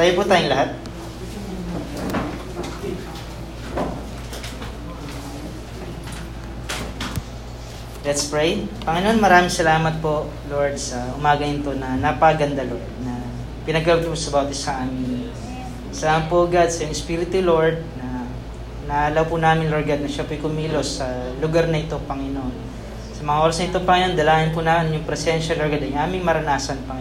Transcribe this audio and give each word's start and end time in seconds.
Tayo 0.00 0.16
po 0.16 0.24
tayong 0.24 0.48
lahat. 0.48 0.72
Let's 8.00 8.24
pray. 8.32 8.64
Panginoon, 8.88 9.20
maraming 9.20 9.52
salamat 9.52 10.00
po, 10.00 10.32
Lord, 10.48 10.80
sa 10.80 11.04
umaga 11.20 11.44
ito 11.44 11.76
na 11.76 12.00
napaganda, 12.00 12.64
Lord, 12.64 12.80
na 13.04 13.20
pinagawag 13.68 14.08
mo 14.08 14.16
sa 14.16 14.40
bawat 14.40 14.56
sa 14.56 14.80
amin. 14.88 15.28
Salamat 15.92 16.32
po, 16.32 16.48
God, 16.48 16.72
sa 16.72 16.88
iyong 16.88 16.96
Espiritu, 16.96 17.44
Lord, 17.44 17.84
na 18.00 18.24
naalaw 18.88 19.28
po 19.28 19.36
namin, 19.36 19.68
Lord 19.68 19.84
God, 19.84 20.00
na 20.00 20.08
siya 20.08 20.24
po'y 20.24 20.40
kumilos 20.40 20.96
sa 20.96 21.12
lugar 21.44 21.68
na 21.68 21.76
ito, 21.76 22.00
Panginoon. 22.08 22.56
Sa 23.12 23.20
mga 23.20 23.38
oras 23.44 23.60
na 23.60 23.68
ito, 23.68 23.84
Panginoon, 23.84 24.16
dalahin 24.16 24.56
po 24.56 24.64
namin 24.64 24.96
yung 24.96 25.04
presensya, 25.04 25.60
Lord 25.60 25.76
God, 25.76 25.84
yung 25.84 26.00
aming 26.00 26.24
maranasan, 26.24 26.88
Panginoon, 26.88 26.99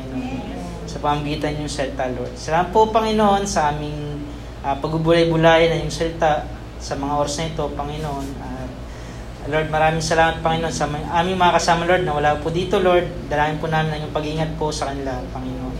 sa 0.90 0.98
pamagitan 0.98 1.54
yung 1.62 1.70
salita, 1.70 2.10
Lord. 2.10 2.34
Salamat 2.34 2.74
po, 2.74 2.90
Panginoon, 2.90 3.46
sa 3.46 3.70
aming 3.70 4.26
uh, 4.66 4.74
pagbubulay-bulay 4.82 5.70
na 5.70 5.86
yung 5.86 5.94
salita 5.94 6.50
sa 6.82 6.98
mga 6.98 7.14
oras 7.14 7.38
na 7.38 7.46
ito, 7.54 7.64
Panginoon. 7.78 8.28
Uh, 8.42 8.68
Lord, 9.54 9.70
maraming 9.70 10.02
salamat, 10.02 10.42
Panginoon, 10.42 10.74
sa 10.74 10.90
aming 10.90 11.38
mga 11.38 11.54
kasama, 11.62 11.86
Lord, 11.86 12.10
na 12.10 12.18
wala 12.18 12.42
po 12.42 12.50
dito, 12.50 12.82
Lord. 12.82 13.30
Dalangin 13.30 13.62
po 13.62 13.70
namin 13.70 13.94
ang 13.94 14.00
iyong 14.10 14.16
pag-ingat 14.18 14.52
po 14.58 14.74
sa 14.74 14.90
kanila, 14.90 15.22
Panginoon. 15.30 15.78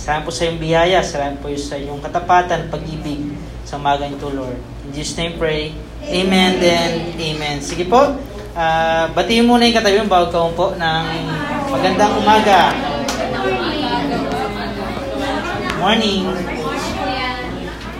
Salamat 0.00 0.24
po 0.24 0.32
sa 0.32 0.48
iyong 0.48 0.60
biyaya, 0.62 0.98
salamat 1.04 1.36
po 1.44 1.52
sa 1.60 1.76
iyong 1.76 2.00
katapatan, 2.00 2.72
pag-ibig 2.72 3.36
sa 3.68 3.76
umaga 3.76 4.08
ito, 4.08 4.32
Lord. 4.32 4.56
In 4.88 4.90
Jesus' 4.96 5.18
name 5.20 5.36
pray. 5.36 5.76
Amen 6.06 6.62
and 6.62 7.18
amen. 7.18 7.58
Sige 7.58 7.84
po, 7.90 8.14
uh, 8.54 9.04
batiin 9.10 9.42
muna 9.42 9.66
yung 9.66 9.74
katabi 9.74 9.98
mo 10.00 10.06
bago 10.06 10.30
ka 10.30 10.38
po 10.54 10.66
ng 10.78 11.04
magandang 11.74 12.14
umaga. 12.22 12.95
Morning. 15.86 16.26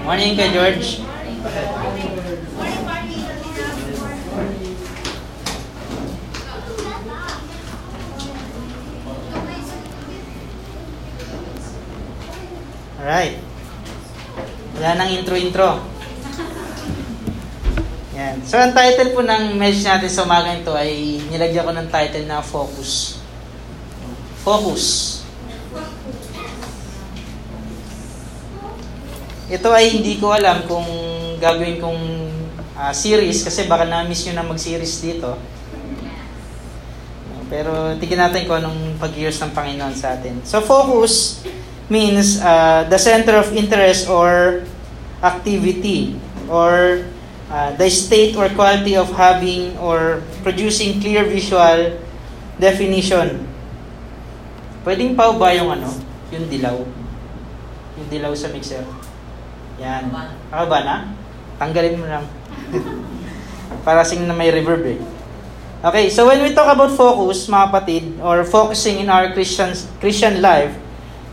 Morning 0.03 0.35
kay 0.35 0.51
George. 0.51 1.07
Alright. 12.99 13.39
Wala 14.75 14.91
nang 14.99 15.11
intro-intro. 15.15 15.79
Yan. 18.19 18.43
So, 18.43 18.59
ang 18.59 18.75
title 18.75 19.15
po 19.15 19.23
ng 19.23 19.55
message 19.55 19.87
natin 19.87 20.11
sa 20.11 20.27
umaga 20.27 20.59
ito 20.59 20.75
ay 20.75 21.23
nilagyan 21.31 21.63
ko 21.63 21.71
ng 21.71 21.87
title 21.87 22.27
na 22.27 22.43
Focus. 22.43 23.23
Focus. 24.43 25.16
Ito 29.47 29.71
ay 29.71 29.95
hindi 29.95 30.19
ko 30.19 30.35
alam 30.35 30.67
kung 30.67 30.87
gagawin 31.39 31.79
kong 31.79 32.03
uh, 32.75 32.91
series 32.91 33.47
kasi 33.47 33.71
baka 33.71 33.87
na-miss 33.87 34.27
nyo 34.27 34.35
na 34.43 34.47
mag-series 34.47 34.99
dito. 34.99 35.39
Pero 37.47 37.95
tignan 38.03 38.27
natin 38.27 38.43
kung 38.51 38.59
anong 38.59 38.99
pag-years 38.99 39.39
ng 39.39 39.55
Panginoon 39.55 39.95
sa 39.95 40.19
atin. 40.19 40.43
So, 40.43 40.59
focus 40.67 41.47
means 41.87 42.43
uh, 42.43 42.91
the 42.91 42.99
center 42.99 43.39
of 43.39 43.55
interest 43.55 44.11
or 44.11 44.67
activity 45.23 46.19
or 46.51 47.07
uh, 47.47 47.71
the 47.79 47.87
state 47.87 48.35
or 48.35 48.51
quality 48.51 48.99
of 48.99 49.07
having 49.15 49.79
or 49.79 50.27
producing 50.43 50.99
clear 50.99 51.23
visual 51.23 51.95
definition. 52.59 53.47
Pwedeng 54.83 55.15
pa 55.15 55.31
ba 55.31 55.55
yung 55.55 55.71
ano? 55.71 55.91
Yung 56.35 56.51
dilaw? 56.51 56.83
Yung 57.95 58.09
dilaw 58.11 58.35
sa 58.35 58.51
mixer? 58.51 58.83
Yan. 59.81 60.09
Ako 60.53 60.65
ba 60.69 60.81
na? 60.85 60.97
Tanggalin 61.61 62.01
mo 62.01 62.07
lang. 62.09 62.25
Para 63.87 64.03
sing 64.03 64.25
na 64.25 64.37
may 64.37 64.49
reverb 64.49 64.85
eh. 64.89 65.01
Okay, 65.87 66.09
so 66.09 66.27
when 66.27 66.41
we 66.41 66.57
talk 66.57 66.67
about 66.73 66.91
focus, 66.97 67.47
mga 67.47 67.65
kapatid, 67.71 68.05
or 68.25 68.43
focusing 68.43 68.99
in 69.05 69.13
our 69.13 69.31
Christian, 69.37 69.77
Christian 70.01 70.41
life, 70.41 70.73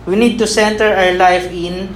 we 0.03 0.19
need 0.19 0.35
to 0.37 0.45
center 0.45 0.91
our 0.91 1.15
life 1.15 1.47
in 1.49 1.89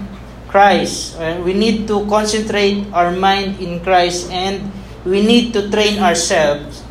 Christ. 0.48 1.20
We 1.44 1.54
need 1.54 1.86
to 1.92 2.08
concentrate 2.08 2.88
our 2.96 3.12
mind 3.12 3.60
in 3.60 3.84
Christ 3.84 4.32
and 4.32 4.72
we 5.04 5.22
need 5.22 5.52
to 5.54 5.68
train 5.68 6.00
ourselves 6.00 6.88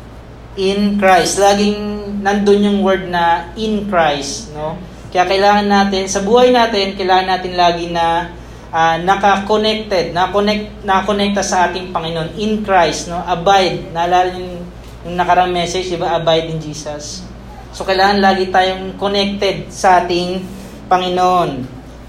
in 0.55 1.01
Christ. 1.01 1.41
Laging 1.41 2.21
nandun 2.21 2.63
yung 2.63 2.79
word 2.85 3.09
na 3.09 3.49
in 3.57 3.89
Christ, 3.89 4.53
no? 4.53 4.77
Kaya 5.09 5.25
kailangan 5.25 5.65
natin 5.65 6.05
sa 6.05 6.21
buhay 6.21 6.53
natin, 6.53 6.93
kailangan 6.93 7.27
natin 7.33 7.53
lagi 7.57 7.89
na 7.89 8.29
uh, 8.71 8.97
naka-connected, 9.01 10.11
na-connect 10.11 10.83
na-connecta 10.83 11.43
sa 11.43 11.69
ating 11.69 11.91
Panginoon 11.91 12.35
in 12.39 12.63
Christ, 12.63 13.11
no? 13.11 13.19
Abide. 13.23 13.91
Naalala 13.91 14.33
yung, 14.35 14.63
yung 15.07 15.15
nakarang 15.15 15.51
message, 15.51 15.91
di 15.91 15.97
ba? 15.99 16.19
Abide 16.19 16.51
in 16.51 16.59
Jesus. 16.59 17.27
So 17.71 17.85
kailangan 17.85 18.23
lagi 18.23 18.49
tayong 18.49 18.97
connected 18.97 19.69
sa 19.69 20.01
ating 20.03 20.41
Panginoon. 20.89 21.67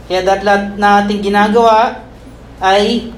Kaya 0.08 0.24
lahat 0.24 0.80
na 0.80 1.04
ating 1.04 1.20
ginagawa 1.20 2.00
ay 2.62 3.12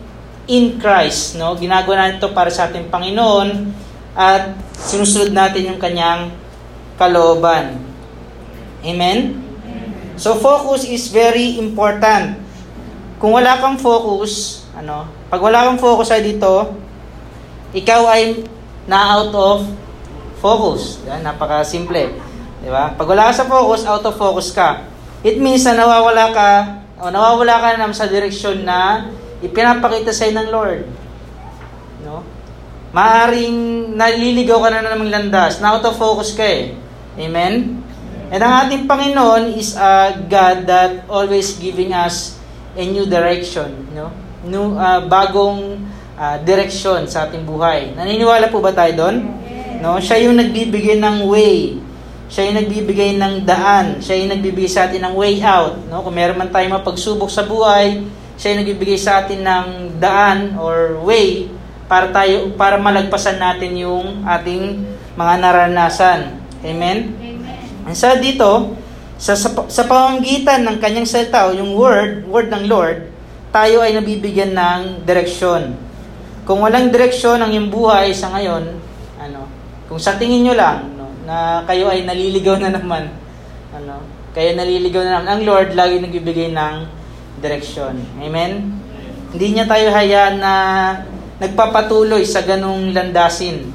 in 0.50 0.82
Christ, 0.82 1.38
no? 1.38 1.54
Ginagawa 1.54 2.10
natin 2.10 2.18
ito 2.18 2.30
para 2.34 2.50
sa 2.50 2.66
ating 2.66 2.90
Panginoon 2.90 3.70
at 4.18 4.58
sinusunod 4.74 5.30
natin 5.30 5.70
yung 5.70 5.80
kanyang 5.80 6.34
kalooban. 6.98 7.78
Amen? 8.82 9.38
So 10.20 10.36
focus 10.36 10.84
is 10.84 11.08
very 11.08 11.56
important. 11.56 12.49
Kung 13.20 13.36
wala 13.36 13.60
kang 13.60 13.76
focus, 13.76 14.64
ano, 14.72 15.04
pag 15.28 15.44
wala 15.44 15.68
kang 15.68 15.76
focus 15.76 16.08
ay 16.08 16.24
dito, 16.24 16.72
ikaw 17.76 18.08
ay 18.08 18.48
na 18.88 19.20
out 19.20 19.36
of 19.36 19.68
focus. 20.40 21.04
Yan, 21.04 21.20
napaka-simple. 21.20 22.16
Di 22.64 22.72
ba? 22.72 22.96
Pag 22.96 23.04
wala 23.04 23.28
ka 23.28 23.44
sa 23.44 23.46
focus, 23.46 23.84
out 23.84 24.00
of 24.08 24.16
focus 24.16 24.56
ka. 24.56 24.88
It 25.20 25.36
means 25.36 25.68
na 25.68 25.76
nawawala 25.76 26.32
ka 26.32 26.50
o 26.96 27.12
nawawala 27.12 27.60
ka 27.60 27.68
na 27.76 27.92
sa 27.92 28.08
direksyon 28.08 28.64
na 28.64 29.12
ipinapakita 29.44 30.16
sa 30.16 30.32
ng 30.32 30.48
Lord. 30.48 30.88
No? 32.00 32.24
Maaring 32.96 33.92
naliligaw 34.00 34.64
ka 34.64 34.68
na 34.72 34.80
namang 34.80 35.12
landas, 35.12 35.60
na 35.60 35.76
out 35.76 35.84
of 35.84 36.00
focus 36.00 36.32
ka 36.32 36.44
eh. 36.48 36.72
Amen? 37.20 37.84
And 38.32 38.40
ang 38.40 38.64
ating 38.64 38.88
Panginoon 38.88 39.52
is 39.60 39.76
a 39.76 40.16
God 40.24 40.64
that 40.64 41.04
always 41.04 41.60
giving 41.60 41.92
us 41.92 42.39
a 42.76 42.82
new 42.86 43.06
direction, 43.06 43.90
no? 43.94 44.12
New 44.46 44.78
uh, 44.78 45.04
bagong 45.04 45.84
uh, 46.16 46.36
direksyon 46.42 47.10
sa 47.10 47.28
ating 47.28 47.44
buhay. 47.44 47.92
Naniniwala 47.92 48.48
po 48.48 48.62
ba 48.62 48.72
tayo 48.72 48.92
doon? 48.96 49.16
No, 49.80 49.96
siya 49.96 50.20
yung 50.24 50.36
nagbibigay 50.36 51.00
ng 51.00 51.24
way 51.28 51.80
siya 52.30 52.46
yung 52.46 52.62
nagbibigay 52.62 53.18
ng 53.18 53.42
daan. 53.42 53.98
Siya 53.98 54.22
yung 54.22 54.30
nagbibigay 54.30 54.70
sa 54.70 54.86
atin 54.86 55.02
ng 55.02 55.14
way 55.18 55.42
out. 55.42 55.82
No? 55.90 56.06
Kung 56.06 56.14
meron 56.14 56.38
man 56.38 56.54
tayong 56.54 56.78
mapagsubok 56.78 57.26
sa 57.26 57.42
buhay, 57.42 58.06
siya 58.38 58.54
yung 58.54 58.60
nagbibigay 58.62 58.94
sa 58.94 59.26
atin 59.26 59.42
ng 59.42 59.66
daan 59.98 60.54
or 60.54 61.02
way 61.02 61.50
para 61.90 62.14
tayo 62.14 62.54
para 62.54 62.78
malagpasan 62.78 63.34
natin 63.34 63.74
yung 63.74 64.22
ating 64.22 64.78
mga 65.18 65.34
naranasan. 65.42 66.38
Amen? 66.62 67.18
Amen. 67.18 67.98
sa 67.98 68.14
dito, 68.14 68.78
sa, 69.20 69.36
sa, 69.36 69.52
sa 69.68 69.84
pamamagitan 69.84 70.64
ng 70.64 70.80
kanyang 70.80 71.04
salita 71.04 71.44
o 71.44 71.52
yung 71.52 71.76
word, 71.76 72.24
word 72.24 72.48
ng 72.48 72.64
Lord, 72.64 73.12
tayo 73.52 73.84
ay 73.84 73.92
nabibigyan 73.92 74.56
ng 74.56 75.04
direksyon. 75.04 75.76
Kung 76.48 76.64
walang 76.64 76.88
direksyon 76.88 77.36
ang 77.44 77.52
iyong 77.52 77.68
buhay 77.68 78.16
sa 78.16 78.32
ngayon, 78.32 78.80
ano, 79.20 79.44
kung 79.92 80.00
sa 80.00 80.16
tingin 80.16 80.48
nyo 80.48 80.56
lang, 80.56 80.78
na 81.28 81.62
kayo 81.68 81.92
ay 81.92 82.08
naliligaw 82.08 82.56
na 82.58 82.72
naman. 82.72 83.12
Ano? 83.76 84.02
Kaya 84.32 84.56
naliligaw 84.56 85.04
na 85.04 85.20
naman. 85.20 85.28
Ang 85.30 85.40
Lord 85.44 85.76
lagi 85.76 86.00
nagbibigay 86.00 86.50
ng 86.56 86.74
direksyon. 87.44 88.00
Amen? 88.18 88.80
Hindi 89.30 89.46
niya 89.52 89.68
tayo 89.68 89.94
hayaan 89.94 90.36
na 90.40 90.54
nagpapatuloy 91.38 92.24
sa 92.26 92.42
ganong 92.42 92.90
landasin. 92.96 93.68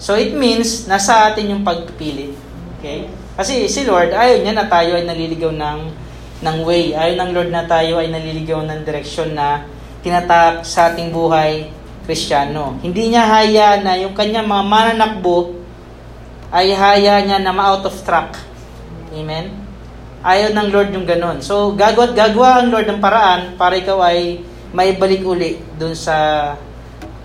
So 0.00 0.16
it 0.16 0.32
means, 0.32 0.88
nasa 0.88 1.30
atin 1.30 1.52
yung 1.52 1.62
pagpili. 1.62 2.32
Okay? 2.80 3.06
Kasi 3.36 3.68
si 3.68 3.84
Lord, 3.84 4.16
ayaw 4.16 4.40
niya 4.40 4.56
na 4.56 4.64
tayo 4.64 4.96
ay 4.96 5.04
naliligaw 5.04 5.52
ng, 5.52 5.80
ng 6.40 6.56
way. 6.64 6.96
Ayaw 6.96 7.20
ng 7.20 7.30
Lord 7.36 7.50
na 7.52 7.68
tayo 7.68 8.00
ay 8.00 8.08
naliligaw 8.08 8.64
ng 8.64 8.80
direksyon 8.80 9.36
na 9.36 9.68
tinatak 10.00 10.64
sa 10.64 10.88
ating 10.88 11.12
buhay 11.12 11.68
kristyano. 12.08 12.80
Hindi 12.80 13.12
niya 13.12 13.28
haya 13.28 13.82
na 13.84 13.98
yung 14.00 14.16
kanyang 14.16 14.48
mga 14.48 14.64
mananakbo 14.64 15.52
ay 16.48 16.72
haya 16.72 17.20
niya 17.20 17.42
na 17.42 17.52
ma-out 17.52 17.84
of 17.84 17.96
track. 18.06 18.40
Amen? 19.12 19.52
Ayaw 20.24 20.56
ng 20.56 20.68
Lord 20.72 20.90
yung 20.96 21.04
ganun. 21.04 21.44
So, 21.44 21.76
gagawa 21.76 22.16
gagawa 22.16 22.62
ang 22.62 22.72
Lord 22.72 22.88
ng 22.88 23.02
paraan 23.02 23.60
para 23.60 23.76
ikaw 23.76 24.00
ay 24.00 24.40
maibalik 24.72 25.26
uli 25.26 25.60
dun 25.76 25.92
sa 25.92 26.16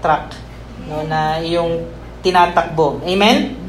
track 0.04 0.36
no, 0.90 1.08
na 1.08 1.40
iyong 1.40 1.88
tinatakbo. 2.20 3.00
Amen? 3.06 3.61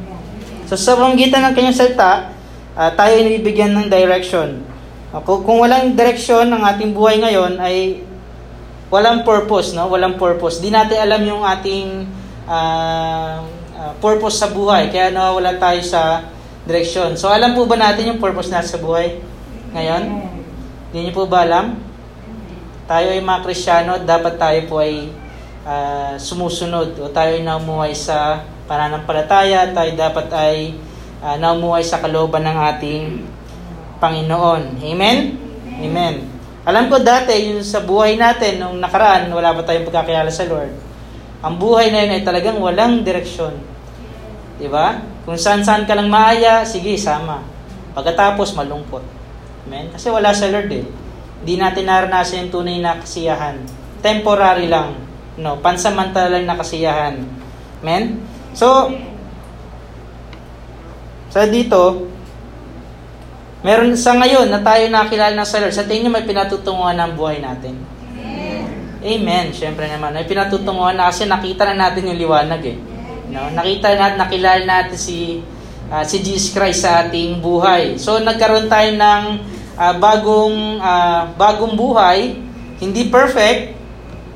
So, 0.73 0.81
sa 0.81 0.97
pamamagitan 0.97 1.45
ng 1.45 1.53
kanyang 1.53 1.77
salita, 1.77 2.33
uh, 2.73 2.91
tayo 2.97 3.13
ay 3.13 3.29
nabibigyan 3.29 3.77
ng 3.77 3.93
direction. 3.93 4.65
Kung, 5.29 5.45
kung 5.45 5.61
walang 5.61 5.93
direksyon 5.93 6.49
ng 6.49 6.65
ating 6.65 6.97
buhay 6.97 7.21
ngayon 7.21 7.61
ay 7.61 8.01
walang 8.89 9.21
purpose, 9.21 9.77
no? 9.77 9.93
Walang 9.93 10.17
purpose. 10.17 10.65
Di 10.65 10.73
natin 10.73 10.97
alam 10.97 11.21
yung 11.29 11.45
ating 11.45 12.09
uh, 12.49 13.45
uh, 13.77 13.93
purpose 14.01 14.41
sa 14.41 14.49
buhay. 14.49 14.89
Kaya 14.89 15.13
nawawala 15.13 15.61
tayo 15.61 15.85
sa 15.85 16.25
direksyon. 16.65 17.21
So 17.21 17.29
alam 17.29 17.53
po 17.53 17.69
ba 17.69 17.77
natin 17.77 18.09
yung 18.09 18.17
purpose 18.17 18.49
natin 18.49 18.73
sa 18.73 18.81
buhay 18.81 19.21
ngayon? 19.77 20.25
Hindi 20.89 20.99
niyo 21.05 21.13
po 21.13 21.29
ba 21.29 21.45
alam? 21.45 21.77
Tayo 22.89 23.13
ay 23.13 23.21
mga 23.21 23.45
Kristiyano, 23.45 24.01
dapat 24.09 24.41
tayo 24.41 24.61
po 24.73 24.81
ay 24.81 25.13
uh, 25.69 26.17
sumusunod 26.17 26.97
o 26.97 27.13
tayo 27.13 27.37
ay 27.37 27.45
namuhay 27.45 27.93
sa 27.93 28.49
pananampalataya, 28.67 29.71
tayo 29.71 29.91
dapat 29.95 30.27
ay 30.33 30.57
uh, 31.23 31.37
namuhay 31.39 31.83
sa 31.87 32.03
kalooban 32.03 32.43
ng 32.47 32.59
ating 32.75 33.03
Panginoon. 34.03 34.83
Amen? 34.83 35.19
Amen. 35.83 36.15
Alam 36.63 36.87
ko 36.87 37.03
dati, 37.03 37.55
yung 37.55 37.63
sa 37.67 37.83
buhay 37.83 38.15
natin, 38.15 38.63
nung 38.63 38.79
nakaraan, 38.79 39.27
wala 39.35 39.55
pa 39.55 39.67
tayong 39.67 39.87
pagkakilala 39.87 40.31
sa 40.31 40.47
Lord. 40.47 40.71
Ang 41.43 41.55
buhay 41.59 41.91
na 41.91 42.07
yun 42.07 42.15
ay 42.19 42.23
talagang 42.23 42.59
walang 42.63 43.03
direksyon. 43.03 43.59
Di 44.63 44.71
ba? 44.71 45.03
Kung 45.27 45.35
saan-saan 45.35 45.91
ka 45.91 45.99
lang 45.99 46.07
maaya, 46.07 46.63
sige, 46.63 46.95
sama. 46.95 47.43
Pagkatapos, 47.99 48.55
malungkot. 48.55 49.03
Amen? 49.67 49.91
Kasi 49.91 50.11
wala 50.11 50.31
sa 50.31 50.47
Lord 50.51 50.71
eh. 50.71 50.87
Hindi 51.43 51.55
natin 51.59 51.91
naranasan 51.91 52.47
yung 52.47 52.53
tunay 52.55 52.79
na 52.79 53.03
kasiyahan. 53.03 53.59
Temporary 53.99 54.71
lang. 54.71 54.95
No? 55.35 55.59
Pansamantala 55.59 56.39
lang 56.39 56.47
na 56.47 56.55
kasiyahan. 56.55 57.19
Amen? 57.83 58.23
So, 58.53 58.93
sa 61.33 61.49
dito, 61.49 62.13
Meron 63.63 63.95
sa 63.95 64.19
ngayon 64.19 64.51
na 64.51 64.59
tayo 64.59 64.91
nakilala 64.91 65.39
ng 65.39 65.47
Lord, 65.47 65.71
sa 65.75 65.87
tingin 65.87 66.11
may 66.11 66.27
pinatutunguhan 66.27 66.99
ng 66.99 67.13
buhay 67.15 67.39
natin. 67.39 67.79
Amen. 68.19 68.67
Amen. 68.99 69.47
Siyempre 69.55 69.87
naman. 69.87 70.19
May 70.19 70.27
pinatutunguhan 70.27 70.99
na 70.99 71.15
kasi 71.15 71.31
nakita 71.31 71.71
na 71.71 71.87
natin 71.87 72.11
yung 72.11 72.19
liwanag 72.19 72.59
eh. 72.67 72.75
No? 73.31 73.55
Nakita 73.55 73.95
natin, 73.95 74.19
nakilala 74.19 74.63
natin 74.67 74.99
si 74.99 75.47
uh, 75.87 76.03
si 76.03 76.27
Jesus 76.27 76.51
Christ 76.51 76.83
sa 76.83 77.07
ating 77.07 77.39
buhay. 77.39 78.03
So 78.03 78.19
nagkaroon 78.19 78.67
tayo 78.67 78.91
ng 78.99 79.23
uh, 79.79 79.95
bagong 79.95 80.83
uh, 80.83 81.31
bagong 81.39 81.79
buhay, 81.79 82.35
hindi 82.83 83.15
perfect. 83.15 83.79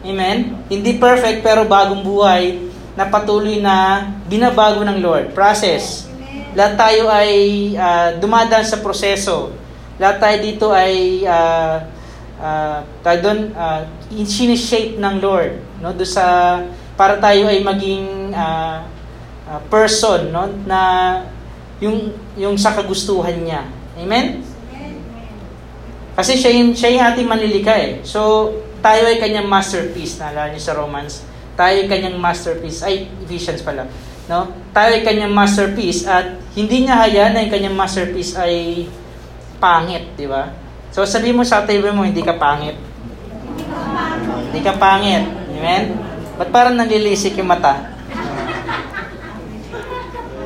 Amen. 0.06 0.54
Hindi 0.70 1.02
perfect 1.02 1.42
pero 1.42 1.66
bagong 1.66 2.06
buhay 2.06 2.65
na 2.96 3.04
patuloy 3.06 3.60
na 3.60 4.08
binabago 4.26 4.80
ng 4.82 4.98
Lord. 5.04 5.36
Process. 5.36 6.08
Lahat 6.56 6.74
tayo 6.80 7.12
ay 7.12 7.30
uh, 7.76 8.16
dumadaan 8.16 8.64
sa 8.64 8.80
proseso. 8.80 9.52
Lahat 10.00 10.16
tayo 10.16 10.36
dito 10.40 10.66
ay 10.72 11.22
uh, 11.28 11.84
uh, 12.40 12.80
tayo 13.04 13.18
doon 13.20 13.40
uh, 13.52 13.84
shape 14.56 14.96
ng 14.96 15.14
Lord 15.20 15.60
no 15.80 15.92
do 15.92 16.04
sa 16.08 16.58
para 16.96 17.20
tayo 17.20 17.52
ay 17.52 17.60
maging 17.60 18.32
uh, 18.32 18.80
uh, 19.44 19.60
person 19.68 20.32
no 20.32 20.48
na 20.64 20.80
yung 21.80 22.12
yung 22.40 22.56
sa 22.56 22.72
kagustuhan 22.72 23.36
niya. 23.44 23.68
Amen? 23.96 24.40
Kasi 26.16 26.32
siya 26.32 26.48
yung, 26.56 26.72
siya 26.72 26.96
yung 26.96 27.04
ating 27.12 27.28
manlilika 27.28 27.76
eh. 27.76 28.00
So, 28.00 28.48
tayo 28.80 29.04
ay 29.04 29.20
kanyang 29.20 29.52
masterpiece. 29.52 30.16
Naalala 30.16 30.48
niyo 30.48 30.64
sa 30.64 30.72
Romans. 30.72 31.20
Tayo 31.56 31.74
ay 31.82 31.88
kanyang 31.88 32.20
masterpiece. 32.20 32.84
Ay, 32.84 33.08
Ephesians 33.24 33.64
pala 33.64 33.88
no? 34.26 34.50
Tayo 34.74 34.90
ay 34.98 35.02
kanyang 35.06 35.34
masterpiece 35.34 36.04
at 36.04 36.38
hindi 36.58 36.86
niya 36.86 36.98
hayaan 36.98 37.32
na 37.34 37.42
yung 37.46 37.54
kanyang 37.54 37.78
masterpiece 37.78 38.34
ay 38.36 38.86
pangit, 39.62 40.14
di 40.18 40.26
ba? 40.28 40.52
So 40.90 41.06
sabi 41.06 41.32
mo 41.32 41.46
sa 41.46 41.64
table 41.64 41.94
mo, 41.94 42.02
hindi 42.04 42.22
ka 42.22 42.36
pangit. 42.36 42.76
Hindi 44.50 44.60
ka 44.62 44.74
pangit. 44.76 45.24
Amen? 45.56 45.82
Ba't 46.36 46.50
parang 46.52 46.76
nanlilisik 46.76 47.38
yung 47.40 47.48
mata? 47.48 47.96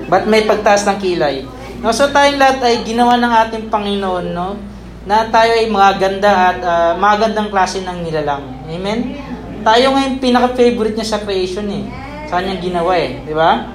Ba't 0.07 0.27
may 0.27 0.47
pagtaas 0.47 0.87
ng 0.87 0.99
kilay? 0.99 1.47
No, 1.81 1.95
so 1.97 2.13
tayong 2.13 2.37
lahat 2.37 2.61
ay 2.61 2.85
ginawa 2.85 3.17
ng 3.17 3.33
ating 3.47 3.65
Panginoon, 3.73 4.37
no? 4.37 4.61
Na 5.09 5.25
tayo 5.33 5.57
ay 5.57 5.65
maganda 5.73 6.53
at 6.53 6.59
uh, 6.61 6.93
magandang 7.01 7.49
klase 7.49 7.81
ng 7.81 8.05
nilalang. 8.05 8.45
Amen? 8.69 9.17
Tayo 9.61 9.87
ngayon 9.93 10.23
pinaka-favorite 10.25 10.97
niya 10.97 11.09
sa 11.17 11.21
creation 11.21 11.69
eh 11.69 11.85
sa 12.31 12.39
kanyang 12.39 12.63
ginawa 12.63 12.95
eh, 12.95 13.21
di 13.27 13.35
ba? 13.35 13.75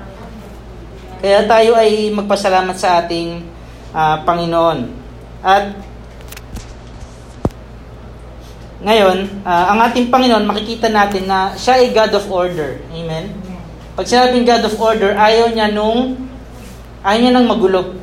Kaya 1.20 1.44
tayo 1.44 1.76
ay 1.76 2.08
magpasalamat 2.16 2.78
sa 2.80 3.04
ating 3.04 3.44
uh, 3.92 4.24
Panginoon. 4.24 4.96
At 5.44 5.76
ngayon, 8.80 9.44
uh, 9.44 9.66
ang 9.76 9.80
ating 9.92 10.08
Panginoon, 10.08 10.48
makikita 10.48 10.88
natin 10.88 11.28
na 11.28 11.52
siya 11.60 11.84
ay 11.84 11.92
God 11.92 12.16
of 12.16 12.26
order. 12.32 12.80
Amen? 12.96 13.36
Pag 14.00 14.08
sinabing 14.08 14.48
God 14.48 14.64
of 14.64 14.76
order, 14.80 15.12
ayaw 15.20 15.52
niya 15.52 15.72
nung, 15.76 16.30
ayaw 17.04 17.20
niya 17.20 17.34
nang 17.36 17.52
magulo. 17.52 18.00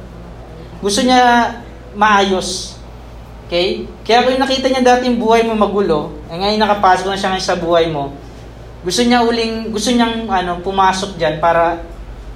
Gusto 0.85 1.01
niya 1.01 1.57
maayos. 1.97 2.77
Okay? 3.53 3.85
Kaya 4.09 4.25
kung 4.25 4.41
nakita 4.41 4.73
niya 4.73 4.81
dati 4.81 5.13
yung 5.13 5.21
buhay 5.21 5.45
mo 5.45 5.53
magulo, 5.53 6.25
eh 6.33 6.41
ngayon 6.41 6.57
nakapasok 6.57 7.13
na 7.13 7.21
siya 7.21 7.37
ngayon 7.37 7.49
sa 7.53 7.61
buhay 7.61 7.93
mo, 7.93 8.17
gusto 8.81 9.05
niya 9.05 9.21
uling, 9.21 9.69
gusto 9.69 9.93
niyang 9.93 10.25
ano, 10.25 10.65
pumasok 10.65 11.21
diyan 11.21 11.37
para 11.37 11.85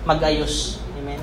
magayos. 0.04 0.76
Amen. 1.00 1.16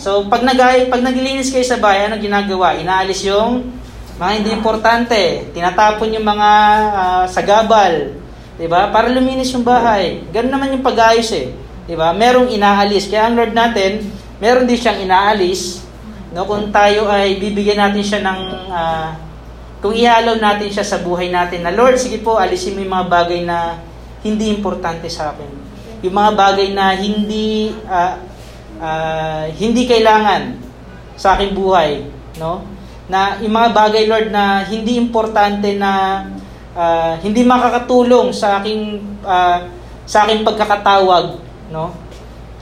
So, 0.00 0.24
pag 0.32 0.48
nag 0.48 0.56
pag 0.88 1.04
naglilinis 1.04 1.52
kayo 1.52 1.60
sa 1.60 1.76
bahay, 1.76 2.08
ano 2.08 2.16
ginagawa? 2.16 2.80
Inaalis 2.80 3.28
yung 3.28 3.68
mga 4.16 4.32
hindi 4.32 4.50
importante. 4.56 5.52
Tinatapon 5.52 6.08
yung 6.16 6.24
mga 6.24 6.50
uh, 6.96 7.24
sagabal. 7.28 8.16
'Di 8.56 8.64
ba? 8.64 8.88
Para 8.88 9.12
luminis 9.12 9.52
yung 9.52 9.62
bahay. 9.62 10.24
Ganun 10.32 10.56
naman 10.56 10.72
yung 10.72 10.80
pag-ayos 10.80 11.28
eh. 11.36 11.52
'Di 11.84 12.00
ba? 12.00 12.16
Merong 12.16 12.48
inaalis. 12.48 13.12
Kaya 13.12 13.28
ang 13.28 13.36
Lord 13.36 13.52
natin, 13.52 14.08
meron 14.40 14.64
din 14.64 14.80
siyang 14.80 15.04
inaalis. 15.04 15.84
No, 16.28 16.44
kung 16.44 16.68
tayo 16.68 17.08
ay 17.08 17.40
bibigyan 17.40 17.80
natin 17.80 18.04
siya 18.04 18.20
ng 18.20 18.40
uh, 18.68 19.08
kung 19.78 19.94
ialaw 19.94 20.36
natin 20.36 20.68
siya 20.68 20.84
sa 20.84 21.00
buhay 21.00 21.30
natin 21.30 21.62
na 21.62 21.72
Lord, 21.72 21.96
sige 21.96 22.18
po, 22.20 22.36
alisin 22.36 22.74
mo 22.74 22.82
yung 22.82 22.94
mga 22.98 23.08
bagay 23.08 23.40
na 23.46 23.78
hindi 24.26 24.50
importante 24.50 25.06
sa 25.06 25.32
akin. 25.32 25.50
Yung 26.02 26.14
mga 26.14 26.32
bagay 26.34 26.68
na 26.74 26.92
hindi 26.98 27.72
uh, 27.86 28.14
uh, 28.82 29.44
hindi 29.54 29.86
kailangan 29.86 30.58
sa 31.14 31.38
aking 31.38 31.54
buhay, 31.54 32.06
no? 32.36 32.66
Na 33.08 33.40
yung 33.40 33.54
mga 33.54 33.70
bagay 33.72 34.04
Lord 34.10 34.28
na 34.28 34.66
hindi 34.66 34.98
importante 34.98 35.74
na 35.78 36.22
uh, 36.74 37.14
hindi 37.22 37.46
makakatulong 37.46 38.34
sa 38.34 38.60
aking 38.60 39.00
uh, 39.22 39.64
sa 40.04 40.26
aking 40.26 40.42
pagkakatawag, 40.42 41.38
no? 41.70 41.94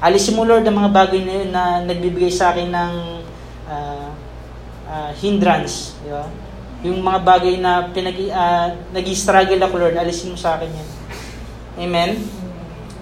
Alisin 0.01 0.37
mo 0.37 0.45
Lord 0.45 0.69
ang 0.69 0.77
mga 0.77 0.93
bagay 0.93 1.21
na 1.25 1.33
yun 1.33 1.51
na 1.51 1.65
nagbibigay 1.81 2.29
sa 2.29 2.53
akin 2.53 2.69
ng 2.69 2.93
uh, 3.67 4.11
uh, 4.87 5.11
hindrance, 5.19 5.99
di 6.03 6.11
ba? 6.11 6.27
Yung 6.87 7.03
mga 7.03 7.21
bagay 7.27 7.55
na 7.59 7.91
pinag 7.91 8.17
uh, 8.31 8.69
nag-struggle 8.95 9.59
ako 9.59 9.75
Lord, 9.81 9.97
alisin 9.99 10.33
mo 10.33 10.39
sa 10.39 10.57
akin 10.57 10.71
yan. 10.71 10.89
Amen? 11.77 12.11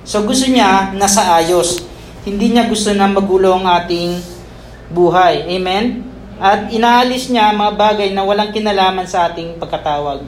So 0.05 0.25
gusto 0.25 0.49
niya 0.49 0.93
nasa 0.97 1.37
ayos. 1.41 1.85
Hindi 2.25 2.53
niya 2.53 2.69
gusto 2.69 2.93
na 2.93 3.09
magulo 3.09 3.57
ang 3.57 3.69
ating 3.69 4.21
buhay. 4.93 5.49
Amen? 5.49 6.05
At 6.41 6.69
inaalis 6.73 7.31
niya 7.31 7.55
mga 7.55 7.73
bagay 7.77 8.09
na 8.13 8.25
walang 8.25 8.53
kinalaman 8.53 9.07
sa 9.07 9.31
ating 9.31 9.57
pagkatawag. 9.61 10.25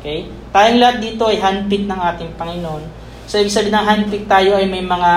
Okay? 0.00 0.28
Tayong 0.48 0.80
lahat 0.80 0.96
dito 1.02 1.28
ay 1.28 1.38
handpick 1.40 1.84
ng 1.84 2.00
ating 2.00 2.30
Panginoon. 2.40 2.84
So 3.28 3.36
ibig 3.36 3.52
sabihin 3.52 3.76
ng 3.76 3.86
handpick 3.86 4.24
tayo 4.24 4.56
ay 4.56 4.64
may 4.64 4.80
mga 4.80 5.12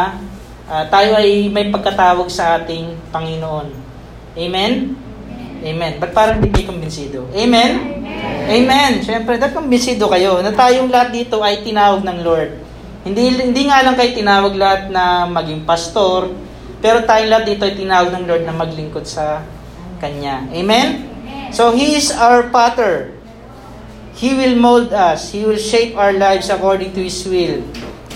uh, 0.67 0.83
tayo 0.91 1.15
ay 1.15 1.47
may 1.47 1.71
pagkatawag 1.71 2.27
sa 2.27 2.59
ating 2.59 2.99
Panginoon. 3.09 3.80
Amen? 4.35 4.95
Amen. 5.61 6.01
Ba't 6.01 6.11
parang 6.15 6.41
hindi 6.41 6.65
kumbinsido? 6.65 7.29
Amen? 7.38 8.01
Amen. 8.01 8.45
Amen. 8.50 8.91
Siyempre, 9.05 9.38
dapat 9.38 9.53
kumbinsido 9.53 10.09
kayo 10.09 10.41
na 10.41 10.55
tayong 10.55 10.89
lahat 10.89 11.13
dito 11.13 11.43
ay 11.45 11.61
tinawag 11.61 12.01
ng 12.01 12.19
Lord. 12.25 12.51
Hindi, 13.05 13.33
hindi 13.38 13.69
nga 13.69 13.85
lang 13.85 13.93
kayo 13.93 14.13
tinawag 14.13 14.53
lahat 14.57 14.83
na 14.89 15.25
maging 15.29 15.65
pastor, 15.65 16.33
pero 16.81 17.05
tayong 17.05 17.29
lahat 17.29 17.45
dito 17.50 17.63
ay 17.65 17.73
tinawag 17.77 18.09
ng 18.13 18.25
Lord 18.25 18.43
na 18.45 18.53
maglingkod 18.57 19.05
sa 19.05 19.45
Kanya. 20.01 20.50
Amen? 20.50 21.09
So, 21.53 21.75
He 21.77 21.93
is 21.93 22.09
our 22.09 22.50
potter. 22.50 23.13
He 24.17 24.33
will 24.33 24.57
mold 24.57 24.89
us. 24.93 25.29
He 25.29 25.45
will 25.45 25.61
shape 25.61 25.93
our 25.93 26.13
lives 26.13 26.50
according 26.50 26.93
to 26.97 27.01
His 27.01 27.21
will. 27.25 27.61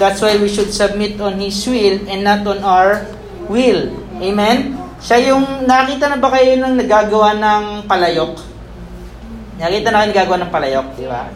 That's 0.02 0.20
why 0.20 0.36
we 0.36 0.50
should 0.50 0.74
submit 0.74 1.22
on 1.22 1.38
His 1.38 1.62
will 1.66 2.02
and 2.10 2.26
not 2.26 2.42
on 2.46 2.62
our 2.66 3.06
will. 3.48 3.90
Amen? 4.22 4.85
Siya 5.06 5.22
yung, 5.30 5.70
nakita 5.70 6.10
na 6.10 6.18
ba 6.18 6.34
kayo 6.34 6.58
nang 6.58 6.74
nagagawa 6.74 7.38
ng 7.38 7.86
palayok? 7.86 8.42
Nakita 9.62 9.94
na 9.94 10.02
kayo 10.02 10.10
nagagawa 10.10 10.38
ng 10.42 10.52
palayok, 10.52 10.88
di 10.98 11.06
ba? 11.06 11.30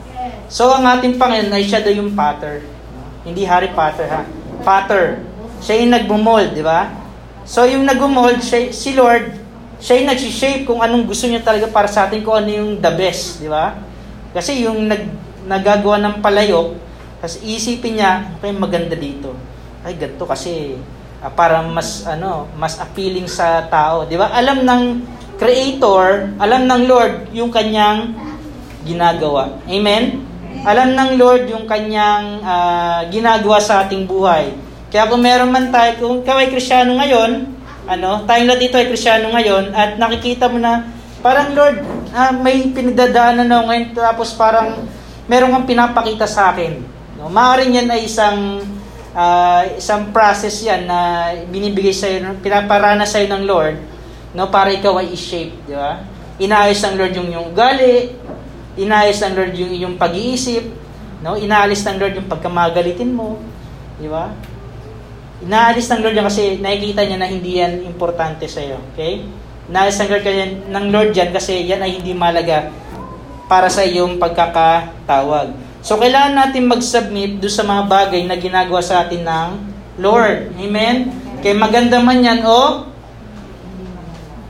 So, 0.50 0.74
ang 0.74 0.90
ating 0.90 1.22
Panginoon 1.22 1.54
ay 1.54 1.62
siya 1.62 1.86
daw 1.86 1.94
yung 1.94 2.18
potter. 2.18 2.66
Hindi 3.22 3.46
Harry 3.46 3.70
Potter 3.70 4.10
ha. 4.10 4.26
Potter. 4.66 5.22
Siya 5.62 5.86
yung 5.86 5.94
nagbumold, 5.94 6.58
di 6.58 6.66
ba? 6.66 6.90
So 7.50 7.66
yung 7.66 7.90
nagbumold, 7.90 8.46
siya, 8.46 8.70
si 8.70 8.94
Lord, 8.94 9.34
siya 9.82 9.98
yung 9.98 10.10
nag-shape 10.14 10.70
kung 10.70 10.86
anong 10.86 11.10
gusto 11.10 11.26
niya 11.26 11.42
talaga 11.42 11.66
para 11.66 11.90
sa 11.90 12.06
atin, 12.06 12.22
kung 12.22 12.38
ano 12.38 12.46
yung 12.46 12.72
the 12.78 12.92
best, 12.94 13.42
di 13.42 13.50
ba? 13.50 13.74
Kasi 14.38 14.62
yung 14.70 14.86
nag, 14.86 15.10
nagagawa 15.50 15.98
ng 15.98 16.16
palayok, 16.22 16.78
tapos 17.18 17.42
isipin 17.42 17.98
niya, 17.98 18.38
okay, 18.38 18.54
maganda 18.54 18.94
dito. 18.94 19.34
Ay, 19.82 19.98
ganito 19.98 20.30
kasi 20.30 20.78
uh, 21.22 21.32
para 21.32 21.62
mas 21.64 22.04
ano, 22.08 22.48
mas 22.56 22.80
appealing 22.80 23.28
sa 23.28 23.68
tao, 23.68 24.08
'di 24.08 24.16
ba? 24.16 24.32
Alam 24.34 24.64
ng 24.64 24.84
creator, 25.40 26.36
alam 26.36 26.68
ng 26.68 26.82
Lord 26.84 27.14
yung 27.32 27.48
kanyang 27.48 28.12
ginagawa. 28.84 29.56
Amen. 29.72 30.28
Alam 30.68 30.92
ng 30.92 31.12
Lord 31.16 31.48
yung 31.48 31.64
kanyang 31.64 32.44
uh, 32.44 33.08
ginagawa 33.08 33.64
sa 33.64 33.88
ating 33.88 34.04
buhay. 34.04 34.52
Kaya 34.92 35.08
kung 35.08 35.24
meron 35.24 35.54
man 35.54 35.72
tayo, 35.72 35.96
kung 36.02 36.26
ikaw 36.26 36.44
ay 36.44 36.52
Kristiyano 36.52 36.98
ngayon, 37.00 37.56
ano, 37.88 38.28
tayong 38.28 38.48
lahat 38.50 38.62
dito 38.68 38.76
ay 38.76 38.90
Kristiyano 38.92 39.32
ngayon, 39.32 39.72
at 39.72 39.96
nakikita 39.96 40.52
mo 40.52 40.60
na, 40.60 40.92
parang 41.24 41.56
Lord, 41.56 41.78
uh, 42.12 42.34
may 42.36 42.74
pinagdadaanan 42.76 43.48
na 43.48 43.64
ngayon, 43.64 43.96
tapos 43.96 44.36
parang 44.36 44.84
meron 45.30 45.54
kang 45.56 45.70
pinapakita 45.70 46.26
sa 46.26 46.52
akin. 46.52 46.84
No? 47.16 47.30
Maaaring 47.30 47.80
yan 47.80 47.88
ay 47.88 48.10
isang 48.10 48.66
uh, 49.20 49.62
isang 49.76 50.16
process 50.16 50.64
yan 50.64 50.88
na 50.88 51.32
binibigay 51.52 51.92
sa 51.92 52.08
iyo, 52.08 52.24
pinaparana 52.40 53.04
sa 53.04 53.20
iyo 53.20 53.36
ng 53.36 53.44
Lord, 53.44 53.76
no, 54.32 54.48
para 54.48 54.72
ikaw 54.72 55.04
ay 55.04 55.12
i-shape, 55.12 55.52
di 55.68 55.76
ba? 55.76 56.00
Inaayos 56.40 56.80
ng 56.80 56.96
Lord 56.96 57.14
yung 57.20 57.30
yung 57.36 57.46
ugali, 57.52 58.16
inaayos 58.80 59.20
ng 59.20 59.34
Lord 59.36 59.54
yung 59.60 59.74
iyong 59.76 59.96
pag-iisip, 60.00 60.64
no? 61.20 61.36
Inaalis 61.36 61.84
ng 61.84 62.00
Lord 62.00 62.16
yung 62.16 62.30
pagkamagalitin 62.32 63.12
mo, 63.12 63.36
di 64.00 64.08
ba? 64.08 64.32
Inaalis 65.44 65.88
ng 65.92 66.00
Lord 66.00 66.16
yan 66.16 66.28
kasi 66.28 66.44
nakikita 66.60 67.04
niya 67.04 67.18
na 67.20 67.28
hindi 67.28 67.60
yan 67.60 67.84
importante 67.84 68.48
sa 68.48 68.64
iyo, 68.64 68.80
okay? 68.96 69.28
Inaalis 69.68 70.00
ng 70.00 70.10
Lord, 70.10 70.24
yan, 70.24 70.52
ng 70.72 70.86
Lord 70.96 71.12
yan 71.12 71.30
kasi 71.36 71.68
yan 71.68 71.84
ay 71.84 72.00
hindi 72.00 72.16
malaga 72.16 72.72
para 73.52 73.68
sa 73.68 73.84
iyong 73.84 74.16
pagkakatawag. 74.22 75.69
So, 75.80 75.96
kailangan 75.96 76.36
natin 76.36 76.68
mag-submit 76.68 77.40
do 77.40 77.48
sa 77.48 77.64
mga 77.64 77.88
bagay 77.88 78.22
na 78.28 78.36
ginagawa 78.36 78.84
sa 78.84 79.08
atin 79.08 79.24
ng 79.24 79.50
Lord. 80.00 80.56
Amen? 80.60 81.12
Kaya 81.40 81.56
maganda 81.56 82.04
man 82.04 82.20
yan 82.20 82.44
o 82.44 82.90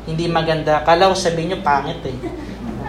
hindi 0.09 0.25
maganda. 0.25 0.81
Kala 0.81 1.13
ko 1.13 1.15
sabihin 1.15 1.53
nyo, 1.53 1.59
pangit 1.61 2.01
eh. 2.01 2.17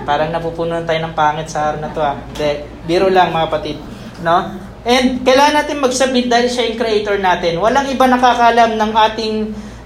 Parang 0.09 0.33
napupunan 0.33 0.89
tayo 0.89 1.05
ng 1.05 1.13
pangit 1.13 1.53
sa 1.53 1.69
araw 1.69 1.81
na 1.85 1.93
to 1.93 2.01
ah. 2.01 2.17
De, 2.33 2.65
biro 2.89 3.13
lang 3.13 3.29
mga 3.29 3.53
kapatid. 3.53 3.77
No? 4.25 4.57
And 4.89 5.21
kailangan 5.21 5.61
natin 5.61 5.85
mag-submit 5.85 6.33
dahil 6.33 6.49
siya 6.49 6.73
yung 6.73 6.81
creator 6.81 7.21
natin. 7.21 7.61
Walang 7.61 7.93
iba 7.93 8.09
nakakalam 8.09 8.81
ng 8.81 8.93
ating 8.97 9.35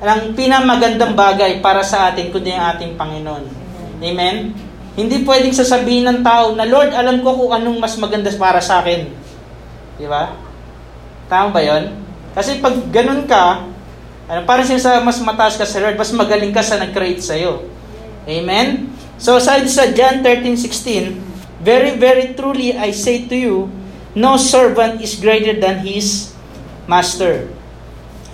ng 0.05 0.21
pinamagandang 0.39 1.19
bagay 1.19 1.59
para 1.59 1.83
sa 1.83 2.15
atin 2.15 2.31
kundi 2.31 2.55
ang 2.55 2.79
ating 2.79 2.95
Panginoon. 2.95 3.45
Amen? 3.99 4.55
Hindi 4.95 5.27
pwedeng 5.27 5.55
sasabihin 5.55 6.07
ng 6.07 6.21
tao 6.23 6.55
na, 6.55 6.63
Lord, 6.63 6.95
alam 6.95 7.19
ko 7.27 7.35
kung 7.35 7.51
anong 7.51 7.83
mas 7.83 7.99
maganda 7.99 8.31
para 8.39 8.63
sa 8.63 8.79
akin. 8.79 9.11
Di 9.99 10.07
ba? 10.07 10.39
Tama 11.27 11.51
ba 11.51 11.61
yon? 11.63 11.91
Kasi 12.35 12.63
pag 12.63 12.79
ganun 12.95 13.27
ka, 13.27 13.67
ano, 14.31 14.41
parang 14.47 14.67
sinasa 14.67 15.03
mas 15.03 15.19
mataas 15.19 15.59
ka 15.59 15.67
sa 15.67 15.83
Lord, 15.83 15.99
mas 15.99 16.15
magaling 16.15 16.55
ka 16.55 16.63
sa 16.63 16.79
nag-create 16.79 17.21
sa'yo. 17.21 17.67
Amen? 18.25 18.89
So, 19.19 19.37
sabi 19.43 19.67
sa 19.67 19.91
John 19.91 20.23
13:16, 20.23 21.35
Very, 21.65 21.97
very 21.97 22.37
truly 22.37 22.77
I 22.77 22.93
say 22.93 23.25
to 23.25 23.37
you, 23.37 23.73
no 24.13 24.37
servant 24.37 25.01
is 25.01 25.17
greater 25.17 25.57
than 25.57 25.81
his 25.81 26.37
master. 26.85 27.49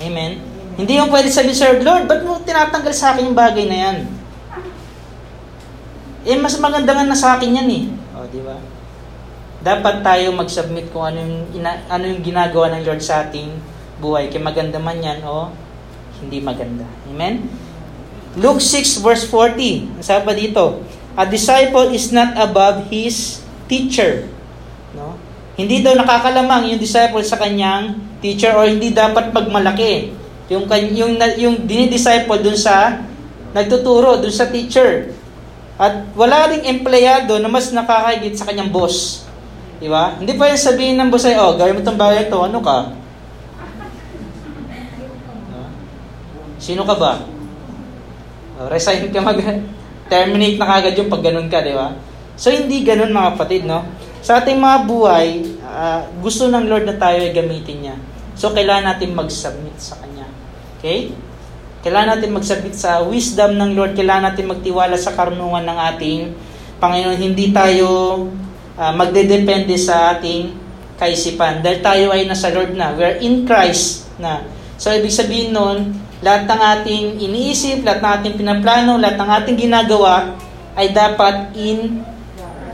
Amen? 0.03 0.43
Hindi 0.75 0.99
yung 0.99 1.13
pwede 1.15 1.31
sabihin, 1.31 1.55
Sir, 1.55 1.79
Lord, 1.85 2.11
ba't 2.11 2.27
mo 2.27 2.43
tinatanggal 2.43 2.95
sa 2.97 3.15
akin 3.15 3.31
yung 3.31 3.39
bagay 3.39 3.71
na 3.71 3.79
yan? 3.87 3.97
Eh, 6.25 6.37
mas 6.37 6.57
maganda 6.61 6.93
nga 6.93 7.05
na 7.09 7.17
sa 7.17 7.37
akin 7.41 7.57
yan 7.61 7.69
eh. 7.69 7.85
O, 8.13 8.29
di 8.29 8.41
ba? 8.45 8.61
Dapat 9.61 10.05
tayo 10.05 10.33
mag-submit 10.37 10.93
kung 10.93 11.09
ano 11.09 11.21
yung, 11.21 11.61
ina, 11.61 11.81
ano 11.89 12.05
yung 12.09 12.21
ginagawa 12.25 12.73
ng 12.77 12.85
Lord 12.85 13.01
sa 13.01 13.25
ating 13.25 13.49
buhay. 14.01 14.29
Kaya 14.29 14.45
maganda 14.45 14.77
man 14.81 15.01
yan 15.01 15.21
o 15.25 15.53
hindi 16.21 16.41
maganda. 16.41 16.85
Amen? 17.09 17.49
Luke 18.37 18.61
6 18.61 19.01
verse 19.05 19.25
40. 19.29 20.01
Sabi 20.05 20.21
pa 20.25 20.33
dito, 20.37 20.65
A 21.19 21.27
disciple 21.27 21.91
is 21.93 22.13
not 22.15 22.37
above 22.39 22.89
his 22.89 23.43
teacher. 23.69 24.29
No? 24.97 25.19
Hindi 25.59 25.85
daw 25.85 25.93
nakakalamang 25.93 26.73
yung 26.73 26.81
disciple 26.81 27.21
sa 27.21 27.37
kanyang 27.37 27.99
teacher 28.25 28.57
or 28.57 28.65
hindi 28.65 28.93
dapat 28.95 29.33
magmalaki. 29.35 30.17
Yung, 30.49 30.65
yung, 30.97 31.21
yung 31.37 31.57
dinidisciple 31.69 32.41
dun 32.41 32.57
sa 32.57 32.97
nagtuturo, 33.53 34.23
dun 34.23 34.33
sa 34.33 34.49
teacher. 34.49 35.13
At 35.81 36.13
wala 36.13 36.53
ring 36.53 36.69
empleyado 36.69 37.41
na 37.41 37.49
mas 37.49 37.73
nakakagit 37.73 38.37
sa 38.37 38.45
kanyang 38.45 38.69
boss. 38.69 39.25
Di 39.81 39.89
ba? 39.89 40.21
Hindi 40.21 40.37
pa 40.37 40.53
yung 40.53 40.61
sabihin 40.61 41.01
ng 41.01 41.09
boss 41.09 41.25
ay, 41.25 41.41
oh, 41.41 41.57
gawin 41.57 41.73
mo 41.73 41.81
itong 41.81 41.97
bagay 41.97 42.29
ito, 42.29 42.37
ano 42.37 42.61
ka? 42.61 42.93
Sino 46.61 46.85
ka 46.85 46.93
ba? 47.01 47.25
Oh, 48.61 48.69
resign 48.69 49.09
ka 49.09 49.25
mag 49.25 49.41
terminate 50.13 50.61
na 50.61 50.69
kagad 50.69 51.01
yung 51.01 51.09
pag 51.09 51.25
ganun 51.25 51.49
ka, 51.49 51.65
di 51.65 51.73
ba? 51.73 51.97
So, 52.37 52.53
hindi 52.53 52.85
ganun 52.85 53.17
mga 53.17 53.41
kapatid, 53.41 53.65
no? 53.65 53.81
Sa 54.21 54.43
ating 54.43 54.61
mga 54.61 54.85
buhay, 54.85 55.29
uh, 55.65 56.05
gusto 56.21 56.53
ng 56.53 56.69
Lord 56.69 56.85
na 56.85 57.01
tayo 57.01 57.25
ay 57.25 57.33
gamitin 57.33 57.79
niya. 57.81 57.97
So, 58.37 58.53
kailangan 58.53 58.93
natin 58.93 59.17
mag-submit 59.17 59.81
sa 59.81 59.97
Kanya. 59.97 60.29
Okay? 60.77 61.15
Kailangan 61.81 62.21
natin 62.21 62.37
magsabit 62.37 62.77
sa 62.77 63.01
wisdom 63.01 63.57
ng 63.57 63.73
Lord. 63.73 63.97
Kailangan 63.97 64.33
natin 64.33 64.53
magtiwala 64.53 65.01
sa 65.01 65.17
karunungan 65.17 65.65
ng 65.65 65.79
ating 65.95 66.21
Panginoon. 66.77 67.17
Hindi 67.17 67.57
tayo 67.57 67.89
uh, 68.77 68.93
magdedepende 68.93 69.81
sa 69.81 70.17
ating 70.17 70.53
kaisipan. 71.01 71.65
Dahil 71.65 71.81
tayo 71.81 72.07
ay 72.13 72.29
nasa 72.29 72.53
Lord 72.53 72.77
na. 72.77 72.93
We're 72.93 73.17
in 73.25 73.49
Christ 73.49 74.13
na. 74.21 74.45
So, 74.77 74.93
ibig 74.93 75.13
sabihin 75.13 75.57
nun, 75.57 75.97
lahat 76.21 76.45
ng 76.45 76.61
ating 76.61 77.05
iniisip, 77.25 77.81
lahat 77.81 78.01
ng 78.05 78.13
ating 78.21 78.35
pinaplano, 78.37 79.01
lahat 79.01 79.17
ng 79.17 79.31
ating 79.41 79.57
ginagawa 79.57 80.37
ay 80.77 80.93
dapat 80.93 81.57
in 81.57 82.05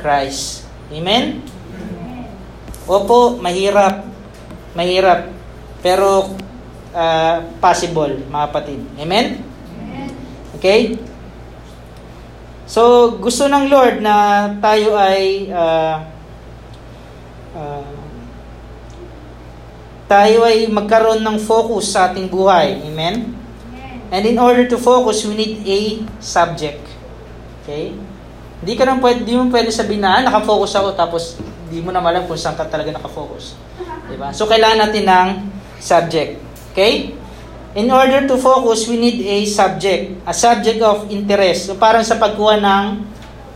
Christ. 0.03 0.67
Amen? 0.91 1.47
Opo, 2.87 3.39
mahirap. 3.39 4.07
Mahirap. 4.75 5.31
Pero 5.83 6.35
uh, 6.97 7.45
possible, 7.61 8.17
mga 8.25 8.45
kapatid. 8.49 8.81
Amen? 8.97 9.45
Okay? 10.57 10.97
So, 12.67 13.15
gusto 13.21 13.47
ng 13.47 13.69
Lord 13.69 14.03
na 14.03 14.49
tayo 14.59 14.99
ay 14.99 15.53
uh, 15.53 16.03
uh, 17.55 17.95
tayo 20.11 20.43
ay 20.43 20.67
magkaroon 20.67 21.23
ng 21.23 21.39
focus 21.39 21.95
sa 21.95 22.11
ating 22.11 22.27
buhay. 22.27 22.83
Amen? 22.89 23.37
And 24.11 24.23
in 24.23 24.39
order 24.39 24.67
to 24.71 24.79
focus, 24.79 25.27
we 25.27 25.35
need 25.35 25.55
a 25.67 25.79
subject. 26.23 26.83
Okay? 27.63 27.95
Hindi 28.63 28.73
ka 28.79 28.87
nang 28.87 29.03
pwede, 29.03 29.27
di 29.27 29.35
mo 29.35 29.51
pwede 29.51 29.69
sabihin 29.75 30.07
na, 30.07 30.19
ah, 30.19 30.23
nakafocus 30.23 30.79
ako, 30.79 30.89
tapos 30.95 31.23
di 31.67 31.83
mo 31.83 31.91
na 31.91 31.99
malam 31.99 32.23
kung 32.25 32.39
saan 32.39 32.55
ka 32.55 32.71
talaga 32.71 32.95
nakafocus. 32.95 33.59
Diba? 34.07 34.31
So, 34.31 34.47
kailangan 34.47 34.87
natin 34.87 35.05
ng 35.11 35.29
subject. 35.83 36.46
Okay? 36.77 37.17
In 37.73 37.89
order 37.89 38.29
to 38.29 38.37
focus, 38.37 38.85
we 38.85 39.01
need 39.01 39.25
a 39.25 39.49
subject, 39.49 40.13
a 40.29 40.37
subject 40.37 40.77
of 40.85 41.09
interest. 41.09 41.73
So 41.73 41.81
parang 41.81 42.05
sa 42.05 42.21
pagkuha 42.21 42.61
ng 42.61 42.85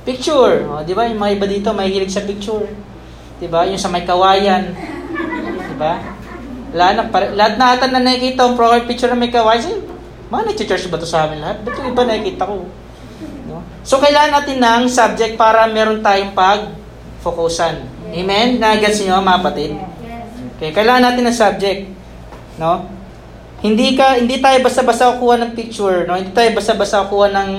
picture. 0.08 0.64
O, 0.64 0.80
di 0.80 0.96
ba? 0.96 1.04
Yung 1.04 1.20
mga 1.20 1.36
iba 1.36 1.44
dito, 1.44 1.68
may 1.76 1.92
hilig 1.92 2.16
sa 2.16 2.24
picture. 2.24 2.64
Di 3.36 3.44
ba? 3.44 3.68
Yung 3.68 3.76
sa 3.76 3.92
may 3.92 4.08
kawayan. 4.08 4.72
Di 5.68 5.76
ba? 5.76 6.00
Lahat 6.72 6.96
na, 6.96 7.04
lahat 7.12 7.54
na 7.60 7.66
ata 7.76 7.92
na 7.92 8.00
nakikita 8.00 8.48
ang 8.48 8.56
profile 8.56 8.88
picture 8.88 9.12
na 9.12 9.20
may 9.20 9.28
kawayan. 9.28 9.84
Mga 10.32 10.42
nag-church 10.56 10.88
ba 10.88 10.96
ito 10.96 11.04
sa 11.04 11.28
amin 11.28 11.44
lahat? 11.44 11.60
Ba't 11.60 11.76
yung 11.76 11.88
iba 11.92 12.02
nakikita 12.08 12.48
ko? 12.48 12.68
No? 13.52 13.60
So, 13.84 14.00
kailangan 14.00 14.32
natin 14.32 14.56
ng 14.64 14.82
subject 14.88 15.36
para 15.36 15.68
meron 15.68 16.00
tayong 16.00 16.32
pag-focusan. 16.32 17.84
Amen? 18.16 18.56
Nagets 18.56 19.04
nyo, 19.04 19.20
mga 19.20 19.38
kapatid? 19.44 19.76
Okay, 20.56 20.72
kailangan 20.72 21.12
natin 21.12 21.24
ng 21.28 21.36
subject. 21.36 21.80
No? 22.56 22.99
Hindi 23.60 23.92
ka 23.92 24.16
hindi 24.16 24.40
tayo 24.40 24.56
basta-basta 24.64 25.20
kukuha 25.20 25.36
ng 25.44 25.52
picture, 25.52 26.08
no? 26.08 26.16
Hindi 26.16 26.32
tayo 26.32 26.56
basta-basta 26.56 27.04
kukuha 27.08 27.28
ng 27.28 27.50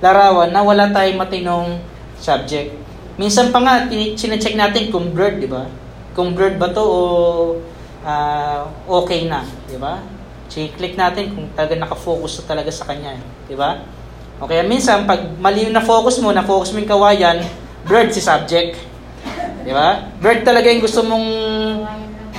larawan 0.00 0.48
na 0.48 0.64
wala 0.64 0.88
tayong 0.88 1.20
matinong 1.20 1.76
subject. 2.16 2.72
Minsan 3.20 3.52
pa 3.52 3.60
nga 3.60 3.74
sine-check 3.92 4.56
natin 4.56 4.88
kung 4.88 5.12
blurred, 5.12 5.44
di 5.44 5.48
ba? 5.48 5.68
Kung 6.16 6.32
blurred 6.32 6.56
ba 6.56 6.72
to 6.72 6.80
o 6.80 7.00
uh, 8.04 8.64
okay 8.88 9.28
na, 9.28 9.44
di 9.68 9.76
ba? 9.76 10.00
click 10.50 10.98
natin 10.98 11.30
kung 11.30 11.46
talaga 11.54 11.78
naka-focus 11.78 12.42
na 12.42 12.44
talaga 12.56 12.70
sa 12.74 12.88
kanya, 12.88 13.20
di 13.46 13.54
ba? 13.54 13.84
Okay, 14.40 14.64
minsan 14.64 15.04
pag 15.04 15.20
mali 15.36 15.68
na-focus 15.68 16.18
mo, 16.24 16.32
na-focus 16.32 16.72
mo 16.72 16.80
yung 16.80 16.90
kawayan, 16.90 17.44
blurred 17.84 18.10
si 18.10 18.24
subject. 18.24 18.80
Di 19.62 19.70
ba? 19.70 20.08
Blurred 20.18 20.42
talaga 20.42 20.72
yung 20.72 20.80
gusto 20.80 21.04
mong 21.04 21.26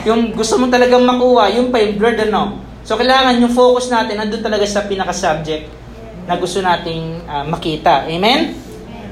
yung 0.02 0.34
gusto 0.34 0.58
mong 0.58 0.74
talagang 0.74 1.06
makuha, 1.06 1.54
yung 1.54 1.70
pa 1.70 1.78
yung 1.78 2.02
blurred 2.02 2.18
ano. 2.26 2.58
So, 2.92 3.00
kailangan 3.00 3.40
yung 3.40 3.56
focus 3.56 3.88
natin 3.88 4.20
nandun 4.20 4.44
talaga 4.44 4.68
sa 4.68 4.84
pinaka-subject. 4.84 5.80
na 6.28 6.36
gusto 6.36 6.60
nating 6.60 7.24
uh, 7.24 7.48
makita. 7.48 8.04
Amen? 8.04 8.52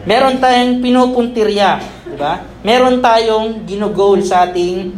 Meron 0.04 0.36
tayong 0.36 0.84
pinupuntirya, 0.84 1.80
di 2.12 2.20
ba? 2.20 2.44
Meron 2.60 3.00
tayong 3.00 3.64
ginugol 3.64 4.20
sa 4.20 4.52
ating 4.52 4.92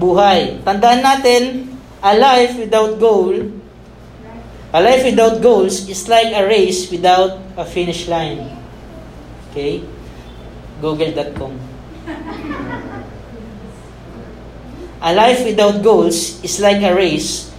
buhay. 0.00 0.64
Tandaan 0.64 1.04
natin, 1.04 1.76
a 2.00 2.16
life 2.16 2.56
without 2.56 2.96
goal, 2.96 3.36
a 4.72 4.80
life 4.80 5.04
without 5.04 5.36
goals 5.44 5.84
is 5.92 6.08
like 6.08 6.32
a 6.32 6.40
race 6.48 6.88
without 6.88 7.36
a 7.60 7.68
finish 7.68 8.08
line. 8.08 8.48
Okay? 9.52 9.84
Google.com 10.80 11.52
A 15.04 15.12
life 15.12 15.44
without 15.44 15.84
goals 15.84 16.40
is 16.40 16.56
like 16.64 16.80
a 16.80 16.96
race 16.96 17.51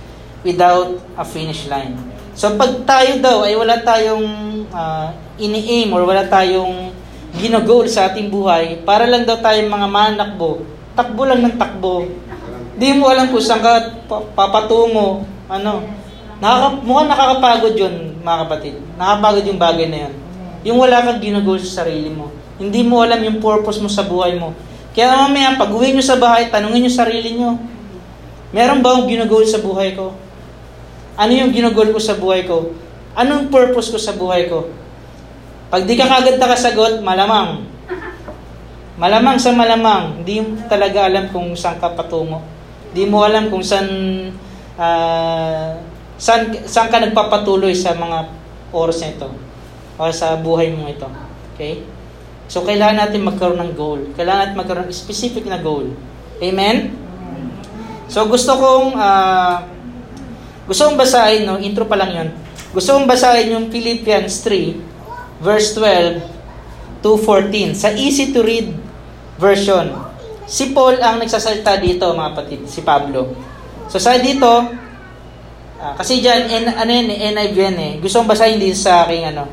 without 0.43 0.99
a 1.17 1.25
finish 1.25 1.65
line. 1.71 1.95
So 2.37 2.53
pag 2.59 2.83
tayo 2.85 3.17
daw 3.23 3.47
ay 3.47 3.55
wala 3.57 3.79
tayong 3.81 4.27
uh, 4.69 5.09
ini-aim 5.39 5.89
or 5.95 6.05
wala 6.05 6.27
tayong 6.27 6.93
ginagol 7.33 7.89
sa 7.89 8.11
ating 8.11 8.29
buhay, 8.29 8.85
para 8.85 9.09
lang 9.09 9.25
daw 9.25 9.41
tayong 9.41 9.69
mga 9.71 9.87
manakbo, 9.89 10.61
takbo 10.93 11.25
lang 11.25 11.41
ng 11.41 11.57
takbo. 11.57 12.05
Di 12.77 12.93
mo 12.93 13.09
alam 13.09 13.29
kung 13.29 13.41
saan 13.41 13.61
ka 13.61 14.05
papatungo. 14.33 15.25
Ano? 15.49 15.85
Nakaka, 16.41 16.67
mukhang 16.81 17.09
nakakapagod 17.09 17.73
yun, 17.77 17.95
mga 18.21 18.37
kapatid. 18.45 18.73
Nakakapagod 18.97 19.45
yung 19.49 19.61
bagay 19.61 19.87
na 19.89 19.97
yun. 20.09 20.13
Yung 20.63 20.77
wala 20.81 21.01
kang 21.05 21.21
ginagol 21.21 21.57
sa 21.61 21.85
sarili 21.85 22.09
mo. 22.09 22.33
Hindi 22.57 22.81
mo 22.85 23.01
alam 23.01 23.21
yung 23.21 23.41
purpose 23.41 23.81
mo 23.81 23.89
sa 23.89 24.05
buhay 24.05 24.37
mo. 24.37 24.53
Kaya 24.93 25.25
mamaya, 25.25 25.57
pag 25.57 25.73
uwi 25.73 25.93
nyo 25.93 26.05
sa 26.05 26.17
bahay, 26.17 26.53
tanungin 26.53 26.85
nyo 26.85 26.93
sarili 26.93 27.33
nyo, 27.33 27.57
meron 28.53 28.85
ba 28.85 28.93
akong 28.93 29.09
ginagol 29.09 29.41
sa 29.45 29.57
buhay 29.57 29.97
ko? 29.97 30.13
Ano 31.13 31.31
yung 31.33 31.53
ginagol 31.53 31.93
ko 31.93 31.99
sa 32.01 32.17
buhay 32.17 32.49
ko? 32.49 32.73
Anong 33.13 33.53
purpose 33.53 33.93
ko 33.93 34.01
sa 34.01 34.17
buhay 34.17 34.49
ko? 34.49 34.73
Pag 35.69 35.85
di 35.85 35.93
ka 35.93 36.09
kagad 36.09 36.41
nakasagot, 36.41 37.05
malamang. 37.05 37.65
Malamang 38.97 39.37
sa 39.41 39.53
malamang, 39.53 40.21
hindi 40.21 40.41
mo 40.41 40.57
talaga 40.69 41.09
alam 41.09 41.29
kung 41.33 41.53
saan 41.57 41.81
ka 41.81 41.93
patungo. 41.93 42.41
Hindi 42.93 43.09
mo 43.09 43.25
alam 43.25 43.49
kung 43.49 43.65
saan, 43.65 43.89
uh, 44.77 45.77
saan, 46.17 46.53
saan 46.65 46.89
ka 46.93 47.01
nagpapatuloy 47.01 47.73
sa 47.73 47.97
mga 47.97 48.29
oras 48.73 49.01
na 49.01 49.13
ito 49.13 49.29
o 49.97 50.09
sa 50.13 50.37
buhay 50.37 50.73
mo 50.73 50.89
ito. 50.89 51.09
Okay? 51.53 51.85
So, 52.49 52.61
kailangan 52.65 53.09
natin 53.09 53.25
magkaroon 53.25 53.61
ng 53.61 53.73
goal. 53.73 54.01
Kailangan 54.13 54.53
natin 54.53 54.57
magkaroon 54.61 54.85
ng 54.89 54.93
specific 54.93 55.45
na 55.49 55.57
goal. 55.61 55.89
Amen? 56.37 56.93
So, 58.09 58.29
gusto 58.29 58.53
kong, 58.57 58.93
uh, 58.93 59.72
gusto 60.63 60.87
kong 60.87 60.99
basahin, 60.99 61.43
no? 61.43 61.59
intro 61.59 61.83
pa 61.83 61.99
lang 61.99 62.11
yun. 62.15 62.29
Gusto 62.71 62.95
kong 62.95 63.07
basahin 63.07 63.51
yung 63.51 63.67
Philippians 63.67 64.41
3, 64.41 65.43
verse 65.43 65.75
12 65.75 66.23
to 67.03 67.19
14. 67.19 67.75
Sa 67.75 67.91
easy 67.91 68.31
to 68.31 68.39
read 68.41 68.71
version. 69.35 69.91
Si 70.47 70.71
Paul 70.71 71.03
ang 71.03 71.19
nagsasalita 71.19 71.79
dito, 71.83 72.07
mga 72.15 72.31
kapatid. 72.31 72.61
Si 72.71 72.79
Pablo. 72.79 73.35
So, 73.91 73.99
sa 73.99 74.15
dito, 74.15 74.47
uh, 75.83 75.93
kasi 75.99 76.23
dyan, 76.23 76.47
N, 76.47 76.65
ano 76.71 76.91
yun, 76.91 77.11
NIV 77.11 77.55
yan 77.59 77.77
eh. 77.77 77.93
Gusto 77.99 78.23
kong 78.23 78.31
basahin 78.31 78.59
din 78.59 78.75
sa 78.75 79.03
aking, 79.03 79.35
ano, 79.35 79.51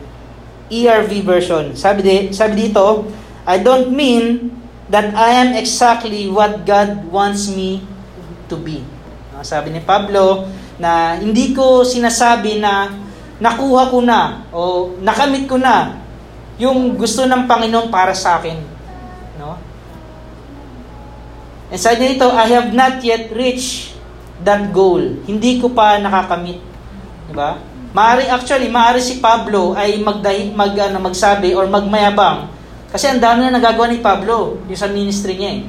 ERV 0.70 1.10
version. 1.26 1.74
Sabi, 1.74 2.06
di, 2.06 2.16
sabi 2.30 2.70
dito, 2.70 3.10
I 3.42 3.58
don't 3.58 3.90
mean 3.90 4.54
that 4.86 5.10
I 5.18 5.42
am 5.42 5.58
exactly 5.58 6.30
what 6.30 6.62
God 6.62 7.10
wants 7.10 7.50
me 7.50 7.82
to 8.46 8.54
be. 8.54 8.86
Sabi 9.40 9.72
ni 9.72 9.80
Pablo 9.80 10.48
na 10.80 11.16
hindi 11.16 11.52
ko 11.56 11.84
sinasabi 11.84 12.60
na 12.60 12.92
nakuha 13.40 13.88
ko 13.88 13.98
na 14.04 14.44
o 14.52 14.92
nakamit 15.00 15.48
ko 15.48 15.56
na 15.56 15.96
yung 16.60 16.96
gusto 16.96 17.24
ng 17.24 17.48
Panginoon 17.48 17.88
para 17.88 18.12
sa 18.12 18.36
akin. 18.36 18.60
No? 19.40 19.56
And 21.72 21.80
sabi 21.80 22.14
nito, 22.14 22.28
I 22.28 22.46
have 22.52 22.76
not 22.76 23.00
yet 23.00 23.32
reached 23.32 23.96
that 24.44 24.68
goal. 24.74 25.00
Hindi 25.24 25.56
ko 25.56 25.72
pa 25.72 25.96
nakakamit. 25.96 26.60
Diba? 27.32 27.62
Maari 27.90 28.28
actually, 28.28 28.68
maari 28.68 29.00
si 29.00 29.18
Pablo 29.18 29.74
ay 29.74 29.98
magdahi, 30.04 30.52
mag, 30.54 30.76
ano, 30.76 30.98
magsabi 31.00 31.56
or 31.56 31.66
magmayabang. 31.66 32.46
Kasi 32.90 33.06
ang 33.06 33.22
dami 33.22 33.46
na 33.46 33.56
nagagawa 33.56 33.86
ni 33.88 34.02
Pablo 34.02 34.60
yung 34.66 34.78
sa 34.78 34.90
ministry 34.90 35.38
niya 35.38 35.50
eh. 35.58 35.62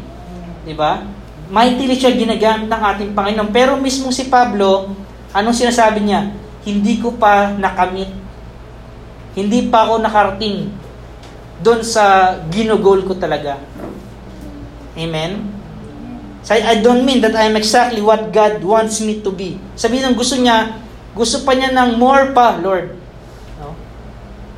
Di 0.67 0.73
ba? 0.73 1.05
Mightily 1.51 1.99
siya 1.99 2.15
ginagamit 2.15 2.71
ng 2.71 2.81
ating 2.95 3.11
Panginoon. 3.11 3.51
Pero 3.51 3.75
mismo 3.75 4.07
si 4.15 4.31
Pablo, 4.31 4.95
anong 5.35 5.59
sinasabi 5.59 5.99
niya? 5.99 6.31
Hindi 6.63 7.03
ko 7.03 7.19
pa 7.19 7.51
nakamit. 7.51 8.07
Hindi 9.35 9.67
pa 9.67 9.83
ako 9.83 9.99
nakarating 9.99 10.71
doon 11.59 11.83
sa 11.83 12.35
ginugol 12.47 13.03
ko 13.03 13.19
talaga. 13.19 13.59
Amen? 14.95 15.43
So 16.41 16.57
I 16.57 16.81
don't 16.81 17.05
mean 17.05 17.21
that 17.21 17.37
I'm 17.37 17.53
exactly 17.53 18.01
what 18.01 18.33
God 18.33 18.63
wants 18.65 18.97
me 19.03 19.21
to 19.21 19.29
be. 19.29 19.61
Sabihin 19.77 20.09
ng 20.09 20.17
gusto 20.17 20.39
niya, 20.39 20.81
gusto 21.13 21.45
pa 21.45 21.53
niya 21.53 21.69
ng 21.69 22.01
more 22.01 22.33
pa, 22.33 22.57
Lord. 22.57 22.97
No? 23.61 23.77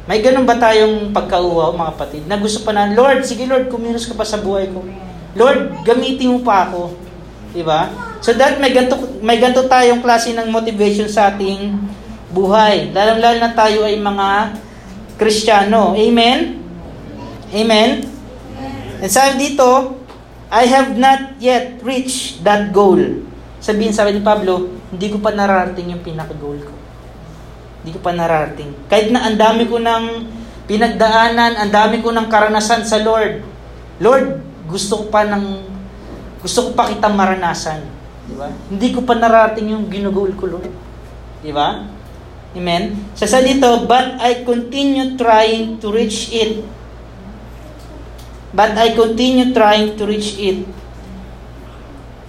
May 0.07 0.23
ganun 0.23 0.47
ba 0.47 0.55
tayong 0.55 1.11
pagkauhaw, 1.11 1.75
mga 1.75 1.91
kapatid, 1.97 2.23
na 2.29 2.39
gusto 2.39 2.63
pa 2.63 2.71
na, 2.71 2.93
Lord, 2.95 3.27
sige 3.27 3.43
Lord, 3.49 3.67
kumilos 3.67 4.07
ka 4.07 4.15
pa 4.15 4.23
sa 4.23 4.39
buhay 4.39 4.71
ko. 4.71 4.79
Lord, 5.33 5.81
gamitin 5.81 6.37
mo 6.37 6.39
pa 6.45 6.69
ako. 6.69 6.93
Diba? 7.53 7.89
So 8.23 8.33
that 8.33 8.57
may 8.57 8.73
ganto, 8.73 8.97
may 9.21 9.37
ganto 9.37 9.65
tayong 9.65 10.01
klase 10.01 10.33
ng 10.33 10.49
motivation 10.49 11.05
sa 11.09 11.33
ating 11.33 11.75
buhay. 12.33 12.89
Lalong-lalo 12.89 13.37
na 13.37 13.53
tayo 13.53 13.85
ay 13.85 13.99
mga 13.99 14.57
Kristiyano. 15.19 15.93
Amen? 15.93 16.57
Amen? 17.53 17.89
And 19.03 19.11
sabi 19.11 19.51
dito, 19.51 19.99
I 20.53 20.69
have 20.69 20.97
not 20.97 21.37
yet 21.41 21.81
reached 21.81 22.41
that 22.45 22.73
goal. 22.73 22.97
Sabihin 23.57 23.93
sabi 23.93 24.17
ni 24.17 24.21
Pablo, 24.21 24.69
hindi 24.93 25.07
ko 25.09 25.17
pa 25.17 25.33
nararating 25.33 25.93
yung 25.93 26.03
pinaka-goal 26.05 26.61
ko. 26.61 26.73
Hindi 27.81 27.91
ko 27.97 27.99
pa 27.99 28.13
nararating. 28.13 28.69
Kahit 28.87 29.09
na 29.09 29.25
ang 29.27 29.37
dami 29.37 29.65
ko 29.65 29.81
ng 29.81 30.03
pinagdaanan, 30.69 31.57
ang 31.57 31.71
dami 31.73 31.99
ko 31.99 32.13
ng 32.13 32.27
karanasan 32.29 32.85
sa 32.85 33.01
Lord. 33.01 33.43
Lord, 33.97 34.52
gusto 34.73 35.05
ko 35.05 35.05
pa 35.13 35.29
ng 35.29 35.69
gusto 36.41 36.59
ko 36.67 36.69
pa 36.73 36.89
kitang 36.89 37.13
maranasan. 37.13 37.85
Di 38.25 38.33
ba? 38.33 38.49
Hindi 38.49 38.87
ko 38.89 39.05
pa 39.05 39.13
nararating 39.15 39.71
yung 39.71 39.85
ginugol 39.87 40.33
ko, 40.33 40.57
Lord. 40.57 40.73
Di 41.39 41.53
ba? 41.53 41.87
Amen? 42.53 42.97
Sa 43.13 43.29
sa 43.29 43.39
dito, 43.39 43.85
but 43.85 44.17
I 44.17 44.41
continue 44.41 45.15
trying 45.15 45.77
to 45.77 45.87
reach 45.93 46.33
it. 46.33 46.65
But 48.53 48.77
I 48.77 48.93
continue 48.93 49.55
trying 49.55 49.97
to 49.97 50.03
reach 50.05 50.37
it 50.37 50.67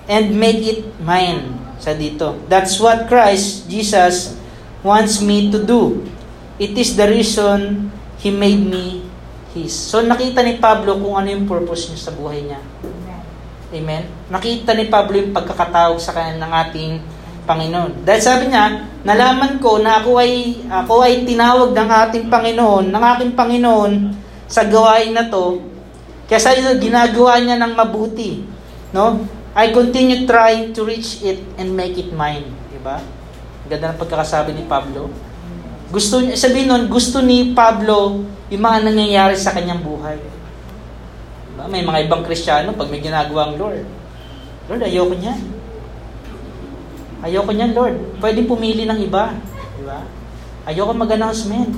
and 0.08 0.32
make 0.36 0.64
it 0.64 0.88
mine 1.04 1.60
sa 1.76 1.92
dito. 1.92 2.40
That's 2.48 2.80
what 2.80 3.10
Christ, 3.10 3.68
Jesus, 3.68 4.36
wants 4.80 5.20
me 5.20 5.52
to 5.52 5.60
do. 5.60 6.00
It 6.56 6.78
is 6.80 6.96
the 6.96 7.08
reason 7.10 7.92
He 8.24 8.32
made 8.32 8.64
me 8.64 9.03
His. 9.54 9.72
So 9.72 10.02
nakita 10.02 10.42
ni 10.42 10.58
Pablo 10.58 10.98
kung 10.98 11.14
ano 11.14 11.30
yung 11.30 11.46
purpose 11.46 11.88
niya 11.88 12.10
sa 12.10 12.12
buhay 12.12 12.42
niya. 12.42 12.60
Amen? 13.74 14.06
Nakita 14.30 14.74
ni 14.74 14.90
Pablo 14.90 15.18
yung 15.18 15.34
pagkakatawag 15.34 15.98
sa 15.98 16.14
kanya 16.14 16.42
ng 16.42 16.52
ating 16.66 16.92
Panginoon. 17.44 18.02
Dahil 18.02 18.22
sabi 18.22 18.44
niya, 18.50 18.88
nalaman 19.04 19.60
ko 19.60 19.78
na 19.78 20.00
ako 20.00 20.18
ay, 20.18 20.64
ako 20.66 20.94
ay 21.04 21.28
tinawag 21.28 21.70
ng 21.76 21.90
ating 21.90 22.26
Panginoon, 22.32 22.88
ng 22.88 23.04
aking 23.14 23.32
Panginoon 23.36 23.92
sa 24.48 24.64
gawain 24.64 25.12
na 25.12 25.28
to, 25.28 25.60
kaya 26.24 26.40
sa 26.40 26.56
ginagawa 26.56 27.36
niya 27.42 27.60
ng 27.60 27.72
mabuti. 27.76 28.46
No? 28.96 29.22
I 29.54 29.70
continue 29.70 30.26
trying 30.26 30.74
to 30.74 30.82
reach 30.82 31.22
it 31.22 31.38
and 31.60 31.76
make 31.76 31.94
it 31.94 32.10
mine. 32.10 32.48
Diba? 32.72 32.98
Ganda 33.68 33.92
ng 33.92 34.00
pagkakasabi 34.00 34.56
ni 34.56 34.64
Pablo. 34.66 35.12
Gusto 35.94 36.18
niya, 36.18 36.34
sabihin 36.34 36.66
nun, 36.66 36.90
gusto 36.90 37.22
ni 37.22 37.54
Pablo 37.54 38.26
yung 38.50 38.62
mga 38.66 38.82
nangyayari 38.82 39.38
sa 39.38 39.54
kanyang 39.54 39.78
buhay. 39.78 40.18
Diba? 41.54 41.70
May 41.70 41.86
mga 41.86 42.10
ibang 42.10 42.26
kristyano, 42.26 42.74
pag 42.74 42.90
may 42.90 42.98
ginagawa 42.98 43.46
ang 43.46 43.54
Lord, 43.54 43.86
Lord, 44.66 44.82
ayoko 44.82 45.14
niyan. 45.14 45.38
Ayoko 47.22 47.50
niyan, 47.54 47.72
Lord. 47.78 47.96
Pwede 48.18 48.42
pumili 48.42 48.90
ng 48.90 49.06
iba. 49.06 49.38
Diba? 49.78 50.02
Ayoko 50.66 50.90
mag-announcement. 50.98 51.70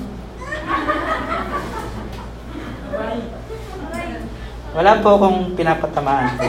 Wala 4.73 4.97
po 4.97 5.09
akong 5.13 5.53
pinapatamaan. 5.53 6.41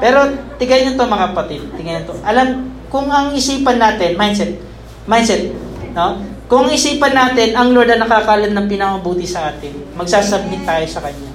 Pero 0.00 0.18
tigay 0.60 0.84
niyo 0.84 0.96
to 0.96 1.08
mga 1.08 1.32
kapatid, 1.32 1.60
tigay 1.76 2.00
niyo 2.00 2.12
to. 2.12 2.16
Alam 2.24 2.72
kung 2.88 3.08
ang 3.12 3.32
isipan 3.36 3.76
natin, 3.80 4.16
mindset, 4.16 4.69
mindset, 5.08 5.52
no? 5.94 6.20
Kung 6.50 6.66
isipan 6.66 7.14
natin 7.14 7.54
ang 7.54 7.70
Lord 7.70 7.94
ang 7.94 8.02
nakakalan 8.02 8.50
ng 8.50 8.66
pinamabuti 8.66 9.22
sa 9.22 9.54
atin, 9.54 9.70
magsasubmit 9.94 10.66
tayo 10.66 10.82
sa 10.90 10.98
Kanya. 10.98 11.30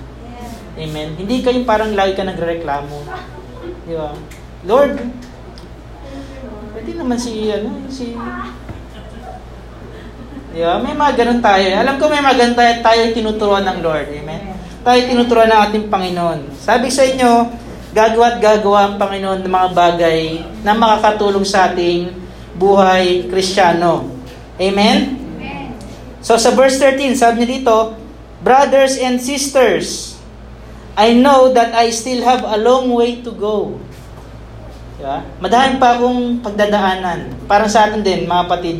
Amen. 0.76 1.16
Hindi 1.16 1.40
kayo 1.40 1.64
parang 1.64 1.96
lagi 1.96 2.20
ka 2.20 2.28
nagrereklamo. 2.28 2.98
Di 3.88 3.96
ba? 3.96 4.12
Lord, 4.68 5.00
pwede 6.76 6.92
naman 7.00 7.16
si, 7.16 7.48
ano, 7.48 7.88
si, 7.88 8.12
Di 10.52 10.60
ba? 10.60 10.84
May 10.84 10.92
mga 10.92 11.14
ganun 11.16 11.40
tayo. 11.40 11.64
Alam 11.64 11.96
ko 11.96 12.12
may 12.12 12.20
mga 12.20 12.36
ganun 12.36 12.58
tayo, 12.60 12.74
tayo 12.84 13.02
tinuturuan 13.16 13.64
ng 13.64 13.80
Lord. 13.80 14.08
Amen? 14.20 14.42
Tayo 14.84 15.00
tinuturuan 15.08 15.48
ng 15.48 15.62
ating 15.72 15.86
Panginoon. 15.88 16.40
Sabi 16.60 16.92
sa 16.92 17.08
inyo, 17.08 17.56
gagawa 17.96 18.36
at 18.36 18.38
gagawa 18.44 18.80
ang 18.92 18.96
Panginoon 19.00 19.48
ng 19.48 19.56
mga 19.56 19.70
bagay 19.72 20.44
na 20.60 20.76
makakatulong 20.76 21.48
sa 21.48 21.72
ating 21.72 22.25
buhay 22.56 23.28
kristyano. 23.28 24.08
Amen? 24.56 25.20
So 26.26 26.40
sa 26.42 26.56
verse 26.56 26.82
13, 26.82 27.14
sabi 27.14 27.46
niya 27.46 27.62
dito, 27.62 27.78
Brothers 28.46 29.02
and 29.02 29.18
sisters, 29.18 30.18
I 30.96 31.18
know 31.18 31.52
that 31.52 31.74
I 31.74 31.90
still 31.90 32.22
have 32.24 32.46
a 32.46 32.58
long 32.62 32.94
way 32.94 33.20
to 33.26 33.34
go. 33.34 33.78
Diba? 34.96 35.22
Madami 35.44 35.76
pa 35.76 35.98
akong 35.98 36.40
pagdadaanan. 36.40 37.46
Parang 37.50 37.68
sa 37.68 37.90
atin 37.90 38.06
din, 38.06 38.30
mga 38.30 38.44
kapatid. 38.48 38.78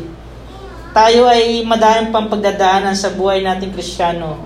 Tayo 0.96 1.28
ay 1.28 1.60
madami 1.66 2.08
pang 2.08 2.30
pagdadaanan 2.30 2.96
sa 2.96 3.12
buhay 3.12 3.44
nating 3.44 3.74
kristyano. 3.74 4.40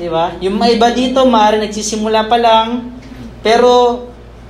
Diba? 0.00 0.32
Yung 0.40 0.56
mga 0.56 0.70
iba 0.80 0.88
dito, 0.96 1.28
maaari 1.28 1.60
nagsisimula 1.60 2.24
pa 2.24 2.40
lang, 2.40 2.94
pero 3.44 4.06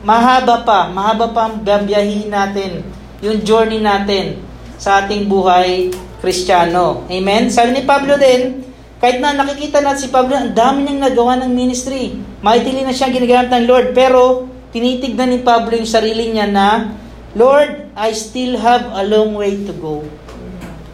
mahaba 0.06 0.62
pa, 0.62 0.86
mahaba 0.86 1.34
pa 1.34 1.50
ang 1.50 1.58
babiyahin 1.58 2.30
natin, 2.30 2.86
yung 3.20 3.44
journey 3.44 3.80
natin 3.80 4.40
sa 4.80 5.04
ating 5.04 5.28
buhay 5.28 5.92
kristyano. 6.20 7.04
Amen? 7.08 7.52
Sabi 7.52 7.76
ni 7.76 7.82
Pablo 7.84 8.16
din, 8.16 8.64
kahit 9.00 9.20
na 9.20 9.32
nakikita 9.32 9.80
natin 9.80 10.08
si 10.08 10.10
Pablo, 10.12 10.36
ang 10.36 10.52
dami 10.52 10.84
niyang 10.84 11.00
nagawa 11.08 11.40
ng 11.40 11.52
ministry. 11.52 12.16
Maitili 12.44 12.84
na 12.84 12.92
siya 12.92 13.08
ginagamit 13.08 13.48
ng 13.48 13.64
Lord, 13.64 13.96
pero 13.96 14.44
tinitignan 14.72 15.32
ni 15.32 15.40
Pablo 15.40 15.72
yung 15.72 15.88
sarili 15.88 16.28
niya 16.28 16.48
na, 16.48 16.92
Lord, 17.32 17.92
I 17.96 18.12
still 18.12 18.60
have 18.60 18.92
a 18.92 19.04
long 19.04 19.36
way 19.36 19.56
to 19.64 19.72
go 19.76 20.04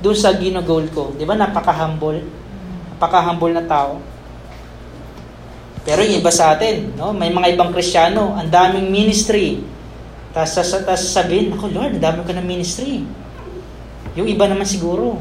doon 0.03 0.17
sa 0.19 0.35
ginagol 0.39 0.87
ko. 0.95 1.11
Di 1.19 1.27
ba? 1.27 1.35
Napaka-humble. 1.35 2.23
Napaka-humble 2.95 3.55
na 3.55 3.67
tao. 3.67 3.99
Pero 5.87 6.03
yung 6.03 6.19
iba 6.23 6.31
sa 6.35 6.55
atin, 6.55 6.95
no? 6.99 7.15
may 7.15 7.31
mga 7.31 7.59
ibang 7.59 7.71
kristyano, 7.71 8.35
ang 8.35 8.51
daming 8.51 8.91
ministry. 8.91 9.63
Tapos 10.37 10.53
sasabihin, 10.53 11.57
ako 11.57 11.73
Lord, 11.73 11.97
dami 11.97 12.21
ko 12.21 12.37
ng 12.37 12.45
ministry. 12.45 13.09
Yung 14.21 14.29
iba 14.29 14.45
naman 14.45 14.69
siguro, 14.69 15.17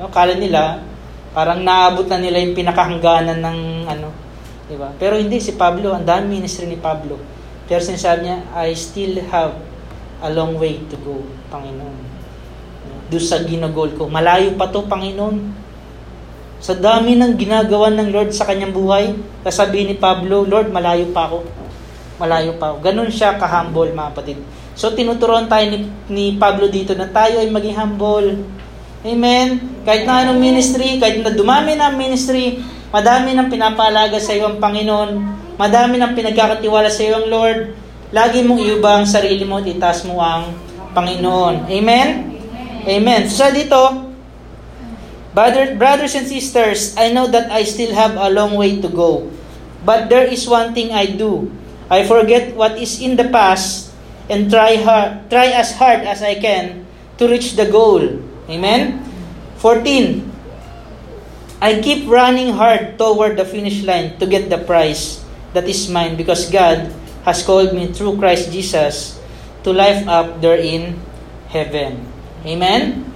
no? 0.00 0.08
kala 0.08 0.40
nila, 0.40 0.80
parang 1.36 1.60
naabot 1.60 2.08
na 2.08 2.16
nila 2.16 2.40
yung 2.40 2.56
pinakahangganan 2.56 3.44
ng 3.44 3.58
ano, 3.84 4.08
di 4.64 4.80
ba? 4.80 4.88
Pero 4.96 5.20
hindi, 5.20 5.36
si 5.36 5.60
Pablo, 5.60 5.92
ang 5.92 6.08
dami 6.08 6.40
ministry 6.40 6.64
ni 6.64 6.80
Pablo. 6.80 7.20
Pero 7.68 7.84
sinasabi 7.84 8.24
niya, 8.24 8.40
I 8.56 8.72
still 8.72 9.20
have 9.28 9.52
a 10.24 10.32
long 10.32 10.56
way 10.56 10.80
to 10.88 10.96
go, 11.04 11.20
Panginoon. 11.52 12.00
Doon 13.12 13.20
sa 13.20 13.44
ginagol 13.44 13.92
ko. 13.92 14.08
Malayo 14.08 14.56
pa 14.56 14.72
to, 14.72 14.88
Panginoon. 14.88 15.60
Sa 16.64 16.72
dami 16.72 17.20
ng 17.20 17.36
ginagawa 17.36 17.92
ng 17.92 18.08
Lord 18.08 18.32
sa 18.32 18.48
kanyang 18.48 18.72
buhay, 18.72 19.12
sasabihin 19.44 19.92
ni 19.92 19.96
Pablo, 20.00 20.48
Lord, 20.48 20.72
malayo 20.72 21.12
pa 21.12 21.28
ako. 21.28 21.44
Malayo 22.24 22.56
pa. 22.56 22.72
Ganun 22.80 23.12
siya 23.12 23.36
ka-humble, 23.36 23.92
mga 23.92 24.16
kapatid. 24.16 24.40
So, 24.72 24.96
tinuturuan 24.96 25.46
tayo 25.46 25.68
ni, 25.68 25.78
ni 26.08 26.24
Pablo 26.40 26.72
dito 26.72 26.96
na 26.96 27.04
tayo 27.06 27.38
ay 27.38 27.52
maging 27.52 27.76
humble. 27.76 28.40
Amen? 29.04 29.60
Kahit 29.84 30.08
na 30.08 30.24
anong 30.24 30.40
ministry, 30.40 30.96
kahit 30.96 31.20
na 31.20 31.36
dumami 31.36 31.76
na 31.76 31.92
ang 31.92 32.00
ministry, 32.00 32.64
madami 32.88 33.36
nang 33.36 33.52
pinapalaga 33.52 34.16
sa 34.16 34.32
iyo 34.32 34.48
ang 34.48 34.56
Panginoon, 34.56 35.10
madami 35.60 36.00
nang 36.00 36.16
pinagkakatiwala 36.16 36.88
sa 36.88 37.04
iyo 37.04 37.20
ang 37.20 37.28
Lord, 37.28 37.58
lagi 38.08 38.40
mong 38.40 38.64
iuba 38.64 38.96
ang 38.96 39.04
sarili 39.04 39.44
mo 39.44 39.60
at 39.60 39.68
itaas 39.68 40.08
mo 40.08 40.24
ang 40.24 40.56
Panginoon. 40.96 41.68
Amen? 41.68 42.08
Amen. 42.88 43.28
So 43.28 43.44
dito, 43.52 44.04
Brother, 45.34 45.74
brothers 45.74 46.14
and 46.14 46.30
sisters, 46.30 46.94
I 46.94 47.10
know 47.10 47.26
that 47.26 47.50
I 47.50 47.66
still 47.66 47.90
have 47.90 48.14
a 48.14 48.30
long 48.30 48.54
way 48.54 48.78
to 48.78 48.86
go. 48.86 49.26
But 49.82 50.06
there 50.06 50.30
is 50.30 50.46
one 50.46 50.72
thing 50.78 50.94
I 50.94 51.10
do. 51.10 51.50
I 51.90 52.04
forget 52.04 52.56
what 52.56 52.76
is 52.80 53.00
in 53.00 53.16
the 53.16 53.28
past 53.28 53.92
and 54.28 54.50
try 54.50 54.76
hard, 54.76 55.28
try 55.30 55.52
as 55.52 55.76
hard 55.76 56.00
as 56.00 56.22
I 56.22 56.40
can 56.40 56.86
to 57.18 57.28
reach 57.28 57.56
the 57.56 57.68
goal. 57.68 58.20
Amen? 58.48 59.00
14. 59.58 60.32
I 61.60 61.80
keep 61.80 62.08
running 62.08 62.52
hard 62.52 62.98
toward 62.98 63.36
the 63.36 63.44
finish 63.44 63.82
line 63.84 64.18
to 64.18 64.26
get 64.26 64.50
the 64.50 64.58
prize 64.58 65.24
that 65.52 65.64
is 65.68 65.88
mine 65.88 66.16
because 66.16 66.50
God 66.50 66.92
has 67.24 67.40
called 67.42 67.72
me 67.72 67.88
through 67.88 68.18
Christ 68.18 68.52
Jesus 68.52 69.16
to 69.64 69.72
life 69.72 70.04
up 70.08 70.40
there 70.40 70.60
in 70.60 71.00
heaven. 71.48 72.04
Amen? 72.44 73.08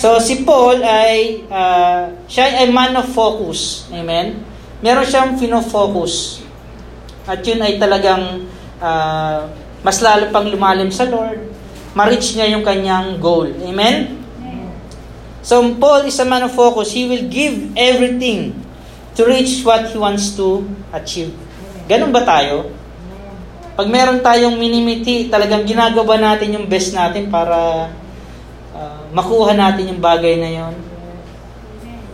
So 0.00 0.16
si 0.22 0.48
Paul 0.48 0.80
ay 0.80 1.44
uh, 1.50 2.16
siya 2.24 2.64
ay 2.64 2.72
man 2.72 2.96
of 2.96 3.10
focus. 3.12 3.84
Amen. 3.92 4.40
Meron 4.80 5.04
siyang 5.04 5.36
fino-focus. 5.36 6.40
At 7.28 7.40
yun 7.44 7.60
ay 7.60 7.76
talagang 7.76 8.48
uh, 8.80 9.48
mas 9.80 9.98
lalo 10.04 10.28
pang 10.32 10.44
lumalim 10.48 10.92
sa 10.92 11.08
Lord. 11.08 11.40
Ma-reach 11.96 12.36
niya 12.38 12.52
yung 12.54 12.64
kanyang 12.64 13.18
goal. 13.18 13.50
Amen. 13.66 14.20
So 15.40 15.60
Paul 15.80 16.04
is 16.04 16.20
a 16.20 16.26
man 16.28 16.44
of 16.44 16.52
focus. 16.52 16.92
He 16.92 17.08
will 17.08 17.26
give 17.32 17.72
everything 17.74 18.52
to 19.16 19.24
reach 19.24 19.64
what 19.64 19.88
he 19.88 19.96
wants 19.96 20.36
to 20.36 20.62
achieve. 20.92 21.32
Ganun 21.88 22.12
ba 22.12 22.22
tayo? 22.22 22.70
Pag 23.74 23.88
meron 23.88 24.20
tayong 24.20 24.60
minimiti, 24.60 25.32
talagang 25.32 25.64
ginagawa 25.64 26.20
natin 26.20 26.60
yung 26.60 26.68
best 26.68 26.92
natin 26.92 27.32
para 27.32 27.88
makuha 29.10 29.56
natin 29.56 29.90
yung 29.94 30.00
bagay 30.02 30.38
na 30.38 30.50
yon. 30.50 30.74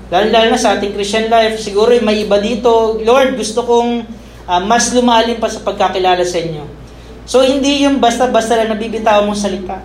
Lalo-lalo 0.06 0.54
na 0.54 0.60
sa 0.60 0.78
ating 0.78 0.94
Christian 0.94 1.26
life, 1.26 1.58
siguro 1.58 1.90
may 2.00 2.22
iba 2.24 2.38
dito, 2.38 2.96
Lord, 3.02 3.34
gusto 3.34 3.66
kong 3.66 4.06
uh, 4.46 4.62
mas 4.62 4.94
lumalim 4.94 5.36
pa 5.42 5.50
sa 5.50 5.60
pagkakilala 5.60 6.22
sa 6.22 6.38
inyo. 6.40 6.64
So, 7.26 7.42
hindi 7.42 7.82
yung 7.82 7.98
basta-basta 7.98 8.54
lang 8.54 8.70
nabibitaw 8.70 9.26
mong 9.26 9.38
salita. 9.38 9.82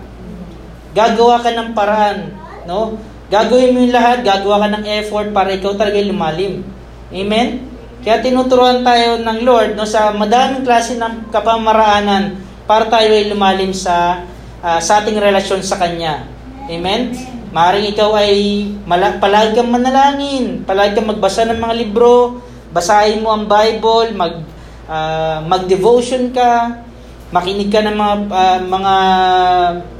Gagawa 0.94 1.42
ka 1.42 1.50
ng 1.50 1.70
paraan, 1.74 2.30
no? 2.64 2.96
Gagawin 3.32 3.74
mo 3.74 3.82
yung 3.82 3.96
lahat, 3.96 4.22
gagawa 4.22 4.66
ka 4.66 4.68
ng 4.78 4.84
effort 5.02 5.32
para 5.32 5.50
ikaw 5.56 5.72
talaga 5.74 5.98
lumalim. 6.04 6.62
Amen? 7.08 7.64
Kaya 8.02 8.18
tinuturuan 8.20 8.82
tayo 8.82 9.22
ng 9.22 9.38
Lord 9.46 9.78
no, 9.78 9.86
sa 9.86 10.10
madaming 10.10 10.66
klase 10.66 10.98
ng 10.98 11.30
kapamaraanan 11.30 12.34
para 12.66 12.90
tayo 12.90 13.08
ay 13.14 13.30
lumalim 13.30 13.70
sa 13.70 14.26
uh, 14.58 14.80
sa 14.82 15.00
ating 15.00 15.16
relasyon 15.16 15.62
sa 15.62 15.78
Kanya. 15.78 16.26
Amen? 16.66 17.14
Maring 17.54 17.94
ikaw 17.94 18.16
ay 18.16 18.68
mala- 18.88 19.16
palagi 19.22 19.54
kang 19.54 19.70
manalangin, 19.70 20.66
palagi 20.66 20.98
kang 20.98 21.08
magbasa 21.08 21.46
ng 21.48 21.60
mga 21.62 21.74
libro, 21.78 22.42
basahin 22.72 23.20
mo 23.20 23.36
ang 23.36 23.44
Bible, 23.44 24.16
mag 24.16 24.42
uh, 24.88 25.38
mag-devotion 25.44 26.32
ka, 26.32 26.82
makinig 27.30 27.68
ka 27.68 27.84
ng 27.84 27.96
mga 27.96 28.14
uh, 28.32 28.60
mga 28.66 28.94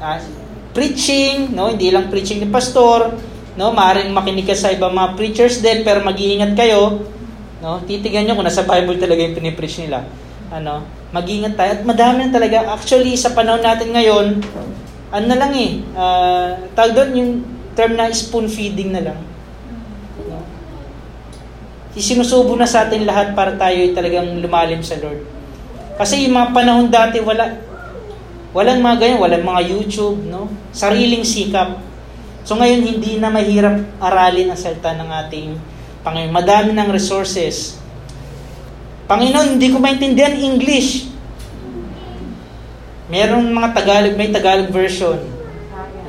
uh, 0.01 0.19
preaching, 0.73 1.53
no? 1.53 1.69
Hindi 1.69 1.93
lang 1.93 2.09
preaching 2.09 2.41
ni 2.41 2.49
pastor, 2.49 3.13
no? 3.55 3.71
Maring 3.71 4.09
makinig 4.09 4.49
ka 4.49 4.57
sa 4.57 4.73
ibang 4.73 4.91
mga 4.91 5.13
preachers 5.13 5.61
din, 5.61 5.85
pero 5.85 6.01
mag-iingat 6.01 6.57
kayo, 6.57 7.05
no? 7.61 7.79
Titigan 7.85 8.25
niyo 8.25 8.33
kung 8.33 8.45
nasa 8.49 8.65
Bible 8.65 8.97
talaga 8.97 9.21
yung 9.21 9.37
pinipreach 9.37 9.79
nila. 9.85 10.03
Ano? 10.53 10.85
Mag-iingat 11.09 11.57
tayo. 11.57 11.71
At 11.77 11.81
madami 11.81 12.29
na 12.29 12.31
talaga. 12.33 12.77
Actually, 12.77 13.17
sa 13.17 13.33
panahon 13.33 13.65
natin 13.65 13.89
ngayon, 13.89 14.37
ano 15.13 15.25
na 15.25 15.37
lang 15.37 15.53
eh, 15.57 15.81
uh, 15.97 16.57
tawag 16.77 16.93
doon 16.93 17.11
yung 17.17 17.31
term 17.73 17.97
na 17.97 18.09
spoon 18.13 18.45
feeding 18.45 18.93
na 18.93 19.01
lang. 19.01 19.19
No? 21.93 21.99
Isinusubo 22.01 22.57
na 22.57 22.65
sa 22.65 22.89
atin 22.89 23.05
lahat 23.05 23.37
para 23.37 23.53
tayo 23.53 23.77
ay 23.77 23.93
talagang 23.93 24.25
lumalim 24.41 24.81
sa 24.81 24.97
Lord. 24.97 25.21
Kasi 25.93 26.25
yung 26.25 26.33
mga 26.33 26.49
panahon 26.49 26.89
dati, 26.89 27.21
wala, 27.21 27.53
walang 28.49 28.81
mga 28.81 28.97
ganyan, 28.97 29.21
walang 29.21 29.45
mga 29.45 29.61
YouTube, 29.69 30.25
no? 30.25 30.49
Sariling 30.73 31.21
sikap. 31.21 31.77
So 32.41 32.57
ngayon, 32.57 32.81
hindi 32.81 33.21
na 33.21 33.29
mahirap 33.29 33.77
aralin 34.01 34.49
ang 34.49 34.57
salita 34.57 34.97
ng 34.97 35.05
ating 35.05 35.53
Panginoon. 36.01 36.33
Madami 36.33 36.73
ng 36.73 36.89
resources. 36.89 37.77
Panginoon, 39.05 39.61
hindi 39.61 39.69
ko 39.69 39.77
maintindihan 39.77 40.33
English. 40.33 41.13
Meron 43.07 43.53
mga 43.53 43.69
Tagalog, 43.77 44.17
may 44.17 44.33
Tagalog 44.33 44.73
version. 44.73 45.21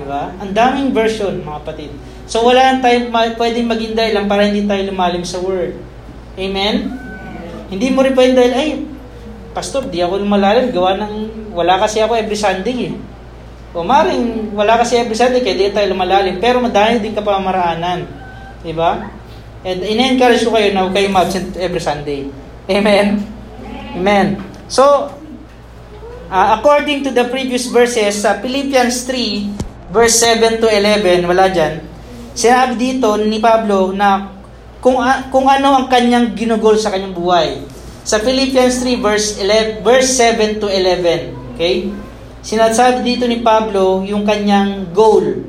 Di 0.01 0.05
ba? 0.09 0.33
Ang 0.41 0.57
daming 0.57 0.91
version, 0.97 1.45
mga 1.45 1.61
kapatid. 1.61 1.93
So 2.25 2.41
wala 2.45 2.81
tayong 2.81 3.13
pwedeng 3.13 3.69
maging 3.69 3.95
dahilan 3.95 4.25
para 4.25 4.49
hindi 4.49 4.65
tayo 4.65 4.83
lumalim 4.89 5.23
sa 5.23 5.41
Word. 5.41 5.77
Amen? 6.35 6.91
Hindi 7.69 7.89
mo 7.93 8.01
rin 8.01 8.17
pwedeng 8.17 8.37
dahil, 8.37 8.53
ay, 8.53 8.69
Pastor, 9.55 9.87
di 9.87 10.03
ako 10.03 10.25
lumalalim. 10.25 10.75
Gawa 10.75 10.99
ng, 10.99 11.15
wala 11.55 11.79
kasi 11.79 12.03
ako 12.03 12.19
every 12.19 12.39
Sunday 12.39 12.91
eh. 12.91 12.95
O 13.75 13.83
maring, 13.83 14.55
wala 14.55 14.79
kasi 14.79 14.99
every 14.99 15.19
Sunday, 15.19 15.43
kaya 15.43 15.55
di 15.55 15.75
tayo 15.75 15.93
lumalalim. 15.93 16.43
Pero 16.43 16.59
madami 16.59 16.99
din 16.99 17.15
kapamaraanan. 17.15 18.07
Di 18.65 18.73
ba? 18.75 19.05
And 19.65 19.81
in-encourage 19.85 20.43
ko 20.43 20.57
kayo 20.57 20.75
na 20.75 20.87
huwag 20.87 20.95
kayong 20.97 21.17
absent 21.17 21.55
every 21.57 21.81
Sunday. 21.81 22.29
Amen? 22.67 23.23
Amen. 23.95 24.41
So, 24.67 25.13
Uh, 26.35 26.59
according 26.59 27.05
to 27.05 27.15
the 27.15 27.31
previous 27.31 27.71
verses, 27.71 28.25
sa 28.25 28.43
Philippians 28.43 29.07
3, 29.07 29.95
verse 29.95 30.19
7 30.19 30.59
to 30.59 30.67
11, 30.67 31.31
wala 31.31 31.47
dyan. 31.47 31.79
Sinabi 32.35 32.75
dito 32.75 33.15
ni 33.15 33.39
Pablo 33.39 33.95
na 33.95 34.35
kung, 34.83 34.99
kung 35.31 35.47
ano 35.47 35.79
ang 35.79 35.87
kanyang 35.87 36.35
ginugol 36.35 36.75
sa 36.75 36.91
kanyang 36.91 37.15
buhay. 37.15 37.63
Sa 38.05 38.21
Philippians 38.21 38.83
3 38.83 39.01
verse 39.01 39.29
11, 39.41 39.87
verse 39.87 40.11
7 40.19 40.61
to 40.61 40.69
11, 40.69 41.55
okay? 41.55 41.89
Sinasabi 42.45 43.01
dito 43.07 43.25
ni 43.25 43.41
Pablo 43.41 44.05
yung 44.05 44.27
kanyang 44.27 44.93
goal 44.93 45.47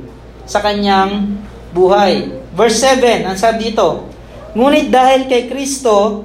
sa 0.47 0.63
kanyang 0.63 1.41
buhay. 1.75 2.31
Verse 2.55 2.79
7, 2.79 3.27
ang 3.27 3.35
sabi 3.35 3.73
dito, 3.73 4.07
Ngunit 4.55 4.87
dahil 4.87 5.27
kay 5.27 5.51
Kristo, 5.51 6.23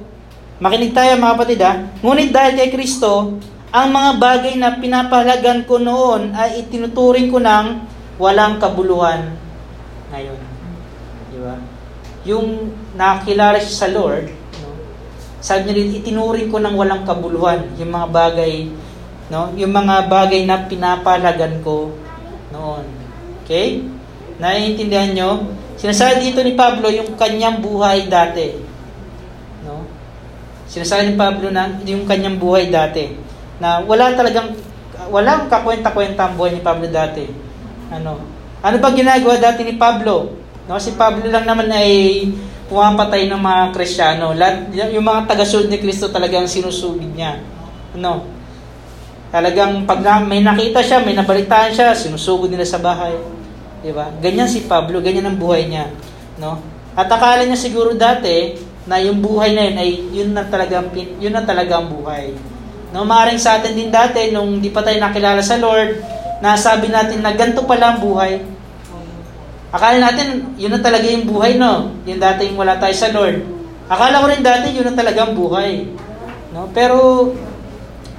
makinig 0.63 0.95
tayo 0.95 1.19
mga 1.19 1.35
kapatid 1.35 1.59
ha, 1.67 1.73
ngunit 1.99 2.31
dahil 2.31 2.53
kay 2.55 2.69
Kristo, 2.71 3.35
ang 3.75 3.91
mga 3.91 4.11
bagay 4.15 4.55
na 4.55 4.79
pinapahalagan 4.79 5.67
ko 5.67 5.75
noon 5.81 6.31
ay 6.31 6.63
itinuturing 6.63 7.27
ko 7.27 7.43
ng 7.43 7.83
walang 8.15 8.55
kabuluhan 8.55 9.35
ngayon. 10.11 10.50
Ba? 11.41 11.57
Yung 12.29 12.69
nakakilala 12.93 13.57
siya 13.57 13.89
sa 13.89 13.89
Lord, 13.89 14.29
no? 14.61 14.77
sabi 15.41 15.65
niya 15.65 15.73
rin, 15.81 15.97
itinuring 15.97 16.53
ko 16.53 16.61
ng 16.61 16.77
walang 16.77 17.01
kabuluhan 17.01 17.65
yung 17.81 17.89
mga 17.89 18.07
bagay, 18.13 18.69
no? 19.33 19.49
yung 19.57 19.73
mga 19.73 20.05
bagay 20.05 20.45
na 20.45 20.69
pinapahalagan 20.69 21.65
ko 21.65 21.89
noon. 22.53 22.85
Okay? 23.41 23.81
Naiintindihan 24.37 25.17
nyo? 25.17 25.49
Sinasabi 25.81 26.29
dito 26.29 26.45
ni 26.45 26.53
Pablo 26.53 26.93
yung 26.93 27.17
kanyang 27.17 27.57
buhay 27.57 28.05
dati. 28.05 28.53
No? 29.65 29.89
Sinasabi 30.69 31.09
ni 31.09 31.15
Pablo 31.17 31.49
na 31.49 31.73
yung 31.81 32.05
kanyang 32.05 32.37
buhay 32.37 32.69
dati. 32.69 33.17
Na 33.57 33.81
wala 33.81 34.13
talagang, 34.13 34.53
walang 35.09 35.49
kakwenta-kwenta 35.49 36.21
ang 36.29 36.37
buhay 36.37 36.53
ni 36.53 36.61
Pablo 36.61 36.85
dati. 36.85 37.25
Ano? 37.89 38.21
Ano 38.61 38.77
ba 38.77 38.93
ginagawa 38.93 39.41
dati 39.41 39.65
ni 39.65 39.73
Pablo? 39.81 40.40
No, 40.69 40.77
si 40.77 40.93
Pablo 40.93 41.25
lang 41.29 41.45
naman 41.45 41.69
ay 41.73 42.25
pumapatay 42.69 43.27
ng 43.27 43.41
mga 43.41 43.63
Kristiyano. 43.75 44.33
Lahat, 44.37 44.69
yung 44.71 45.03
mga 45.03 45.27
tagasunod 45.27 45.67
ni 45.67 45.81
Kristo 45.81 46.07
talagang 46.07 46.47
sinusugid 46.47 47.11
niya. 47.13 47.41
Ano? 47.97 48.27
Talagang 49.31 49.87
pag 49.87 50.03
may 50.27 50.43
nakita 50.43 50.83
siya, 50.83 50.99
may 51.03 51.15
nabalitaan 51.15 51.71
siya, 51.71 51.95
sinusugod 51.95 52.51
nila 52.51 52.67
sa 52.67 52.79
bahay. 52.79 53.15
Di 53.81 53.89
ba? 53.89 54.13
Ganyan 54.21 54.47
si 54.47 54.69
Pablo, 54.69 55.01
ganyan 55.01 55.25
ang 55.25 55.37
buhay 55.41 55.65
niya, 55.65 55.89
no? 56.37 56.61
At 56.93 57.09
akala 57.09 57.47
niya 57.47 57.57
siguro 57.57 57.97
dati 57.97 58.53
na 58.85 59.01
yung 59.01 59.23
buhay 59.23 59.55
na 59.55 59.63
yun 59.71 59.77
ay 59.79 59.89
yun 60.11 60.29
na 60.35 60.43
talaga 60.45 60.83
yun 60.93 61.33
na 61.33 61.41
talaga 61.41 61.81
ang 61.81 61.89
buhay. 61.89 62.35
No, 62.91 63.07
maring 63.07 63.39
sa 63.39 63.57
atin 63.57 63.71
din 63.71 63.87
dati 63.87 64.35
nung 64.35 64.59
di 64.59 64.67
pa 64.67 64.83
tayo 64.83 64.99
nakilala 64.99 65.39
sa 65.39 65.55
Lord, 65.55 66.03
nasabi 66.43 66.91
natin 66.91 67.23
na 67.23 67.31
ganito 67.31 67.63
pala 67.63 67.95
ang 67.95 67.99
buhay. 68.03 68.43
Akala 69.71 70.03
natin 70.03 70.51
yun 70.59 70.71
na 70.75 70.83
talaga 70.83 71.07
yung 71.07 71.23
buhay, 71.31 71.55
no? 71.55 71.95
Yung 72.03 72.19
dati 72.19 72.51
yung 72.51 72.59
wala 72.59 72.75
tayo 72.75 72.91
sa 72.91 73.07
Lord. 73.15 73.39
Akala 73.87 74.19
ko 74.19 74.27
rin 74.27 74.43
dati 74.43 74.75
yun 74.75 74.87
na 74.87 74.95
talaga 74.95 75.27
ang 75.27 75.35
buhay. 75.35 75.87
No? 76.51 76.67
Pero 76.75 77.31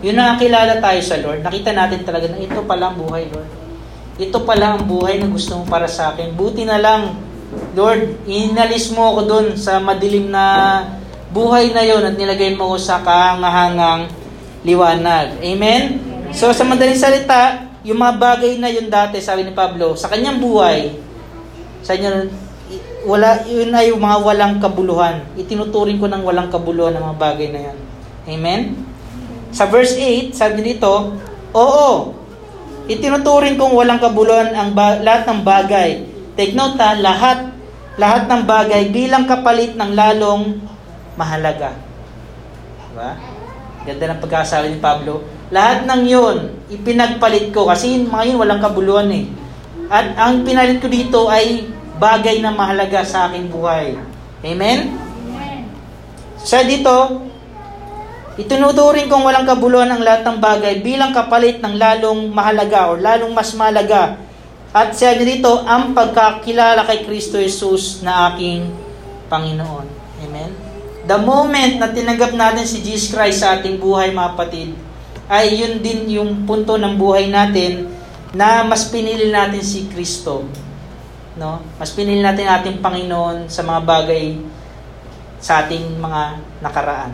yun 0.00 0.16
na 0.16 0.34
nakilala 0.34 0.80
tayo 0.80 1.00
sa 1.04 1.20
Lord, 1.20 1.44
nakita 1.44 1.76
natin 1.76 2.02
talaga 2.02 2.32
na 2.32 2.40
ito 2.40 2.60
pala 2.64 2.90
ang 2.90 2.96
buhay, 2.96 3.28
Lord. 3.28 3.50
Ito 4.16 4.44
pala 4.48 4.76
ang 4.76 4.84
buhay 4.88 5.20
na 5.20 5.28
gusto 5.28 5.60
mo 5.60 5.64
para 5.68 5.88
sa 5.88 6.12
akin. 6.12 6.32
Buti 6.36 6.64
na 6.64 6.80
lang, 6.80 7.16
Lord, 7.76 8.24
inalis 8.24 8.88
mo 8.92 9.12
ako 9.12 9.20
doon 9.28 9.46
sa 9.56 9.76
madilim 9.76 10.32
na 10.32 10.44
buhay 11.32 11.72
na 11.72 11.84
yon 11.84 12.04
at 12.04 12.16
nilagay 12.16 12.56
mo 12.56 12.72
ako 12.72 12.76
sa 12.80 13.00
kahangahangang 13.04 14.08
liwanag. 14.64 15.40
Amen? 15.40 16.00
So, 16.32 16.52
sa 16.52 16.64
madaling 16.64 16.96
salita, 16.96 17.68
yung 17.84 18.00
mga 18.00 18.14
bagay 18.20 18.52
na 18.56 18.68
yun 18.72 18.88
dati, 18.88 19.20
sabi 19.20 19.44
ni 19.44 19.52
Pablo, 19.52 19.96
sa 19.96 20.08
kanyang 20.12 20.40
buhay, 20.40 20.92
sa 21.82 21.98
kanya, 21.98 22.30
wala, 23.04 23.42
yun 23.44 23.74
ay 23.74 23.92
mga 23.92 24.18
walang 24.22 24.54
kabuluhan. 24.62 25.26
Itinuturing 25.36 25.98
ko 25.98 26.06
ng 26.08 26.22
walang 26.22 26.48
kabuluhan 26.48 26.94
ng 26.96 27.04
mga 27.04 27.18
bagay 27.18 27.48
na 27.50 27.60
yan. 27.70 27.78
Amen? 28.30 28.60
Sa 29.52 29.68
verse 29.68 29.98
8, 29.98 30.32
sabi 30.32 30.62
dito, 30.62 31.18
Oo, 31.52 32.22
Itinuturing 32.82 33.54
kong 33.54 33.78
walang 33.78 34.02
kabuluhan 34.02 34.50
ang 34.58 34.74
ba- 34.74 34.98
lahat 34.98 35.22
ng 35.30 35.40
bagay. 35.46 36.02
Take 36.34 36.58
note 36.58 36.74
ha, 36.82 36.98
lahat, 36.98 37.54
lahat 37.94 38.26
ng 38.26 38.42
bagay 38.42 38.90
bilang 38.90 39.24
kapalit 39.24 39.78
ng 39.78 39.94
lalong 39.94 40.58
mahalaga. 41.14 41.78
Diba? 42.90 43.16
Ganda 43.86 44.04
ng 44.12 44.20
pagkasabi 44.20 44.74
ni 44.74 44.78
Pablo. 44.82 45.22
Lahat 45.54 45.86
ng 45.86 46.02
yon 46.04 46.36
ipinagpalit 46.72 47.54
ko 47.54 47.70
kasi 47.70 48.02
mga 48.02 48.34
yun 48.34 48.40
walang 48.40 48.60
kabuluhan 48.60 49.08
eh. 49.14 49.24
At 49.86 50.12
ang 50.18 50.42
pinalit 50.42 50.82
ko 50.82 50.88
dito 50.90 51.30
ay 51.30 51.71
bagay 52.00 52.40
na 52.40 52.54
mahalaga 52.54 53.02
sa 53.02 53.28
aking 53.28 53.50
buhay. 53.52 53.98
Amen? 54.44 54.94
Amen. 54.96 55.62
Sa 56.40 56.62
dito, 56.64 57.28
Itinuturing 58.32 59.12
kong 59.12 59.28
walang 59.28 59.44
kabuluhan 59.44 59.92
ang 59.92 60.00
lahat 60.00 60.24
ng 60.24 60.40
bagay 60.40 60.80
bilang 60.80 61.12
kapalit 61.12 61.60
ng 61.60 61.76
lalong 61.76 62.32
mahalaga 62.32 62.88
o 62.88 62.96
lalong 62.96 63.28
mas 63.36 63.52
mahalaga. 63.52 64.16
At 64.72 64.96
siya 64.96 65.20
dito, 65.20 65.68
ang 65.68 65.92
pagkakilala 65.92 66.88
kay 66.88 67.04
Kristo 67.04 67.36
Jesus 67.36 68.00
na 68.00 68.32
aking 68.32 68.72
Panginoon. 69.28 69.84
Amen? 70.24 70.48
The 71.04 71.20
moment 71.20 71.76
na 71.76 71.92
tinanggap 71.92 72.32
natin 72.32 72.64
si 72.64 72.80
Jesus 72.80 73.12
Christ 73.12 73.44
sa 73.44 73.60
ating 73.60 73.76
buhay, 73.76 74.16
mga 74.16 74.32
kapatid, 74.32 74.72
ay 75.28 75.52
yun 75.52 75.84
din 75.84 76.16
yung 76.16 76.48
punto 76.48 76.80
ng 76.80 76.96
buhay 76.96 77.28
natin 77.28 77.92
na 78.32 78.64
mas 78.64 78.88
pinili 78.88 79.28
natin 79.28 79.60
si 79.60 79.92
Kristo. 79.92 80.48
No? 81.36 81.64
Mas 81.80 81.92
pinili 81.96 82.20
natin 82.20 82.48
ating 82.48 82.84
Panginoon 82.84 83.48
sa 83.48 83.64
mga 83.64 83.80
bagay 83.84 84.36
sa 85.42 85.66
ating 85.66 85.98
mga 85.98 86.22
nakaraan. 86.62 87.12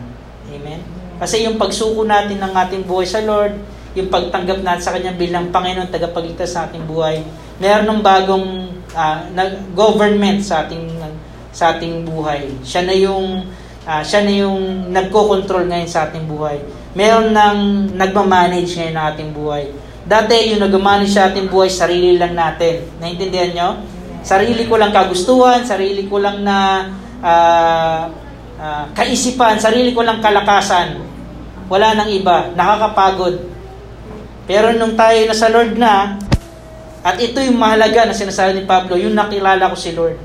Amen? 0.49 0.81
Kasi 1.19 1.43
yung 1.43 1.59
pagsuko 1.59 2.05
natin 2.05 2.39
ng 2.39 2.53
ating 2.53 2.83
buhay 2.85 3.07
sa 3.07 3.19
Lord, 3.25 3.57
yung 3.97 4.07
pagtanggap 4.07 4.61
natin 4.61 4.83
sa 4.85 4.93
Kanya 4.93 5.17
bilang 5.17 5.49
Panginoon, 5.49 5.89
tagapagligtas 5.89 6.53
sa 6.53 6.69
ating 6.69 6.85
buhay, 6.85 7.25
meron 7.57 7.89
ng 7.89 8.01
bagong 8.05 8.47
uh, 8.93 9.17
government 9.73 10.39
sa 10.45 10.63
ating 10.63 10.99
sa 11.49 11.75
ating 11.75 12.05
buhay. 12.05 12.53
Siya 12.61 12.85
na 12.85 12.95
yung 12.95 13.49
uh, 13.83 14.01
siya 14.05 14.21
na 14.21 14.33
yung 14.33 14.93
nagko-control 14.93 15.65
ngayon 15.67 15.89
sa 15.89 16.07
ating 16.07 16.29
buhay. 16.29 16.61
Meron 16.93 17.33
nang 17.33 17.89
nagma-manage 17.97 18.77
ngayon 18.77 18.95
ng 18.95 19.05
ating 19.15 19.29
buhay. 19.33 19.63
Dati 20.05 20.53
yung 20.53 20.61
nag-manage 20.63 21.13
sa 21.13 21.29
ating 21.29 21.49
buhay, 21.49 21.69
sarili 21.69 22.17
lang 22.17 22.33
natin. 22.33 22.85
Naintindihan 23.01 23.51
nyo? 23.53 23.69
Sarili 24.19 24.67
ko 24.67 24.75
lang 24.75 24.91
kagustuhan, 24.91 25.63
sarili 25.63 26.05
ko 26.11 26.19
lang 26.19 26.43
na 26.43 26.87
uh, 27.23 28.01
uh, 28.59 28.83
kaisipan, 28.91 29.57
sarili 29.57 29.95
ko 29.95 30.03
lang 30.03 30.19
kalakasan. 30.19 30.99
Wala 31.71 31.95
nang 31.95 32.09
iba. 32.11 32.51
Nakakapagod. 32.57 33.47
Pero 34.49 34.73
nung 34.75 34.97
tayo 34.97 35.19
na 35.29 35.35
sa 35.37 35.53
Lord 35.53 35.77
na, 35.77 36.17
at 36.99 37.15
ito 37.21 37.39
yung 37.39 37.55
mahalaga 37.55 38.09
na 38.09 38.17
sinasabi 38.17 38.59
ni 38.59 38.63
Pablo, 38.67 38.99
yung 38.99 39.15
nakilala 39.15 39.71
ko 39.71 39.77
si 39.77 39.95
Lord. 39.95 40.17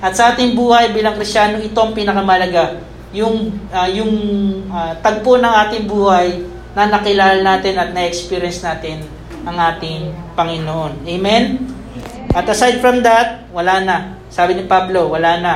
At 0.00 0.16
sa 0.16 0.32
ating 0.32 0.56
buhay 0.56 0.94
bilang 0.94 1.18
Krisyano, 1.18 1.60
ito 1.60 1.76
ang 1.76 1.92
pinakamalaga. 1.92 2.80
Yung, 3.12 3.52
uh, 3.74 3.88
yung 3.90 4.12
uh, 4.70 4.94
tagpo 5.02 5.36
ng 5.36 5.54
ating 5.66 5.84
buhay 5.84 6.46
na 6.72 6.88
nakilala 6.88 7.40
natin 7.40 7.74
at 7.76 7.90
na-experience 7.92 8.62
natin 8.62 9.04
ang 9.44 9.56
ating 9.56 10.14
Panginoon. 10.36 11.04
Amen? 11.04 11.75
At 12.32 12.46
aside 12.48 12.82
from 12.82 13.04
that, 13.04 13.46
wala 13.52 13.82
na. 13.84 13.96
Sabi 14.32 14.58
ni 14.58 14.64
Pablo, 14.66 15.12
wala 15.12 15.38
na. 15.38 15.54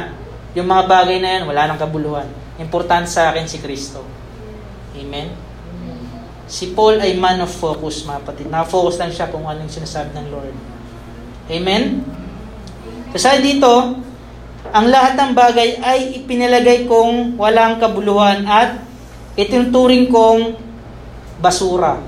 Yung 0.54 0.66
mga 0.66 0.86
bagay 0.86 1.18
na 1.22 1.38
yan, 1.38 1.42
wala 1.46 1.70
nang 1.70 1.80
kabuluhan. 1.80 2.26
Importante 2.58 3.08
sa 3.08 3.30
akin 3.30 3.46
si 3.46 3.62
Kristo. 3.62 4.02
Amen? 4.94 5.32
Si 6.50 6.74
Paul 6.74 6.98
ay 6.98 7.14
man 7.14 7.38
of 7.46 7.50
focus, 7.54 8.02
mga 8.02 8.26
kapatid. 8.26 8.46
Na-focus 8.50 8.98
lang 8.98 9.14
siya 9.14 9.30
kung 9.30 9.46
ano 9.46 9.62
yung 9.62 9.70
sinasabi 9.70 10.10
ng 10.12 10.26
Lord. 10.34 10.54
Amen? 11.46 12.02
Kasi 13.14 13.38
dito, 13.38 13.70
ang 14.70 14.86
lahat 14.86 15.14
ng 15.18 15.30
bagay 15.34 15.82
ay 15.82 16.22
ipinalagay 16.22 16.90
kong 16.90 17.38
walang 17.38 17.78
kabuluhan 17.78 18.46
at 18.46 18.82
itinuturing 19.34 20.10
kong 20.10 20.58
basura. 21.38 22.02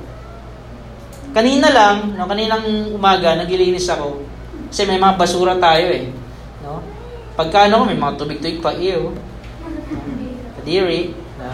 Kanina 1.33 1.73
lang, 1.73 2.13
no, 2.13 2.29
kaninang 2.29 2.93
umaga, 2.93 3.35
naglilinis 3.35 3.89
ako. 3.89 4.21
Kasi 4.73 4.89
may 4.89 4.97
mga 4.97 5.21
basura 5.21 5.61
tayo 5.61 5.85
eh. 5.93 6.09
No? 6.65 6.81
Pagka 7.37 7.69
ano, 7.69 7.85
may 7.85 7.93
mga 7.93 8.17
tubig-tubig 8.17 8.65
pa, 8.65 8.73
ew. 8.73 9.13
Kadiri. 10.57 11.13
No? 11.37 11.53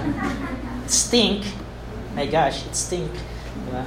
stink. 0.89 1.45
My 2.15 2.25
gosh, 2.31 2.65
it 2.65 2.75
stink. 2.79 3.11
Diba? 3.67 3.85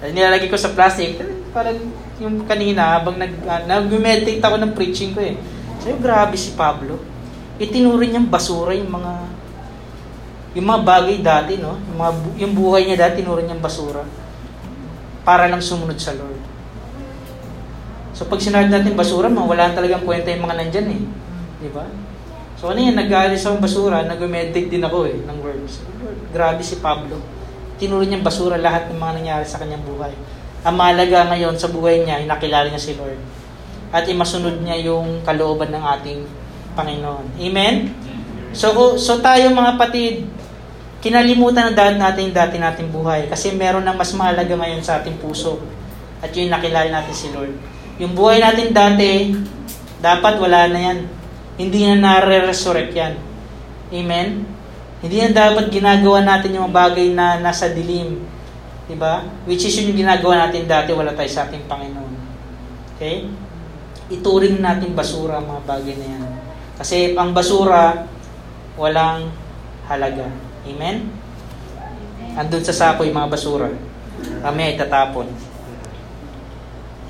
Nilalagay 0.00 0.48
ko 0.48 0.56
sa 0.56 0.72
plastic. 0.72 1.20
Parang 1.52 1.76
yung 2.18 2.44
kanina, 2.44 2.98
habang 2.98 3.20
nag, 3.20 3.32
uh, 3.44 3.62
nag-meditate 3.68 4.40
ako 4.40 4.56
ng 4.58 4.72
preaching 4.72 5.12
ko 5.12 5.20
eh. 5.20 5.36
So, 5.80 5.92
grabe 6.00 6.40
si 6.40 6.56
Pablo. 6.56 7.00
Itinurin 7.60 8.16
niyang 8.16 8.28
basura 8.32 8.72
yung 8.72 8.88
mga 8.88 9.12
yung 10.50 10.66
mga 10.66 10.80
bagay 10.82 11.16
dati, 11.22 11.52
no? 11.62 11.78
Yung, 11.78 11.98
mga, 12.00 12.12
yung 12.42 12.52
buhay 12.58 12.82
niya 12.82 13.06
dati, 13.06 13.22
tinurin 13.22 13.46
niyang 13.46 13.62
basura. 13.62 14.02
Para 15.22 15.46
lang 15.46 15.62
sumunod 15.62 16.00
sa 16.00 16.16
Lord. 16.16 16.39
So 18.20 18.28
pag 18.28 18.36
sinabi 18.36 18.68
natin 18.68 18.92
basura, 18.92 19.32
wala 19.32 19.72
talagang 19.72 20.04
kwenta 20.04 20.28
yung 20.28 20.44
mga 20.44 20.60
nandyan 20.60 20.92
eh. 20.92 21.00
Di 21.64 21.72
ba? 21.72 21.88
So 22.60 22.68
ano 22.68 22.76
yan, 22.76 22.92
nag-aalis 22.92 23.48
akong 23.48 23.64
basura, 23.64 24.04
nag-meditate 24.04 24.68
din 24.68 24.84
ako 24.84 25.08
eh, 25.08 25.24
ng 25.24 25.40
words. 25.40 25.80
Grabe 26.28 26.60
si 26.60 26.84
Pablo. 26.84 27.16
Tinuro 27.80 28.04
niyang 28.04 28.20
basura 28.20 28.60
lahat 28.60 28.92
ng 28.92 29.00
mga 29.00 29.12
nangyari 29.16 29.48
sa 29.48 29.56
kanyang 29.56 29.80
buhay. 29.88 30.12
Ang 30.68 30.74
mahalaga 30.76 31.32
ngayon 31.32 31.56
sa 31.56 31.72
buhay 31.72 32.04
niya, 32.04 32.20
nakilala 32.28 32.68
niya 32.68 32.76
si 32.76 32.92
Lord. 33.00 33.16
At 33.88 34.04
imasunod 34.04 34.60
niya 34.60 34.76
yung 34.84 35.24
kalooban 35.24 35.72
ng 35.72 35.80
ating 35.80 36.20
Panginoon. 36.76 37.40
Amen? 37.40 37.88
So, 38.52 39.00
so 39.00 39.24
tayo 39.24 39.48
mga 39.48 39.80
patid, 39.80 40.28
kinalimutan 41.00 41.72
na 41.72 41.72
dahil 41.72 41.96
natin 41.96 42.28
yung 42.28 42.36
dati 42.36 42.60
nating 42.60 42.92
buhay. 42.92 43.32
Kasi 43.32 43.56
meron 43.56 43.88
ng 43.88 43.96
mas 43.96 44.12
mahalaga 44.12 44.52
ngayon 44.60 44.84
sa 44.84 45.00
ating 45.00 45.16
puso. 45.16 45.56
At 46.20 46.36
yun 46.36 46.52
nakilala 46.52 46.92
natin 46.92 47.16
si 47.16 47.32
Lord. 47.32 47.79
Yung 48.00 48.16
buhay 48.16 48.40
natin 48.40 48.72
dati, 48.72 49.36
dapat 50.00 50.40
wala 50.40 50.66
na 50.72 50.80
yan 50.80 51.20
hindi 51.60 51.84
na 51.84 52.00
nare-resurrect 52.00 52.96
yan. 52.96 53.20
Amen? 53.92 54.48
Hindi 55.04 55.16
na 55.20 55.28
dapat 55.28 55.68
ginagawa 55.68 56.24
natin 56.24 56.56
yung 56.56 56.72
bagay 56.72 57.12
na 57.12 57.36
nasa 57.36 57.68
dilim. 57.68 58.24
Diba? 58.88 59.28
Which 59.44 59.68
is 59.68 59.76
yung 59.76 59.92
ginagawa 59.92 60.48
natin 60.48 60.64
dati, 60.64 60.96
wala 60.96 61.12
tayo 61.12 61.28
sa 61.28 61.44
ating 61.44 61.68
Panginoon. 61.68 62.14
Okay? 62.96 63.28
Ituring 64.08 64.64
natin 64.64 64.96
basura 64.96 65.36
ang 65.36 65.52
mga 65.52 65.62
bagay 65.68 65.94
na 66.00 66.06
yan. 66.16 66.24
Kasi 66.80 67.12
ang 67.12 67.36
basura, 67.36 68.08
walang 68.80 69.28
halaga. 69.84 70.32
Amen? 70.64 71.12
Andun 72.40 72.64
sa 72.64 72.72
sako 72.72 73.04
mga 73.04 73.28
basura. 73.28 73.68
Kami 74.40 74.60
ay 74.64 74.80
tatapon. 74.80 75.28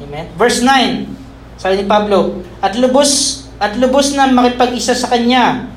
Amen? 0.01 0.27
Verse 0.35 0.65
9, 0.65 1.61
sabi 1.61 1.75
ni 1.81 1.87
Pablo, 1.87 2.41
At 2.65 2.77
lubos 2.77 3.41
at 3.61 3.77
lubos 3.77 4.17
na 4.17 4.25
makipag-isa 4.33 4.97
sa 4.97 5.13
Kanya. 5.13 5.69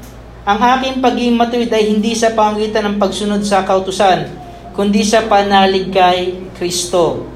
Ang 0.47 0.59
aking 0.59 1.03
pagiging 1.03 1.35
matuwid 1.35 1.67
ay 1.67 1.91
hindi 1.91 2.15
sa 2.15 2.31
pamagitan 2.31 2.87
ng 2.87 2.97
pagsunod 2.99 3.43
sa 3.43 3.67
kautusan, 3.67 4.31
kundi 4.71 5.03
sa 5.03 5.27
panalig 5.27 5.91
kay 5.91 6.47
Kristo. 6.55 7.27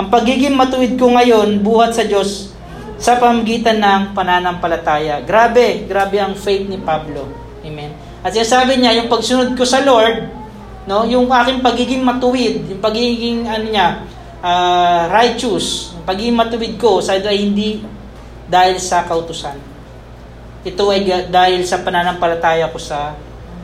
Ang 0.00 0.08
pagiging 0.08 0.56
matuwid 0.56 0.96
ko 0.96 1.12
ngayon, 1.12 1.60
buhat 1.60 1.92
sa 1.92 2.08
Diyos, 2.08 2.56
sa 2.96 3.20
pamagitan 3.20 3.80
ng 3.80 4.02
pananampalataya. 4.16 5.20
Grabe, 5.24 5.84
grabe 5.84 6.16
ang 6.16 6.32
faith 6.32 6.64
ni 6.64 6.80
Pablo. 6.80 7.28
Amen. 7.60 7.92
At 8.24 8.32
sabi 8.32 8.80
niya, 8.80 9.04
yung 9.04 9.08
pagsunod 9.12 9.52
ko 9.56 9.64
sa 9.64 9.84
Lord, 9.84 10.28
no, 10.88 11.04
yung 11.04 11.28
aking 11.28 11.60
pagiging 11.60 12.04
matuwid, 12.04 12.64
yung 12.72 12.80
pagiging 12.80 13.48
ano 13.48 13.68
niya, 13.68 14.04
uh, 14.40 15.02
righteous, 15.12 15.96
yung 15.96 16.04
pagiging 16.04 16.36
matuwid 16.36 16.74
ko, 16.80 17.00
sa 17.00 17.16
ay 17.16 17.38
hindi 17.40 17.84
dahil 18.50 18.76
sa 18.82 19.06
kautusan. 19.06 19.56
Ito 20.60 20.92
ay 20.92 21.30
dahil 21.32 21.64
sa 21.64 21.80
pananampalataya 21.80 22.68
ko 22.68 22.76
sa 22.76 23.16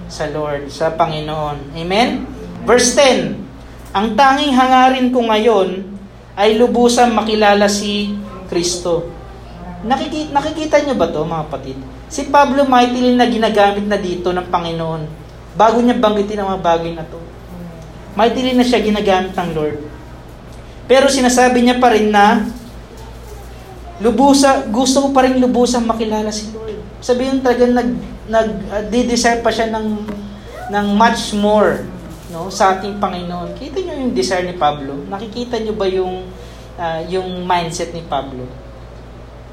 sa 0.07 0.25
Lord, 0.31 0.71
sa 0.71 0.95
Panginoon. 0.95 1.75
Amen? 1.75 2.25
Verse 2.63 2.95
10, 2.95 3.93
Ang 3.93 4.15
tanging 4.15 4.55
hangarin 4.55 5.11
ko 5.11 5.27
ngayon 5.27 5.83
ay 6.39 6.55
lubusan 6.55 7.11
makilala 7.11 7.67
si 7.67 8.15
Kristo. 8.47 9.11
Nakikita, 9.83 10.31
nakikita 10.33 10.77
niyo 10.83 10.95
ba 10.95 11.11
to 11.11 11.27
mga 11.27 11.47
kapatid? 11.51 11.79
Si 12.07 12.31
Pablo 12.31 12.63
mightily 12.65 13.19
na 13.19 13.27
ginagamit 13.27 13.85
na 13.87 13.99
dito 13.99 14.31
ng 14.31 14.47
Panginoon 14.47 15.03
bago 15.59 15.83
niya 15.83 15.99
banggitin 15.99 16.43
ang 16.43 16.55
mga 16.55 16.63
bagay 16.63 16.93
na 16.95 17.05
to. 17.07 17.19
Mightily 18.15 18.55
na 18.55 18.65
siya 18.65 18.81
ginagamit 18.81 19.35
ng 19.35 19.51
Lord. 19.53 19.79
Pero 20.87 21.11
sinasabi 21.11 21.67
niya 21.67 21.83
pa 21.83 21.91
rin 21.91 22.15
na 22.15 22.47
lubusa, 23.99 24.67
gusto 24.71 25.07
ko 25.07 25.09
pa 25.11 25.27
rin 25.27 25.39
lubusang 25.43 25.87
makilala 25.87 26.31
si 26.31 26.51
Lord 26.55 26.67
sabihin 27.07 27.45
talaga 27.45 27.71
nag 27.71 27.91
nag 28.27 28.49
uh, 28.67 29.39
pa 29.45 29.51
siya 29.53 29.71
ng 29.71 29.87
ng 30.73 30.87
much 30.99 31.37
more 31.39 31.87
no 32.35 32.51
sa 32.51 32.75
ating 32.75 32.99
Panginoon. 32.99 33.55
Kita 33.55 33.79
niyo 33.79 33.95
yung 34.03 34.11
desire 34.11 34.43
ni 34.43 34.59
Pablo? 34.59 35.07
Nakikita 35.07 35.63
niyo 35.63 35.79
ba 35.79 35.87
yung 35.87 36.27
uh, 36.75 37.01
yung 37.07 37.47
mindset 37.47 37.95
ni 37.95 38.03
Pablo? 38.03 38.51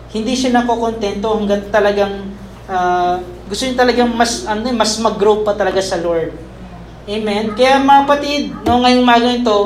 Hindi 0.09 0.33
siya 0.33 0.57
nakokontento 0.57 1.29
hangga't 1.29 1.69
talagang 1.69 2.33
uh, 2.65 3.21
gusto 3.45 3.69
niya 3.69 3.77
talagang 3.85 4.09
mas 4.09 4.49
ano 4.49 4.65
mas 4.73 4.97
mag-grow 4.97 5.45
pa 5.45 5.53
talaga 5.53 5.77
sa 5.77 6.01
Lord. 6.01 6.33
Amen. 7.03 7.53
Kaya 7.53 7.83
mga 7.83 8.03
patid, 8.07 8.43
no 8.63 8.79
ngayong 8.79 9.03
umaga 9.03 9.27
ito, 9.27 9.59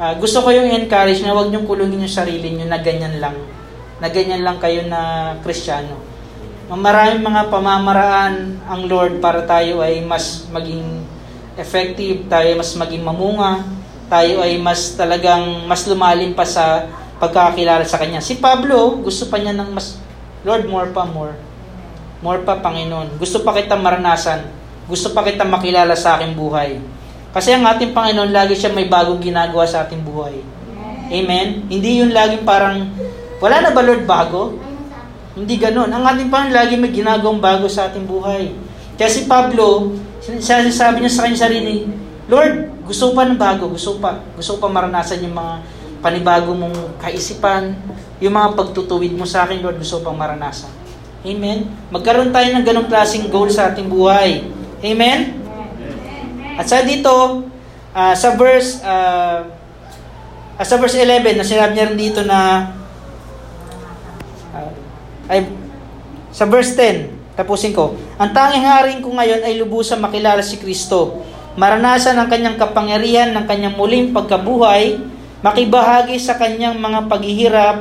uh, 0.00 0.16
gusto 0.16 0.40
ko 0.40 0.48
yung 0.48 0.72
encourage 0.72 1.20
na 1.20 1.36
huwag 1.36 1.52
niyong 1.52 1.68
kulungin 1.68 2.00
yung 2.00 2.10
sarili 2.10 2.56
niyo 2.56 2.64
na 2.64 2.80
ganyan 2.80 3.20
lang. 3.20 3.36
Na 4.00 4.08
ganyan 4.08 4.40
lang 4.40 4.56
kayo 4.56 4.88
na 4.88 5.36
Kristiyano 5.44 6.10
maraming 6.76 7.26
mga 7.26 7.50
pamamaraan 7.50 8.62
ang 8.70 8.86
Lord 8.86 9.18
para 9.18 9.42
tayo 9.42 9.82
ay 9.82 10.06
mas 10.06 10.46
maging 10.54 11.02
effective, 11.58 12.30
tayo 12.30 12.54
mas 12.54 12.70
maging 12.78 13.02
mamunga, 13.02 13.66
tayo 14.06 14.38
ay 14.38 14.54
mas 14.62 14.94
talagang 14.94 15.66
mas 15.66 15.82
lumalim 15.90 16.30
pa 16.30 16.46
sa 16.46 16.86
pagkakilala 17.18 17.82
sa 17.82 17.98
Kanya. 17.98 18.22
Si 18.22 18.38
Pablo, 18.38 19.02
gusto 19.02 19.26
pa 19.26 19.42
niya 19.42 19.50
ng 19.50 19.74
mas, 19.74 19.98
Lord, 20.46 20.70
more 20.70 20.88
pa, 20.94 21.02
more. 21.04 21.34
More 22.22 22.40
pa, 22.46 22.62
Panginoon. 22.62 23.18
Gusto 23.18 23.42
pa 23.42 23.52
kita 23.52 23.76
maranasan. 23.76 24.46
Gusto 24.88 25.12
pa 25.12 25.26
kita 25.26 25.44
makilala 25.44 25.92
sa 25.98 26.16
aking 26.16 26.32
buhay. 26.32 26.80
Kasi 27.30 27.54
ang 27.54 27.62
ating 27.62 27.94
Panginoon, 27.94 28.34
lagi 28.34 28.58
siya 28.58 28.74
may 28.74 28.90
bagong 28.90 29.22
ginagawa 29.22 29.62
sa 29.62 29.86
ating 29.86 30.02
buhay. 30.02 30.42
Amen? 31.10 31.66
Hindi 31.70 32.02
yun 32.02 32.10
laging 32.10 32.42
parang, 32.42 32.90
wala 33.38 33.62
na 33.62 33.70
ba 33.70 33.82
Lord 33.82 34.06
bago? 34.06 34.58
Hindi 35.38 35.54
ganon. 35.58 35.90
Ang 35.90 36.02
ating 36.06 36.30
Panginoon 36.30 36.54
lagi 36.54 36.74
may 36.74 36.90
ginagawang 36.90 37.38
bago 37.38 37.70
sa 37.70 37.86
ating 37.86 38.06
buhay. 38.06 38.50
Kaya 38.98 39.10
si 39.10 39.30
Pablo, 39.30 39.94
sabi 40.42 40.68
niya 40.68 41.10
sa 41.10 41.22
kanyang 41.24 41.42
sarili, 41.48 41.86
Lord, 42.26 42.84
gusto 42.84 43.14
pa 43.14 43.26
ng 43.26 43.38
bago, 43.38 43.70
gusto 43.70 43.96
pa. 44.02 44.18
Gusto 44.34 44.58
pa 44.58 44.66
maranasan 44.66 45.22
yung 45.22 45.34
mga 45.34 45.54
panibago 46.04 46.52
mong 46.52 46.98
kaisipan, 47.00 47.74
yung 48.20 48.36
mga 48.36 48.58
pagtutuwid 48.58 49.16
mo 49.16 49.24
sa 49.24 49.46
akin, 49.46 49.64
Lord, 49.64 49.80
gusto 49.80 50.02
pang 50.04 50.18
maranasan. 50.18 50.68
Amen? 51.24 51.68
Magkaroon 51.94 52.34
tayo 52.34 52.48
ng 52.52 52.64
ganong 52.64 52.88
klaseng 52.90 53.32
goal 53.32 53.48
sa 53.48 53.72
ating 53.72 53.88
buhay. 53.88 54.44
Amen? 54.84 55.39
At 56.60 56.68
sa 56.68 56.84
dito, 56.84 57.48
uh, 57.96 58.12
sa 58.12 58.36
verse 58.36 58.84
uh, 58.84 59.48
uh, 60.60 60.64
sa 60.64 60.76
verse 60.76 61.00
11, 61.00 61.40
na 61.40 61.44
sinabi 61.48 61.72
niya 61.72 61.88
rin 61.88 61.96
dito 61.96 62.20
na 62.20 62.68
ay 65.30 65.48
sa 66.34 66.44
verse 66.44 66.76
10, 66.76 67.38
tapusin 67.38 67.72
ko. 67.72 67.96
Ang 68.20 68.36
tanging 68.36 68.66
haring 68.66 69.00
ko 69.00 69.08
ngayon 69.14 69.40
ay 69.40 69.56
lubusan 69.56 70.02
makilala 70.02 70.44
si 70.44 70.60
Kristo. 70.60 71.24
Maranasan 71.56 72.18
ang 72.18 72.28
kanyang 72.28 72.60
kapangyarihan 72.60 73.32
ng 73.32 73.46
kanyang 73.48 73.74
muling 73.78 74.12
pagkabuhay, 74.12 75.00
makibahagi 75.40 76.20
sa 76.20 76.36
kanyang 76.36 76.76
mga 76.76 77.08
paghihirap, 77.08 77.76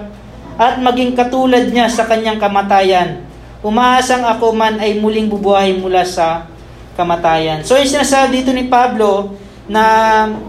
at 0.55 0.79
maging 0.79 1.17
katulad 1.17 1.67
niya 1.67 1.91
sa 1.91 2.07
kanyang 2.07 2.39
kamatayan. 2.39 3.27
Umaasang 3.59 4.23
ako 4.23 4.55
man 4.55 4.79
ay 4.79 4.95
muling 4.97 5.27
bubuhay 5.27 5.75
mula 5.75 6.07
sa 6.07 6.47
kamatayan. 6.95 7.61
So 7.65 7.77
yung 7.77 7.89
sinasabi 7.89 8.41
dito 8.41 8.53
ni 8.53 8.69
Pablo 8.69 9.35
na 9.69 9.83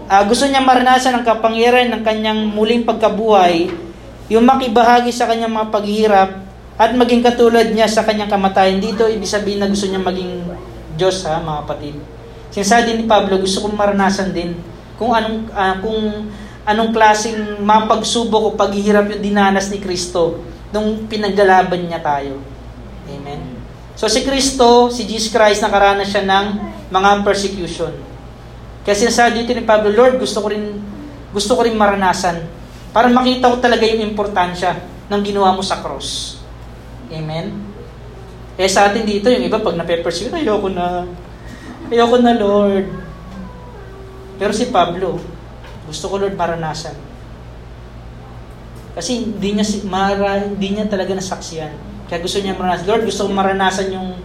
uh, 0.09 0.23
gusto 0.25 0.49
niya 0.49 0.65
maranasan 0.65 1.21
ang 1.21 1.25
kapangyarihan 1.25 1.93
ng 1.93 2.01
kanyang 2.01 2.41
muling 2.49 2.81
pagkabuhay, 2.81 3.69
yung 4.33 4.45
makibahagi 4.49 5.13
sa 5.13 5.29
kanyang 5.29 5.53
mga 5.53 5.69
paghihirap, 5.69 6.29
at 6.81 6.97
maging 6.97 7.21
katulad 7.21 7.69
niya 7.69 7.85
sa 7.85 8.01
kanyang 8.01 8.31
kamatayan. 8.33 8.81
Dito, 8.81 9.05
ibig 9.05 9.29
sabihin 9.29 9.61
na 9.61 9.69
gusto 9.69 9.85
niya 9.85 10.01
maging 10.01 10.49
Diyos, 10.97 11.21
ha, 11.29 11.37
mga 11.37 11.69
kapatid. 11.69 11.95
Sinasabi 12.49 12.97
ni 12.97 13.05
Pablo, 13.05 13.37
gusto 13.37 13.61
kong 13.61 13.77
maranasan 13.77 14.33
din 14.33 14.57
kung 14.97 15.13
anong, 15.13 15.53
uh, 15.53 15.75
kung 15.77 16.01
anong 16.65 16.91
klaseng 16.93 17.61
mapagsubok 17.61 18.41
o 18.41 18.57
paghihirap 18.57 19.13
yung 19.13 19.21
dinanas 19.21 19.69
ni 19.69 19.77
Kristo 19.77 20.41
nung 20.73 21.05
pinaglalaban 21.05 21.85
niya 21.85 22.01
tayo. 22.01 22.41
Amen. 23.05 23.60
So 24.01 24.09
si 24.09 24.25
Kristo, 24.25 24.89
si 24.89 25.05
Jesus 25.05 25.29
Christ, 25.29 25.61
nakaranas 25.61 26.09
siya 26.09 26.25
ng 26.25 26.45
mga 26.89 27.21
persecution. 27.21 27.93
Kaya 28.81 28.97
sinasabi 28.97 29.45
dito 29.45 29.53
ni 29.53 29.61
Pablo, 29.61 29.93
Lord, 29.93 30.17
gusto 30.17 30.41
ko 30.41 30.49
rin, 30.49 30.81
gusto 31.29 31.53
ko 31.53 31.61
rin 31.61 31.77
maranasan 31.77 32.41
para 32.89 33.13
makita 33.13 33.53
ko 33.53 33.61
talaga 33.61 33.85
yung 33.85 34.01
importansya 34.09 34.81
ng 35.05 35.21
ginawa 35.21 35.53
mo 35.53 35.61
sa 35.61 35.85
cross. 35.85 36.41
Amen? 37.13 37.53
Eh 38.57 38.65
sa 38.65 38.89
atin 38.89 39.05
dito, 39.05 39.29
yung 39.29 39.45
iba 39.45 39.61
pag 39.61 39.77
nape-pursue, 39.77 40.33
ayoko 40.33 40.73
na. 40.73 41.05
Ayoko 41.93 42.17
na, 42.25 42.33
Lord. 42.33 42.89
Pero 44.41 44.49
si 44.49 44.73
Pablo, 44.73 45.21
gusto 45.85 46.09
ko, 46.09 46.17
Lord, 46.17 46.33
maranasan. 46.33 46.97
Kasi 48.97 49.29
hindi 49.29 49.61
niya, 49.61 49.65
mara, 49.85 50.41
hindi 50.41 50.73
niya 50.73 50.89
talaga 50.89 51.13
nasaksiyan. 51.13 52.00
Kaya 52.11 52.19
gusto 52.19 52.43
niya 52.43 52.59
maranasan. 52.59 52.91
Lord, 52.91 53.07
gusto 53.07 53.23
ko 53.23 53.31
maranasan 53.31 53.87
yung 53.95 54.19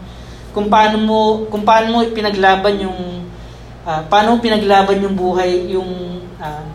kung 0.50 0.66
paano 0.66 0.98
mo 0.98 1.46
kung 1.46 1.62
paano 1.62 1.86
mo 1.94 1.98
pinaglaban 2.10 2.82
yung 2.82 3.22
uh, 3.86 4.02
paano 4.10 4.34
mo 4.34 4.36
pinaglaban 4.42 4.98
yung 4.98 5.14
buhay 5.14 5.70
yung 5.70 6.18
uh, 6.42 6.66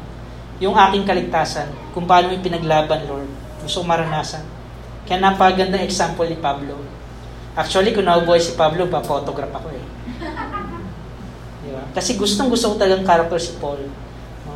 yung 0.63 0.71
aking 0.71 1.03
kaligtasan 1.03 1.67
kung 1.91 2.07
paano 2.07 2.31
mo 2.31 2.39
pinaglaban 2.39 3.03
Lord 3.11 3.27
Gusto 3.59 3.83
ko 3.83 3.91
maranasan. 3.91 4.47
Kaya 5.03 5.19
napaganda 5.19 5.75
example 5.83 6.31
ni 6.31 6.39
Pablo. 6.39 6.79
Actually, 7.51 7.91
kung 7.91 8.07
nabubuhay 8.07 8.39
si 8.39 8.55
Pablo, 8.55 8.87
pa-photograph 8.87 9.51
ako 9.51 9.75
eh. 9.75 9.85
Di 11.67 11.69
ba? 11.75 11.83
Kasi 11.91 12.15
gustong 12.15 12.47
gusto 12.47 12.71
ko 12.71 12.75
talagang 12.79 13.03
character 13.03 13.35
si 13.35 13.59
Paul. 13.59 13.91
No? 14.47 14.55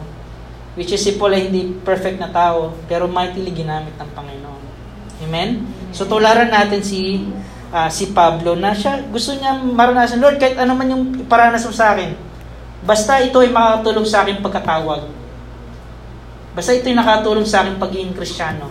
Which 0.80 0.96
is 0.96 1.04
si 1.04 1.20
Paul 1.20 1.36
ay 1.36 1.52
hindi 1.52 1.76
perfect 1.84 2.24
na 2.24 2.32
tao, 2.32 2.72
pero 2.88 3.12
mightily 3.12 3.52
ginamit 3.52 4.00
ng 4.00 4.10
Panginoon. 4.16 4.64
Amen? 5.28 5.68
So 5.96 6.04
tularan 6.04 6.52
natin 6.52 6.84
si 6.84 7.24
uh, 7.72 7.88
si 7.88 8.12
Pablo 8.12 8.60
na 8.60 8.76
siya 8.76 9.00
gusto 9.08 9.32
niya 9.32 9.56
maranasan, 9.56 10.20
Lord, 10.20 10.36
kahit 10.36 10.60
ano 10.60 10.76
man 10.76 10.92
yung 10.92 11.04
iparanas 11.24 11.64
mo 11.64 11.72
sa 11.72 11.96
akin, 11.96 12.12
basta 12.84 13.24
ito 13.24 13.40
ay 13.40 13.48
makatulong 13.48 14.04
sa 14.04 14.28
akin 14.28 14.44
pagkatawag. 14.44 15.08
Basta 16.52 16.76
ito 16.76 16.92
ay 16.92 17.00
nakatulong 17.00 17.48
sa 17.48 17.64
akin 17.64 17.80
pagiging 17.80 18.12
kristyano. 18.12 18.68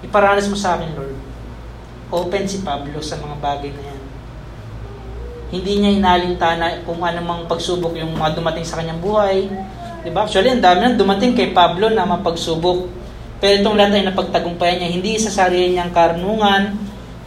Iparanas 0.00 0.48
mo 0.48 0.56
sa 0.56 0.80
akin, 0.80 0.88
Lord. 0.96 1.16
Open 2.08 2.48
si 2.48 2.64
Pablo 2.64 2.96
sa 3.04 3.20
mga 3.20 3.36
bagay 3.44 3.68
na 3.68 3.82
yan. 3.92 4.00
Hindi 5.48 5.72
niya 5.80 5.90
inalintana 5.96 6.84
kung 6.84 7.00
anumang 7.04 7.44
pagsubok 7.48 7.96
yung 7.96 8.16
mga 8.16 8.36
dumating 8.36 8.64
sa 8.64 8.80
kanyang 8.80 9.00
buhay. 9.00 9.48
Diba? 10.04 10.24
Actually, 10.24 10.52
ang 10.52 10.64
dami 10.64 10.84
nang 10.84 11.00
dumating 11.00 11.32
kay 11.36 11.52
Pablo 11.52 11.88
na 11.88 12.08
mapagsubok. 12.08 12.88
Pero 13.38 13.62
itong 13.62 13.78
lahat 13.78 14.02
ay 14.02 14.04
napagtagumpayan 14.10 14.82
niya, 14.82 14.90
hindi 14.90 15.14
sa 15.18 15.30
sarili 15.30 15.74
niyang 15.74 15.94
karnungan, 15.94 16.74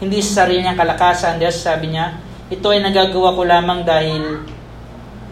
hindi 0.03 0.19
sa 0.19 0.43
sarili 0.43 0.63
niyang 0.63 0.79
kalakasan. 0.79 1.39
Dahil 1.39 1.55
sabi 1.55 1.95
niya, 1.95 2.19
ito 2.51 2.67
ay 2.67 2.83
nagagawa 2.83 3.31
ko 3.31 3.41
lamang 3.47 3.87
dahil 3.87 4.43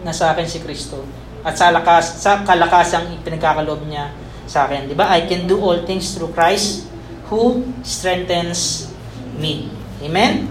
nasa 0.00 0.32
akin 0.32 0.48
si 0.48 0.64
Kristo. 0.64 1.04
At 1.44 1.56
sa, 1.56 1.68
lakas, 1.68 2.24
sa 2.24 2.40
kalakasang 2.44 3.12
ipinagkakaloob 3.20 3.84
niya 3.84 4.12
sa 4.48 4.64
akin. 4.64 4.88
Di 4.88 4.96
ba? 4.96 5.12
I 5.12 5.28
can 5.28 5.44
do 5.44 5.60
all 5.60 5.84
things 5.84 6.16
through 6.16 6.32
Christ 6.32 6.88
who 7.28 7.62
strengthens 7.84 8.88
me. 9.36 9.68
Amen? 10.00 10.48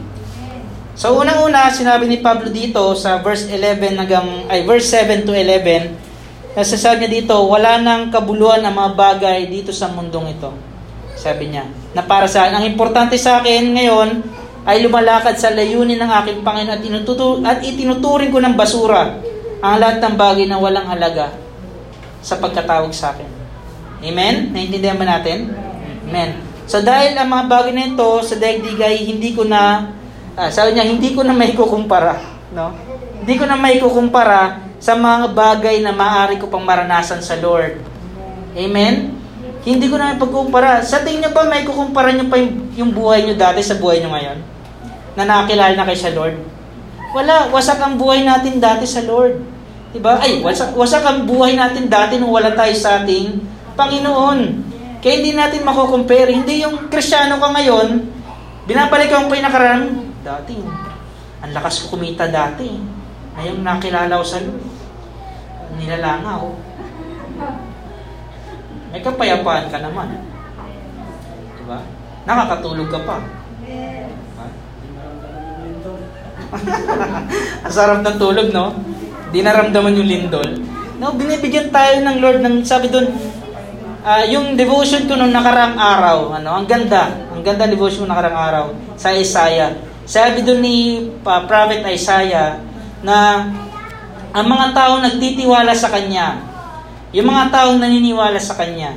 So 0.99 1.15
unang-una, 1.15 1.71
sinabi 1.71 2.11
ni 2.11 2.19
Pablo 2.19 2.51
dito 2.51 2.91
sa 2.93 3.23
verse 3.23 3.47
11 3.47 3.97
hanggang, 3.97 4.45
ay 4.51 4.67
verse 4.67 4.91
7 4.91 5.23
to 5.23 5.31
11, 5.31 5.95
nasasabi 6.59 7.07
niya 7.07 7.23
dito, 7.23 7.39
wala 7.47 7.79
nang 7.79 8.11
kabuluhan 8.11 8.59
ang 8.59 8.75
mga 8.75 8.91
bagay 8.99 9.47
dito 9.47 9.71
sa 9.71 9.87
mundong 9.87 10.35
ito. 10.35 10.51
Sabi 11.15 11.47
niya, 11.47 11.63
na 11.95 12.03
para 12.03 12.27
sa 12.27 12.51
ang 12.51 12.67
importante 12.67 13.15
sa 13.15 13.39
akin 13.39 13.63
ngayon 13.75 14.09
ay 14.67 14.83
lumalakad 14.83 15.39
sa 15.39 15.55
layunin 15.55 15.95
ng 15.95 16.11
aking 16.19 16.43
Panginoon 16.43 16.75
at, 16.75 16.83
inututu- 16.83 17.39
at 17.47 17.63
itinuturing 17.63 18.29
ko 18.29 18.43
ng 18.43 18.59
basura 18.59 19.23
ang 19.63 19.75
lahat 19.79 20.03
ng 20.03 20.15
bagay 20.19 20.45
na 20.47 20.59
walang 20.59 20.87
halaga 20.91 21.31
sa 22.19 22.35
pagkatawag 22.35 22.91
sa 22.91 23.15
akin. 23.15 23.27
Amen? 24.03 24.51
Naintindihan 24.51 24.99
ba 24.99 25.07
natin? 25.07 25.55
Amen. 26.07 26.43
So 26.69 26.83
dahil 26.83 27.15
ang 27.15 27.27
mga 27.31 27.45
bagay 27.47 27.71
na 27.73 27.87
ito 27.87 28.09
sa 28.23 28.35
daigdigay, 28.35 29.07
hindi 29.07 29.31
ko 29.31 29.47
na, 29.47 29.91
uh, 30.35 30.49
sabi 30.51 30.75
niya, 30.75 30.87
hindi 30.87 31.15
ko 31.15 31.23
na 31.23 31.33
may 31.33 31.55
kukumpara. 31.55 32.19
No? 32.51 32.75
Hindi 33.23 33.33
ko 33.35 33.47
na 33.47 33.57
may 33.57 33.79
kukumpara 33.79 34.68
sa 34.79 34.95
mga 34.95 35.35
bagay 35.35 35.83
na 35.83 35.91
maaari 35.91 36.39
ko 36.39 36.47
pang 36.47 36.63
maranasan 36.63 37.19
sa 37.19 37.35
Lord. 37.37 37.79
Amen? 38.55 39.19
Hindi 39.67 39.85
ko 39.91 39.99
na 39.99 40.15
pagkumpara. 40.15 40.79
Sa 40.87 41.03
tingin 41.03 41.27
niyo 41.27 41.35
ba 41.35 41.43
may 41.45 41.67
kukumpara 41.67 42.15
niyo 42.15 42.31
pa 42.31 42.39
yung, 42.39 42.71
yung 42.73 42.91
buhay 42.95 43.27
niyo 43.27 43.35
dati 43.35 43.59
sa 43.59 43.75
buhay 43.75 43.99
niyo 43.99 44.09
ngayon? 44.15 44.39
Na 45.19 45.27
nakakilala 45.27 45.75
na 45.75 45.83
kay 45.83 45.99
sa 45.99 46.15
Lord? 46.15 46.39
Wala. 47.11 47.51
Wasak 47.51 47.83
ang 47.83 47.99
buhay 47.99 48.23
natin 48.23 48.63
dati 48.63 48.87
sa 48.87 49.03
Lord. 49.03 49.35
Diba? 49.91 50.21
Ay, 50.21 50.39
wasak, 50.39 50.77
wasak 50.79 51.03
ang 51.03 51.27
buhay 51.27 51.59
natin 51.59 51.91
dati 51.91 52.15
nung 52.15 52.31
wala 52.31 52.55
tayo 52.55 52.71
sa 52.77 53.03
ating 53.03 53.41
Panginoon. 53.75 54.39
Kaya 55.03 55.13
hindi 55.19 55.35
natin 55.35 55.67
makukompare. 55.67 56.31
Hindi 56.31 56.63
yung 56.63 56.87
krisyano 56.87 57.35
ka 57.41 57.51
ngayon, 57.57 57.87
binabalikan 58.63 59.27
ko 59.27 59.33
yung 59.35 59.47
nakaraan, 59.47 59.83
dati, 60.21 60.55
ang 61.39 61.51
lakas 61.55 61.83
ko 61.83 61.97
kumita 61.97 62.29
dati. 62.29 62.98
Ngayong 63.39 63.63
nakilala 63.63 64.19
ko 64.19 64.25
sa 64.27 64.43
Lord, 64.43 64.59
nilalangaw. 65.79 66.43
May 68.91 68.99
kapayapaan 68.99 69.71
ka 69.71 69.79
naman. 69.79 70.11
Diba? 71.55 71.79
Nakakatulog 72.27 72.91
ka 72.91 72.99
pa. 73.07 73.23
Diba? 73.63 74.45
Ang 77.63 77.71
sarap 77.71 78.03
ng 78.03 78.19
tulog, 78.19 78.51
no? 78.51 78.75
Di 79.31 79.39
naramdaman 79.39 79.95
yung 79.95 80.09
lindol. 80.11 80.59
No, 80.99 81.15
binibigyan 81.15 81.71
tayo 81.71 81.95
ng 82.03 82.19
Lord 82.19 82.43
ng 82.43 82.67
sabi 82.67 82.91
doon, 82.91 83.07
uh, 84.03 84.23
yung 84.27 84.59
devotion 84.59 85.07
ko 85.07 85.15
nung 85.15 85.31
nakarang 85.31 85.79
araw, 85.79 86.35
ano, 86.35 86.59
ang 86.59 86.67
ganda, 86.67 87.23
ang 87.31 87.39
ganda 87.39 87.71
devotion 87.71 88.03
ko 88.03 88.11
nakarang 88.11 88.35
araw 88.35 88.65
sa 88.99 89.15
Isaiah. 89.15 89.79
Sabi 90.03 90.43
doon 90.43 90.59
ni 90.59 91.07
uh, 91.23 91.41
Prophet 91.47 91.87
Isaiah 91.87 92.67
na 93.01 93.49
ang 94.29 94.45
mga 94.45 94.67
taong 94.75 95.01
nagtitiwala 95.03 95.73
sa 95.73 95.89
kanya 95.89 96.49
yung 97.09 97.25
mga 97.25 97.49
taong 97.49 97.81
naniniwala 97.81 98.37
sa 98.37 98.53
Kanya, 98.53 98.93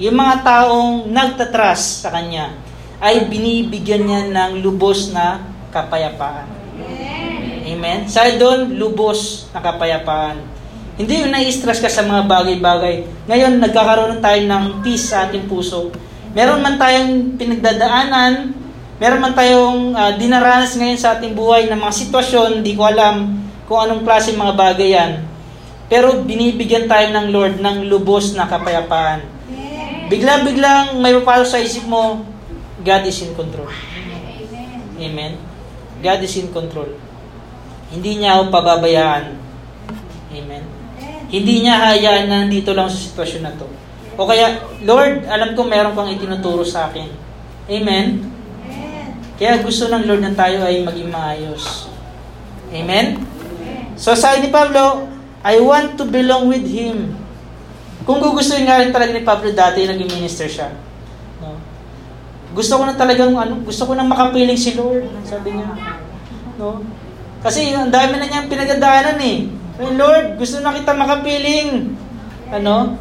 yung 0.00 0.16
mga 0.16 0.40
taong 0.40 1.12
nagtatras 1.12 2.00
sa 2.00 2.08
Kanya, 2.08 2.56
ay 3.00 3.28
binibigyan 3.28 4.08
niya 4.08 4.20
ng 4.32 4.64
lubos 4.64 5.12
na 5.12 5.44
kapayapaan. 5.68 6.48
Amen? 7.68 8.08
Sa 8.08 8.24
doon, 8.40 8.80
lubos 8.80 9.48
na 9.52 9.60
kapayapaan. 9.60 10.40
Hindi 10.96 11.20
yung 11.20 11.32
nai-stress 11.32 11.84
ka 11.84 11.88
sa 11.92 12.04
mga 12.04 12.28
bagay-bagay. 12.28 13.28
Ngayon, 13.28 13.60
nagkakaroon 13.60 14.24
tayo 14.24 14.40
ng 14.40 14.64
peace 14.80 15.12
sa 15.12 15.28
ating 15.28 15.44
puso. 15.44 15.92
Meron 16.32 16.64
man 16.64 16.80
tayong 16.80 17.36
pinagdadaanan, 17.36 18.56
meron 19.00 19.24
man 19.24 19.32
tayong 19.32 19.96
uh, 19.96 20.12
dinaranas 20.20 20.76
ngayon 20.76 21.00
sa 21.00 21.16
ating 21.16 21.32
buhay 21.32 21.66
ng 21.72 21.80
mga 21.80 21.94
sitwasyon, 22.04 22.60
di 22.60 22.76
ko 22.76 22.84
alam 22.84 23.40
kung 23.64 23.80
anong 23.80 24.04
klase 24.04 24.36
mga 24.36 24.54
bagay 24.54 24.92
yan. 24.92 25.12
Pero 25.90 26.22
binibigyan 26.22 26.86
tayo 26.86 27.08
ng 27.10 27.26
Lord 27.32 27.54
ng 27.58 27.88
lubos 27.88 28.36
na 28.36 28.46
kapayapaan. 28.46 29.24
Bigla-biglang 30.06 31.00
may 31.00 31.16
papalo 31.18 31.42
sa 31.48 31.58
isip 31.58 31.88
mo, 31.88 32.22
God 32.84 33.02
is 33.08 33.18
in 33.24 33.32
control. 33.34 33.70
Amen. 35.00 35.40
God 36.04 36.20
is 36.20 36.34
in 36.36 36.52
control. 36.52 36.92
Hindi 37.90 38.22
niya 38.22 38.38
ako 38.38 38.54
pababayaan. 38.54 39.24
Amen. 40.30 40.64
Hindi 41.30 41.54
niya 41.62 41.78
hayaan 41.78 42.26
na 42.26 42.46
nandito 42.46 42.74
lang 42.74 42.90
sa 42.90 42.98
sitwasyon 42.98 43.42
na 43.46 43.54
to. 43.54 43.66
O 44.18 44.26
kaya, 44.26 44.62
Lord, 44.82 45.26
alam 45.30 45.54
ko 45.54 45.62
meron 45.62 45.94
kang 45.94 46.10
itinuturo 46.10 46.66
sa 46.66 46.90
akin. 46.90 47.06
Amen. 47.70 48.39
Kaya 49.40 49.64
gusto 49.64 49.88
ng 49.88 50.04
Lord 50.04 50.20
na 50.20 50.36
tayo 50.36 50.60
ay 50.68 50.84
maging 50.84 51.08
maayos. 51.08 51.88
Amen? 52.68 53.24
So 53.96 54.12
sabi 54.12 54.44
ni 54.44 54.50
Pablo, 54.52 55.08
I 55.40 55.56
want 55.64 55.96
to 55.96 56.04
belong 56.04 56.52
with 56.52 56.68
Him. 56.68 57.16
Kung 58.04 58.20
gugustuhin 58.20 58.68
nga 58.68 58.84
talaga 58.92 59.16
ni 59.16 59.24
Pablo 59.24 59.48
dati, 59.48 59.88
naging 59.88 60.12
minister 60.12 60.44
siya. 60.44 60.68
No? 61.40 61.56
Gusto 62.52 62.76
ko 62.76 62.84
na 62.84 62.92
talagang, 62.92 63.32
ano, 63.32 63.64
gusto 63.64 63.88
ko 63.88 63.96
na 63.96 64.04
makapiling 64.04 64.60
si 64.60 64.76
Lord, 64.76 65.08
sabi 65.24 65.56
niya. 65.56 65.72
No? 66.60 66.84
Kasi 67.40 67.72
ang 67.72 67.88
dami 67.88 68.20
na 68.20 68.28
niyang 68.28 68.52
pinagdaanan 68.52 69.16
eh. 69.24 69.48
Hey, 69.80 69.90
Lord, 69.96 70.36
gusto 70.36 70.60
na 70.60 70.76
kita 70.76 70.92
makapiling. 70.92 71.96
Ano? 72.52 73.00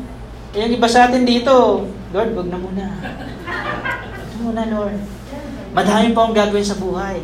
Eh, 0.56 0.64
yung 0.64 0.72
iba 0.72 0.88
sa 0.88 1.12
atin 1.12 1.28
dito, 1.28 1.84
Lord, 2.16 2.32
wag 2.32 2.48
na 2.48 2.56
muna. 2.64 2.86
Wag 3.04 4.24
na 4.24 4.36
muna, 4.40 4.64
Lord. 4.72 5.19
Madami 5.74 6.12
pa 6.14 6.26
akong 6.26 6.38
gagawin 6.38 6.66
sa 6.66 6.78
buhay. 6.82 7.22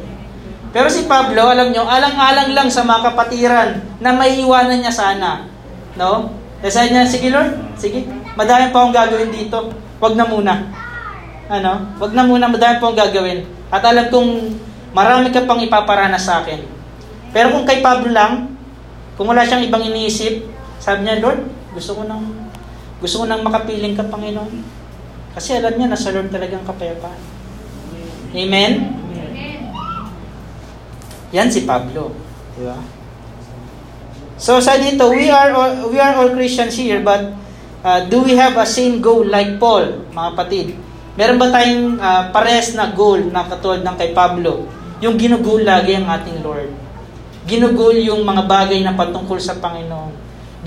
Pero 0.75 0.91
si 0.91 1.07
Pablo, 1.07 1.47
alam 1.47 1.71
nyo, 1.71 1.87
alang-alang 1.87 2.51
lang 2.51 2.67
sa 2.67 2.83
mga 2.83 3.11
kapatiran 3.11 3.69
na 4.03 4.11
maiiwanan 4.11 4.83
niya 4.83 4.91
sana. 4.91 5.47
No? 5.95 6.35
Kasi 6.59 6.91
niya, 6.91 7.07
sige 7.07 7.31
Lord, 7.31 7.55
sige, 7.79 8.03
madami 8.35 8.75
pa 8.75 8.83
akong 8.83 8.91
gagawin 8.91 9.31
dito. 9.31 9.71
Wag 10.03 10.19
na 10.19 10.27
muna. 10.27 10.67
Ano? 11.47 11.95
Wag 11.95 12.11
na 12.11 12.27
muna, 12.27 12.51
madami 12.51 12.75
pa 12.77 12.91
akong 12.91 12.99
gagawin. 12.99 13.47
At 13.71 13.87
alam 13.87 14.11
kong 14.11 14.59
marami 14.91 15.31
ka 15.31 15.47
pang 15.47 15.63
ipaparanas 15.63 16.27
sa 16.27 16.43
akin. 16.43 16.59
Pero 17.31 17.55
kung 17.55 17.63
kay 17.63 17.79
Pablo 17.79 18.11
lang, 18.11 18.51
kung 19.15 19.31
wala 19.31 19.47
siyang 19.47 19.63
ibang 19.63 19.83
iniisip, 19.83 20.43
sabi 20.83 21.07
niya, 21.07 21.23
Lord, 21.23 21.47
gusto 21.71 21.95
ko 21.95 22.03
nang 22.03 22.51
gusto 22.99 23.23
ko 23.23 23.25
nang 23.27 23.43
makapiling 23.43 23.95
ka, 23.95 24.07
Panginoon. 24.07 24.59
Kasi 25.35 25.59
alam 25.59 25.75
niya, 25.75 25.87
nasa 25.87 26.11
Lord 26.11 26.31
talagang 26.31 26.63
kapayapaan. 26.67 27.34
Amen? 28.35 28.71
Yan 31.31 31.47
si 31.47 31.63
Pablo. 31.63 32.11
Di 32.55 32.63
ba? 32.63 32.77
So 34.35 34.59
sa 34.59 34.75
dito, 34.75 35.07
we 35.11 35.31
are 35.31 35.51
all, 35.55 35.73
we 35.87 35.97
are 35.99 36.15
all 36.19 36.31
Christians 36.35 36.75
here, 36.75 36.99
but 36.99 37.31
uh, 37.83 38.03
do 38.11 38.23
we 38.27 38.35
have 38.35 38.59
a 38.59 38.67
same 38.67 38.99
goal 38.99 39.23
like 39.23 39.55
Paul, 39.55 40.03
mga 40.11 40.29
kapatid? 40.35 40.67
Meron 41.15 41.39
ba 41.39 41.47
tayong 41.47 41.95
uh, 41.95 42.23
pares 42.35 42.75
na 42.75 42.91
goal 42.91 43.31
na 43.31 43.47
katulad 43.47 43.79
ng 43.87 43.95
kay 43.95 44.11
Pablo? 44.11 44.67
Yung 44.99 45.15
ginugol 45.15 45.63
lagi 45.63 45.95
ang 45.95 46.07
ating 46.07 46.43
Lord. 46.43 46.71
Ginugol 47.47 47.95
yung 47.95 48.27
mga 48.27 48.43
bagay 48.43 48.83
na 48.83 48.99
patungkol 48.99 49.39
sa 49.39 49.55
Panginoon. 49.55 50.11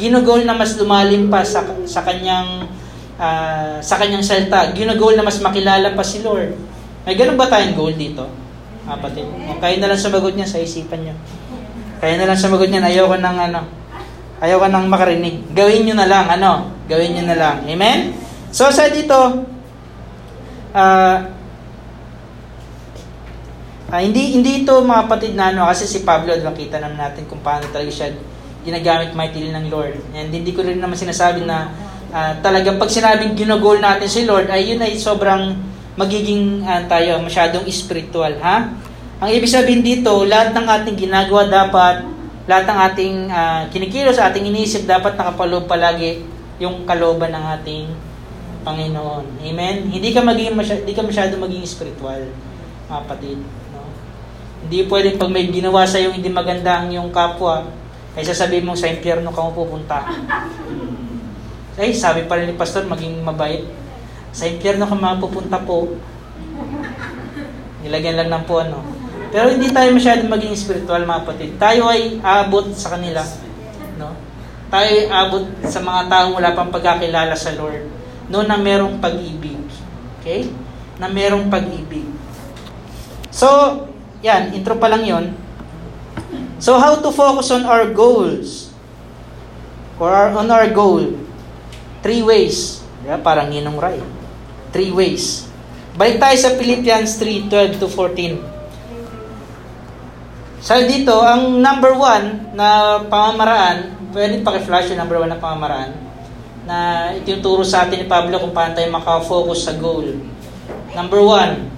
Ginugol 0.01 0.49
na 0.49 0.57
mas 0.57 0.73
lumalim 0.81 1.29
pa 1.29 1.45
sa, 1.45 1.61
sa 1.85 2.01
kanyang 2.01 2.65
uh, 3.19 3.77
sa 3.83 3.99
kanyang 3.99 4.25
salta, 4.25 4.73
ginagol 4.73 5.13
na 5.13 5.27
mas 5.27 5.43
makilala 5.43 5.93
pa 5.93 6.07
si 6.07 6.23
Lord. 6.25 6.55
May 7.09 7.17
ganun 7.17 7.41
ba 7.41 7.49
tayong 7.49 7.73
goal 7.73 7.97
dito? 7.97 8.29
Kapatid. 8.85 9.25
O 9.49 9.57
kayo 9.57 9.81
na 9.81 9.89
lang 9.89 9.97
sumagot 9.97 10.37
niya 10.37 10.45
sa 10.45 10.61
isipan 10.61 11.09
niyo. 11.09 11.17
Kaya 12.05 12.21
na 12.21 12.29
lang 12.29 12.37
sumagot 12.37 12.69
niya, 12.69 12.85
ayaw 12.85 13.09
ko 13.09 13.17
ng 13.17 13.39
ano, 13.49 13.65
ayaw 14.45 14.61
ka 14.61 14.69
nang 14.69 14.93
makarinig. 14.93 15.41
Gawin 15.57 15.89
niyo 15.89 15.97
na 15.97 16.05
lang, 16.05 16.29
ano? 16.29 16.69
Gawin 16.85 17.17
niyo 17.17 17.25
na 17.25 17.41
lang. 17.41 17.57
Amen? 17.65 18.13
So, 18.53 18.69
sa 18.69 18.93
dito, 18.93 19.17
uh, 20.77 21.17
uh, 23.89 24.01
hindi 24.05 24.37
hindi 24.37 24.69
ito 24.69 24.77
mga 24.77 25.09
kapatid 25.09 25.33
na 25.33 25.49
ano, 25.49 25.65
kasi 25.65 25.89
si 25.89 26.05
Pablo, 26.05 26.37
nakita 26.37 26.77
naman 26.77 27.01
natin 27.01 27.25
kung 27.25 27.41
paano 27.41 27.65
talaga 27.73 27.89
siya 27.89 28.13
ginagamit 28.69 29.17
mightily 29.17 29.49
ng 29.49 29.73
Lord. 29.73 29.97
And 30.13 30.29
hindi 30.29 30.53
ko 30.53 30.61
rin 30.61 30.77
naman 30.77 31.01
sinasabi 31.01 31.49
na 31.49 31.73
uh, 32.13 32.37
talagang 32.45 32.77
pag 32.77 32.93
sinabing 32.93 33.33
ginagol 33.33 33.81
natin 33.81 34.13
si 34.13 34.29
Lord, 34.29 34.53
ay 34.53 34.77
yun 34.77 34.81
ay 34.85 34.93
sobrang 35.01 35.57
magiging 35.99 36.63
uh, 36.63 36.87
tayo 36.87 37.19
masyadong 37.19 37.67
spiritual, 37.67 38.39
ha? 38.39 38.71
Ang 39.19 39.31
ibig 39.35 39.51
sabihin 39.51 39.83
dito, 39.83 40.23
lahat 40.23 40.55
ng 40.55 40.63
ating 40.63 40.95
ginagawa 40.95 41.51
dapat, 41.51 42.07
lahat 42.47 42.65
ng 42.71 42.79
ating 42.87 43.17
uh, 43.27 43.63
kinikilos, 43.67 44.23
ating 44.23 44.47
iniisip, 44.47 44.87
dapat 44.87 45.19
nakapaloob 45.19 45.67
palagi 45.67 46.23
yung 46.63 46.87
kalooban 46.87 47.35
ng 47.35 47.45
ating 47.59 47.91
Panginoon. 48.63 49.43
Amen? 49.43 49.91
Hindi 49.91 50.15
ka 50.15 50.23
maging 50.23 50.55
masy- 50.55 50.87
hindi 50.87 50.95
ka 50.95 51.03
masyado 51.03 51.35
maging 51.35 51.67
spiritual, 51.67 52.31
kapatid. 52.87 53.43
No? 53.75 53.91
Hindi 54.63 54.87
pwedeng 54.87 55.19
pag 55.19 55.35
may 55.35 55.51
ginawa 55.51 55.83
sa 55.83 55.99
iyo 55.99 56.15
hindi 56.15 56.31
maganda 56.31 56.79
ang 56.79 56.95
iyong 56.95 57.11
kapwa, 57.11 57.67
ay 58.15 58.23
sasabihin 58.23 58.71
mo 58.71 58.79
sa 58.79 58.87
impyerno 58.87 59.35
ka 59.35 59.43
mo 59.43 59.51
pupunta. 59.51 60.07
Ay, 61.79 61.95
sabi 61.95 62.27
pa 62.27 62.39
rin 62.39 62.51
ni 62.51 62.59
pastor, 62.59 62.87
maging 62.87 63.23
mabait. 63.23 63.63
Sa 64.33 64.45
impyerno 64.47 64.85
ka 64.85 64.97
mapupunta 64.97 65.59
po. 65.63 65.97
Nilagyan 67.85 68.17
lang 68.25 68.31
ng 68.33 68.45
po 68.45 68.61
ano. 68.61 68.83
Pero 69.29 69.53
hindi 69.53 69.69
tayo 69.69 69.93
masyadong 69.93 70.33
maging 70.33 70.57
spiritual 70.57 71.05
mga 71.05 71.23
kapatid. 71.25 71.51
Tayo 71.61 71.85
ay 71.89 72.17
abot 72.25 72.65
sa 72.73 72.97
kanila. 72.97 73.21
No? 74.01 74.17
Tayo 74.73 74.89
ay 74.89 75.05
abot 75.13 75.45
sa 75.69 75.81
mga 75.85 76.01
taong 76.09 76.33
wala 76.37 76.57
pang 76.57 76.73
pagkakilala 76.73 77.37
sa 77.37 77.53
Lord. 77.57 77.85
No 78.33 78.45
na 78.45 78.57
merong 78.57 79.01
pag-ibig. 79.01 79.61
Okay? 80.21 80.49
Na 80.97 81.13
merong 81.13 81.53
pag-ibig. 81.53 82.09
So, 83.29 83.49
yan, 84.25 84.51
intro 84.57 84.81
pa 84.81 84.89
lang 84.91 85.05
yon. 85.05 85.37
So, 86.59 86.75
how 86.81 86.99
to 86.99 87.15
focus 87.15 87.55
on 87.55 87.63
our 87.69 87.87
goals? 87.93 88.75
Or 90.01 90.11
on 90.11 90.51
our 90.51 90.67
goal? 90.75 91.15
Three 92.03 92.25
ways. 92.25 92.83
Yeah, 93.07 93.23
parang 93.23 93.55
Ninong 93.55 93.79
Rai. 93.79 94.18
Three 94.73 94.93
ways. 94.93 95.49
Balik 95.99 96.23
tayo 96.23 96.37
sa 96.39 96.55
Philippians 96.55 97.19
3, 97.19 97.51
12 97.51 97.83
to 97.83 97.87
14. 97.91 98.59
So 100.59 100.75
dito, 100.85 101.15
ang 101.23 101.63
number 101.63 101.95
one 101.95 102.55
na 102.59 102.99
pamamaraan, 103.07 103.95
pwede 104.11 104.43
paki-flash 104.43 104.91
yung 104.91 104.99
number 104.99 105.23
one 105.23 105.31
na 105.31 105.39
pamamaraan, 105.39 105.95
na 106.67 107.11
ituturo 107.15 107.63
sa 107.63 107.87
atin 107.87 108.03
ni 108.03 108.07
Pablo 108.11 108.37
kung 108.43 108.53
paano 108.53 108.75
tayo 108.75 108.91
makafocus 108.91 109.71
sa 109.71 109.75
goal. 109.79 110.19
Number 110.93 111.23
one. 111.23 111.71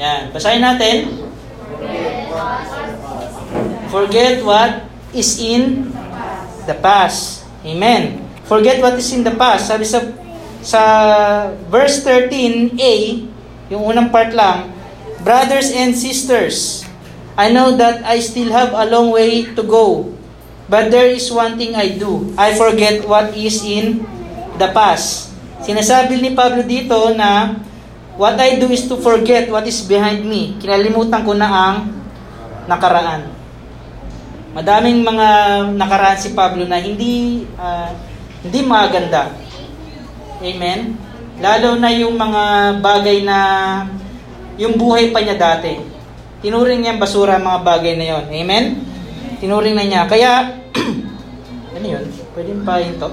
Yan. 0.00 0.32
Basahin 0.34 0.64
natin. 0.64 0.96
Forget 3.92 4.42
what 4.42 4.88
is 5.14 5.38
in 5.38 5.92
the 6.66 6.74
past. 6.80 7.46
Amen. 7.62 8.23
Forget 8.44 8.80
what 8.84 8.96
is 9.00 9.08
in 9.12 9.24
the 9.24 9.32
past. 9.34 9.72
Sabi 9.72 9.88
sa 9.88 10.04
sa 10.64 10.82
verse 11.68 12.04
13a, 12.04 12.94
yung 13.72 13.82
unang 13.84 14.08
part 14.12 14.32
lang, 14.32 14.74
Brothers 15.24 15.72
and 15.72 15.96
sisters, 15.96 16.84
I 17.32 17.48
know 17.48 17.72
that 17.80 18.04
I 18.04 18.20
still 18.20 18.52
have 18.52 18.76
a 18.76 18.84
long 18.84 19.08
way 19.08 19.48
to 19.56 19.62
go. 19.64 20.12
But 20.68 20.92
there 20.92 21.08
is 21.08 21.32
one 21.32 21.56
thing 21.56 21.72
I 21.72 21.96
do. 21.96 22.28
I 22.36 22.52
forget 22.52 23.08
what 23.08 23.32
is 23.32 23.64
in 23.64 24.04
the 24.60 24.68
past. 24.76 25.32
Sinasabi 25.64 26.20
ni 26.20 26.36
Pablo 26.36 26.60
dito 26.60 27.16
na 27.16 27.56
what 28.20 28.36
I 28.36 28.60
do 28.60 28.68
is 28.68 28.84
to 28.92 29.00
forget 29.00 29.48
what 29.48 29.64
is 29.64 29.80
behind 29.88 30.28
me. 30.28 30.60
Kinalimutan 30.60 31.24
ko 31.24 31.32
na 31.32 31.48
ang 31.48 31.76
nakaraan. 32.68 33.24
Madaming 34.52 35.00
mga 35.08 35.28
nakaraan 35.72 36.20
si 36.20 36.36
Pablo 36.36 36.68
na 36.68 36.76
hindi 36.76 37.48
uh, 37.56 37.88
hindi 38.44 38.60
maganda. 38.60 39.32
Amen? 40.44 41.00
Lalo 41.40 41.80
na 41.80 41.90
yung 41.90 42.14
mga 42.14 42.76
bagay 42.84 43.24
na 43.24 43.38
yung 44.60 44.76
buhay 44.76 45.10
pa 45.10 45.24
niya 45.24 45.40
dati. 45.40 45.80
Tinuring 46.44 46.84
niya 46.84 47.00
basura 47.00 47.40
ang 47.40 47.48
mga 47.48 47.60
bagay 47.64 47.96
na 47.96 48.06
yon. 48.06 48.24
Amen? 48.28 48.64
Tinuring 49.40 49.74
na 49.74 49.88
niya. 49.88 50.02
Kaya, 50.04 50.60
ano 51.74 51.86
yun? 51.88 52.04
Pwede 52.36 52.52
pa 52.62 52.84
yun 52.84 53.00
to? 53.00 53.08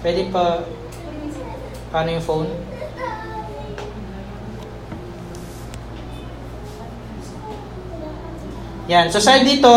Pwede 0.00 0.22
pa, 0.32 0.64
paano 1.92 2.08
yung 2.14 2.24
phone? 2.24 2.50
Yan. 8.88 9.06
So, 9.12 9.22
sa 9.22 9.38
dito, 9.42 9.70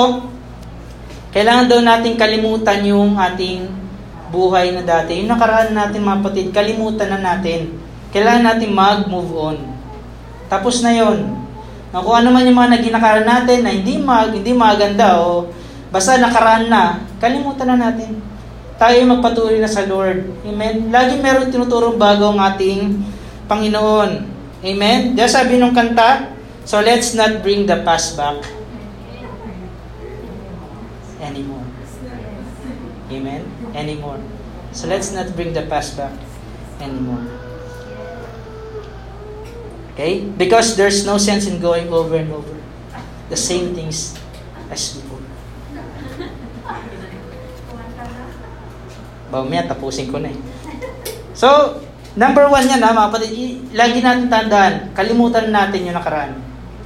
kailangan 1.33 1.65
daw 1.65 1.81
natin 1.81 2.13
kalimutan 2.13 2.85
yung 2.85 3.17
ating 3.17 3.65
buhay 4.29 4.69
na 4.69 4.85
dati. 4.85 5.17
Yung 5.17 5.33
nakaraan 5.33 5.73
natin 5.73 6.05
mga 6.05 6.21
patid, 6.21 6.47
kalimutan 6.53 7.09
na 7.09 7.19
natin. 7.33 7.73
Kailangan 8.13 8.53
natin 8.53 8.69
mag-move 8.69 9.33
on. 9.33 9.57
Tapos 10.45 10.85
na 10.85 10.93
yon. 10.93 11.33
Kung 11.89 12.13
ano 12.13 12.29
man 12.29 12.45
yung 12.45 12.57
mga 12.57 12.77
naging 12.77 12.93
nakaraan 12.93 13.25
natin 13.25 13.65
na 13.65 13.73
hindi, 13.73 13.97
mag, 13.97 14.29
hindi 14.29 14.53
maganda 14.53 15.25
o 15.25 15.49
basta 15.89 16.21
nakaraan 16.21 16.69
na, 16.69 17.01
kalimutan 17.17 17.65
na 17.73 17.89
natin. 17.89 18.21
Tayo 18.77 18.97
magpatuloy 19.01 19.57
na 19.57 19.69
sa 19.69 19.89
Lord. 19.89 20.25
Amen? 20.45 20.93
Lagi 20.93 21.17
meron 21.17 21.49
tinuturong 21.49 21.97
bago 21.97 22.29
ang 22.29 22.41
ating 22.53 23.01
Panginoon. 23.49 24.11
Amen? 24.61 25.17
Diyan 25.17 25.29
sabi 25.29 25.57
nung 25.57 25.73
kanta, 25.73 26.29
so 26.61 26.77
let's 26.77 27.17
not 27.17 27.41
bring 27.41 27.65
the 27.65 27.81
past 27.81 28.13
back 28.13 28.62
anymore. 31.23 31.65
Amen? 33.09 33.41
Anymore. 33.71 34.19
So 34.73 34.89
let's 34.89 35.13
not 35.15 35.31
bring 35.37 35.53
the 35.53 35.63
past 35.69 35.95
back 35.95 36.13
anymore. 36.81 37.23
Okay? 39.93 40.25
Because 40.25 40.75
there's 40.75 41.05
no 41.05 41.21
sense 41.21 41.45
in 41.45 41.61
going 41.61 41.87
over 41.93 42.17
and 42.17 42.33
over 42.33 42.57
the 43.29 43.37
same 43.37 43.77
things 43.77 44.17
as 44.67 44.97
before. 44.97 45.21
Bawamaya, 49.33 49.65
tapusin 49.65 50.13
ko 50.13 50.21
na 50.21 50.29
eh. 50.29 50.37
So, 51.33 51.81
number 52.13 52.45
one 52.45 52.69
yan 52.69 52.85
ha, 52.85 52.93
mga 52.93 53.09
kapatid, 53.09 53.33
lagi 53.73 53.99
natin 54.05 54.29
tandaan, 54.29 54.73
kalimutan 54.93 55.49
natin 55.49 55.89
yung 55.89 55.97
nakaraan. 55.97 56.37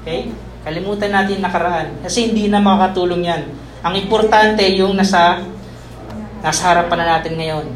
Okay? 0.03 0.31
Kalimutan 0.63 1.11
natin 1.11 1.39
yung 1.39 1.47
nakaraan. 1.47 1.87
Kasi 2.03 2.31
hindi 2.31 2.47
na 2.47 2.63
makakatulong 2.63 3.23
yan 3.27 3.43
ang 3.87 3.95
importante 3.95 4.67
yung 4.75 4.99
nasa 4.99 5.39
nasa 6.43 6.75
harapan 6.75 6.97
na 6.99 7.07
natin 7.17 7.33
ngayon. 7.39 7.67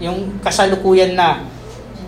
Yung 0.00 0.40
kasalukuyan 0.40 1.12
na. 1.12 1.44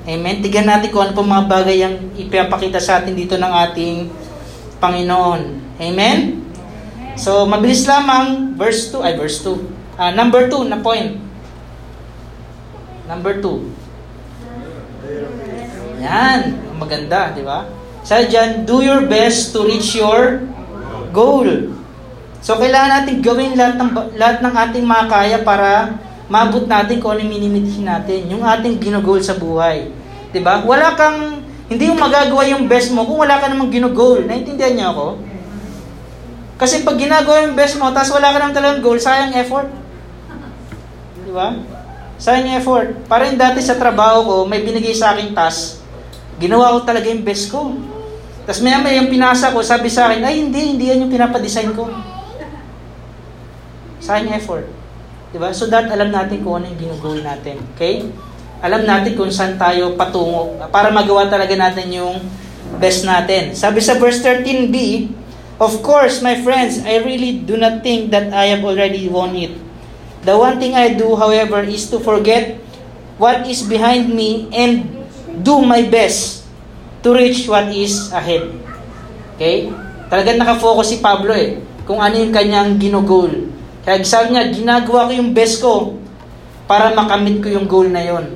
Amen. 0.08 0.40
Tignan 0.40 0.68
natin 0.68 0.88
kung 0.88 1.04
ano 1.04 1.12
pa 1.12 1.24
mga 1.24 1.48
bagay 1.48 1.78
ang 1.84 1.96
ipapakita 2.16 2.80
sa 2.80 3.00
atin 3.00 3.12
dito 3.12 3.36
ng 3.36 3.52
ating 3.68 4.08
Panginoon. 4.80 5.42
Amen? 5.80 6.44
So, 7.14 7.46
mabilis 7.46 7.86
lamang, 7.86 8.58
verse 8.58 8.90
2, 8.90 9.06
ay 9.06 9.14
verse 9.14 9.38
2. 9.46 9.54
Uh, 9.54 9.58
ah, 10.00 10.10
number 10.10 10.50
2 10.50 10.66
na 10.66 10.82
point. 10.82 11.14
Number 13.06 13.38
2. 13.38 16.02
Yan. 16.02 16.58
Maganda, 16.74 17.30
di 17.32 17.46
ba? 17.46 17.70
Sa 18.02 18.20
dyan, 18.20 18.66
do 18.66 18.82
your 18.82 19.06
best 19.06 19.54
to 19.54 19.62
reach 19.64 19.94
your 19.94 20.42
goal. 21.14 21.46
So 22.44 22.60
kailangan 22.60 23.08
natin 23.08 23.24
gawin 23.24 23.56
lahat 23.56 23.80
ng 23.80 23.90
lahat 24.20 24.38
ng 24.44 24.52
ating 24.52 24.84
makaya 24.84 25.40
para 25.40 25.96
mabot 26.28 26.68
natin 26.68 27.00
kung 27.00 27.16
ano 27.16 27.24
minimiti 27.24 27.80
natin, 27.80 28.28
yung 28.28 28.44
ating 28.44 28.76
ginugol 28.76 29.16
sa 29.24 29.32
buhay. 29.32 29.88
ba? 30.44 30.60
Wala 30.60 30.92
kang 30.92 31.40
hindi 31.72 31.88
mo 31.88 32.04
magagawa 32.04 32.44
yung 32.52 32.68
best 32.68 32.92
mo 32.92 33.08
kung 33.08 33.24
wala 33.24 33.40
ka 33.40 33.48
namang 33.48 33.72
ginugol. 33.72 34.20
Naintindihan 34.28 34.76
niyo 34.76 34.86
ako? 34.92 35.06
Kasi 36.60 36.84
pag 36.84 37.00
ginagawa 37.00 37.48
yung 37.48 37.56
best 37.56 37.80
mo, 37.80 37.88
tapos 37.96 38.12
wala 38.12 38.28
ka 38.28 38.36
namang 38.36 38.56
talagang 38.60 38.84
goal, 38.84 39.00
sayang 39.00 39.32
effort. 39.40 39.72
Di 41.24 41.32
ba? 41.32 41.56
Sayang 42.20 42.60
effort. 42.60 43.08
Parang 43.08 43.40
dati 43.40 43.64
sa 43.64 43.80
trabaho 43.80 44.20
ko, 44.20 44.34
may 44.44 44.60
binigay 44.60 44.92
sa 44.92 45.16
akin 45.16 45.32
task. 45.32 45.80
Ginawa 46.36 46.76
ko 46.76 46.84
talaga 46.84 47.08
yung 47.08 47.24
best 47.24 47.48
ko. 47.48 47.72
Tapos 48.44 48.60
maya 48.60 48.84
maya 48.84 49.00
yung 49.00 49.08
pinasa 49.08 49.48
ko, 49.48 49.64
sabi 49.64 49.88
sa 49.88 50.12
akin, 50.12 50.20
ay 50.20 50.44
hindi, 50.44 50.76
hindi 50.76 50.92
yan 50.92 51.08
yung 51.08 51.12
pinapadesign 51.12 51.72
ko. 51.72 51.88
Sayang 54.04 54.36
effort. 54.36 54.68
Diba? 55.32 55.48
So 55.56 55.64
that 55.72 55.88
alam 55.88 56.12
natin 56.12 56.44
kung 56.44 56.60
ano 56.60 56.68
yung 56.68 56.76
ginugol 56.76 57.24
natin. 57.24 57.56
Okay? 57.72 58.04
Alam 58.60 58.84
natin 58.84 59.16
kung 59.16 59.32
saan 59.32 59.56
tayo 59.56 59.96
patungo 59.96 60.60
para 60.68 60.92
magawa 60.92 61.24
talaga 61.32 61.56
natin 61.56 61.88
yung 61.88 62.20
best 62.76 63.08
natin. 63.08 63.56
Sabi 63.56 63.80
sa 63.80 63.96
verse 63.96 64.20
13b, 64.20 64.76
Of 65.54 65.86
course, 65.86 66.18
my 66.18 66.34
friends, 66.42 66.82
I 66.82 66.98
really 66.98 67.46
do 67.46 67.54
not 67.54 67.86
think 67.86 68.10
that 68.10 68.34
I 68.34 68.50
have 68.52 68.66
already 68.66 69.06
won 69.06 69.38
it. 69.38 69.54
The 70.26 70.34
one 70.34 70.58
thing 70.58 70.74
I 70.74 70.98
do, 70.98 71.14
however, 71.14 71.62
is 71.62 71.86
to 71.94 72.02
forget 72.02 72.58
what 73.22 73.46
is 73.46 73.62
behind 73.62 74.10
me 74.10 74.50
and 74.50 74.90
do 75.46 75.62
my 75.62 75.86
best 75.86 76.42
to 77.06 77.14
reach 77.14 77.46
what 77.46 77.70
is 77.70 78.10
ahead. 78.10 78.50
Okay? 79.38 79.70
Talagang 80.10 80.42
nakafocus 80.42 80.90
si 80.90 80.98
Pablo 80.98 81.30
eh, 81.30 81.62
kung 81.86 82.02
ano 82.02 82.18
yung 82.18 82.34
kanyang 82.34 82.74
ginugol. 82.74 83.53
Kaya 83.84 84.00
sabi 84.00 84.32
niya, 84.32 84.48
ginagawa 84.48 85.08
ko 85.08 85.12
yung 85.12 85.36
best 85.36 85.60
ko 85.60 86.00
para 86.64 86.96
makamit 86.96 87.44
ko 87.44 87.52
yung 87.52 87.68
goal 87.68 87.92
na 87.92 88.00
yon. 88.00 88.32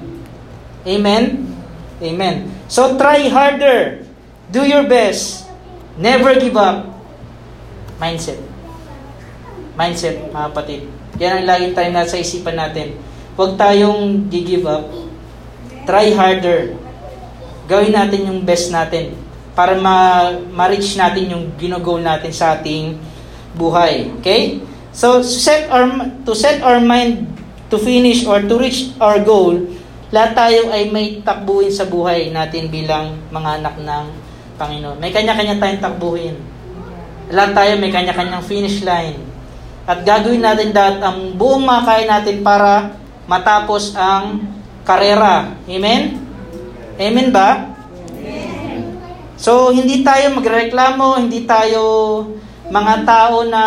Amen? 0.84 1.48
Amen. 2.04 2.52
So 2.68 3.00
try 3.00 3.26
harder. 3.32 4.04
Do 4.52 4.68
your 4.68 4.84
best. 4.84 5.48
Never 5.96 6.36
give 6.36 6.54
up. 6.54 6.88
Mindset. 7.96 8.38
Mindset, 9.74 10.30
mga 10.30 10.46
kapatid. 10.52 10.80
Yan 11.18 11.42
ang 11.42 11.46
laging 11.48 11.74
tayo 11.74 11.88
nasa 11.90 12.20
isipan 12.20 12.54
natin. 12.54 12.94
Huwag 13.34 13.56
tayong 13.56 14.28
give 14.30 14.68
up. 14.68 14.86
Try 15.88 16.12
harder. 16.12 16.76
Gawin 17.66 17.96
natin 17.96 18.28
yung 18.28 18.40
best 18.44 18.68
natin 18.68 19.16
para 19.56 19.74
ma- 19.74 20.38
ma-reach 20.54 20.94
natin 20.94 21.34
yung 21.34 21.44
ginugol 21.58 21.98
natin 21.98 22.30
sa 22.30 22.54
ating 22.54 22.94
buhay. 23.58 24.12
Okay? 24.20 24.62
So, 24.92 25.20
set 25.22 25.68
our, 25.68 25.86
to 26.24 26.32
set 26.32 26.64
our 26.64 26.80
mind 26.80 27.28
to 27.68 27.76
finish 27.76 28.24
or 28.24 28.40
to 28.40 28.54
reach 28.56 28.96
our 28.96 29.20
goal, 29.20 29.68
lahat 30.08 30.32
tayo 30.32 30.72
ay 30.72 30.88
may 30.88 31.20
takbuhin 31.20 31.68
sa 31.68 31.84
buhay 31.84 32.32
natin 32.32 32.72
bilang 32.72 33.20
mga 33.28 33.60
anak 33.60 33.76
ng 33.76 34.04
Panginoon. 34.56 34.96
May 34.96 35.12
kanya-kanya 35.12 35.60
tayong 35.60 35.84
takbuhin. 35.84 36.36
Lahat 37.28 37.52
tayo 37.52 37.76
may 37.76 37.92
kanya-kanyang 37.92 38.40
finish 38.40 38.80
line. 38.80 39.20
At 39.84 40.04
gagawin 40.04 40.40
natin 40.40 40.72
lahat 40.72 41.00
ang 41.04 41.36
buong 41.36 41.64
makakaya 41.64 42.08
natin 42.08 42.40
para 42.40 42.96
matapos 43.28 43.92
ang 43.92 44.40
karera. 44.88 45.52
Amen? 45.68 46.16
Amen 46.96 47.28
ba? 47.28 47.68
Amen. 48.16 48.96
So, 49.36 49.70
hindi 49.70 50.00
tayo 50.00 50.34
magreklamo, 50.40 51.20
hindi 51.20 51.44
tayo 51.44 52.24
mga 52.68 53.04
tao 53.04 53.44
na 53.44 53.62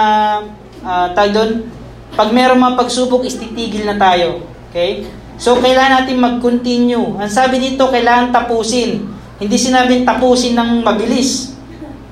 uh, 0.85 1.13
tag 1.13 1.33
doon, 1.33 1.65
pag 2.13 2.29
meron 2.35 2.59
mga 2.59 2.77
pagsubok, 2.77 3.23
istitigil 3.23 3.87
na 3.87 3.95
tayo. 3.95 4.43
Okay? 4.69 5.07
So, 5.41 5.57
kailangan 5.57 6.05
natin 6.05 6.21
mag-continue. 6.21 7.17
Ang 7.17 7.31
sabi 7.31 7.57
dito, 7.57 7.89
kailangan 7.89 8.29
tapusin. 8.29 9.09
Hindi 9.41 9.57
sinabing 9.57 10.05
tapusin 10.05 10.53
ng 10.53 10.85
mabilis. 10.85 11.57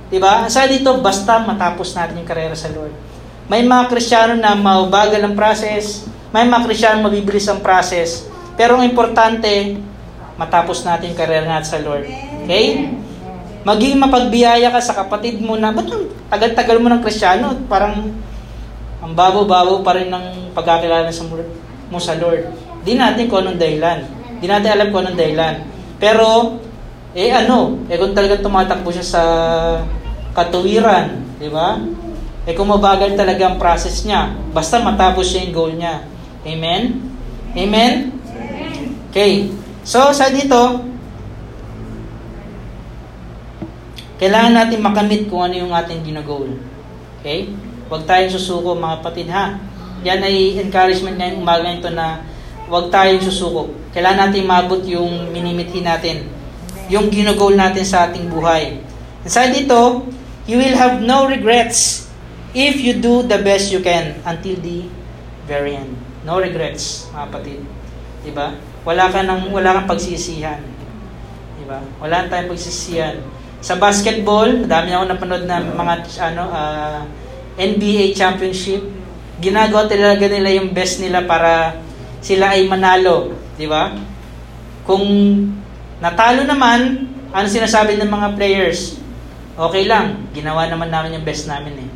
Diba? 0.09 0.47
Ang 0.47 0.49
sabi 0.49 0.81
dito, 0.81 0.97
basta 0.97 1.37
matapos 1.45 1.93
natin 1.93 2.17
yung 2.17 2.29
karera 2.29 2.57
sa 2.57 2.73
Lord. 2.73 2.89
May 3.45 3.61
mga 3.61 3.85
Kristiyano 3.89 4.33
na 4.33 4.57
mabagal 4.57 5.21
ang 5.21 5.37
process, 5.37 6.09
may 6.33 6.45
mga 6.45 6.65
Kristiyano 6.65 7.05
mabibilis 7.05 7.45
ang 7.45 7.61
process. 7.61 8.25
Pero 8.57 8.77
ang 8.77 8.85
importante, 8.85 9.77
matapos 10.33 10.81
natin 10.81 11.13
yung 11.13 11.19
karera 11.19 11.45
natin 11.45 11.69
sa 11.69 11.79
Lord. 11.85 12.09
Okay? 12.45 12.89
Maging 13.61 14.01
mapagbiyaya 14.01 14.73
ka 14.73 14.81
sa 14.81 14.97
kapatid 14.97 15.37
mo 15.37 15.53
na, 15.53 15.69
ba't 15.69 15.85
tagal-tagal 16.33 16.81
mo 16.81 16.89
ng 16.89 17.01
Kristiyano? 17.05 17.53
Parang 17.69 18.09
ang 18.99 19.15
babo-babo 19.15 19.79
pa 19.79 19.95
rin 19.95 20.11
ng 20.11 20.51
pagkakilala 20.51 21.07
sa 21.07 21.23
mo 21.89 21.97
sa 21.97 22.19
Lord. 22.19 22.51
Di 22.83 22.95
natin 22.95 23.31
kung 23.31 23.43
anong 23.43 23.59
dahilan. 23.59 23.99
Di 24.39 24.45
natin 24.45 24.69
alam 24.75 24.87
kung 24.91 25.07
anong 25.07 25.19
dahilan. 25.19 25.55
Pero, 25.99 26.59
eh 27.15 27.31
ano, 27.31 27.79
eh 27.87 27.95
kung 27.95 28.13
talagang 28.13 28.43
tumatakbo 28.43 28.91
siya 28.91 29.07
sa 29.07 29.23
katuwiran, 30.35 31.15
di 31.39 31.49
ba? 31.49 31.79
Eh 32.47 32.53
kung 32.55 32.71
mabagal 32.71 33.15
talaga 33.19 33.51
ang 33.51 33.57
process 33.59 34.07
niya, 34.07 34.31
basta 34.55 34.79
matapos 34.79 35.27
siya 35.27 35.47
yung 35.47 35.55
goal 35.55 35.73
niya. 35.75 36.03
Amen? 36.47 37.03
Amen? 37.55 37.93
Okay. 39.09 39.51
So, 39.83 40.13
sa 40.13 40.29
dito, 40.29 40.85
kailangan 44.19 44.53
natin 44.53 44.85
makamit 44.85 45.31
kung 45.31 45.47
ano 45.47 45.55
yung 45.55 45.73
ating 45.73 46.03
ginagol. 46.03 46.51
Okay? 47.19 47.49
Huwag 47.89 48.05
tayong 48.05 48.29
susuko 48.29 48.77
mga 48.77 49.01
kapatid 49.01 49.33
ha. 49.33 49.57
Yan 50.05 50.21
ay 50.21 50.61
encouragement 50.61 51.17
ngayong 51.17 51.41
umaga 51.41 51.65
ito 51.73 51.89
na 51.89 52.21
huwag 52.69 52.93
tayong 52.93 53.25
susuko. 53.25 53.73
Kailangan 53.89 54.29
natin 54.29 54.45
mabot 54.45 54.77
yung 54.85 55.33
minimithi 55.33 55.81
natin. 55.81 56.29
Yung 56.93 57.09
ginagol 57.09 57.57
natin 57.57 57.81
sa 57.81 58.05
ating 58.05 58.29
buhay. 58.29 58.77
And 59.25 59.31
sa 59.33 59.49
dito, 59.49 60.05
you 60.45 60.61
will 60.61 60.77
have 60.77 61.01
no 61.01 61.25
regrets 61.25 62.05
if 62.53 62.77
you 62.77 63.01
do 63.01 63.25
the 63.25 63.41
best 63.41 63.73
you 63.73 63.81
can 63.81 64.21
until 64.21 64.53
the 64.61 64.85
very 65.49 65.73
end. 65.73 65.97
No 66.21 66.37
regrets, 66.37 67.09
mga 67.09 67.25
kapatid. 67.25 67.59
Diba? 68.21 68.53
Wala 68.85 69.09
ka 69.09 69.25
nang 69.25 69.49
wala 69.49 69.81
kang 69.81 69.97
pagsisihan. 69.97 70.61
Diba? 71.57 71.81
Wala 71.97 72.29
tayong 72.29 72.53
pagsisihan. 72.53 73.17
Sa 73.65 73.81
basketball, 73.81 74.61
madami 74.61 74.93
ako 74.93 75.03
napanood 75.09 75.43
na 75.49 75.57
mga 75.57 75.93
ano 76.21 76.43
uh, 76.53 77.01
NBA 77.59 78.15
championship. 78.15 78.79
Ginagawa 79.43 79.91
talaga 79.91 80.31
nila 80.31 80.55
yung 80.55 80.71
best 80.71 81.03
nila 81.03 81.27
para 81.27 81.83
sila 82.23 82.55
ay 82.55 82.67
manalo, 82.67 83.35
di 83.59 83.67
ba? 83.67 83.91
Kung 84.87 85.03
natalo 85.99 86.47
naman, 86.47 87.07
ano 87.35 87.45
sinasabi 87.45 87.99
ng 87.99 88.07
mga 88.07 88.27
players? 88.39 88.95
Okay 89.59 89.83
lang, 89.83 90.31
ginawa 90.31 90.71
naman 90.71 90.87
namin 90.87 91.19
yung 91.19 91.27
best 91.27 91.51
namin 91.51 91.75
eh. 91.83 91.89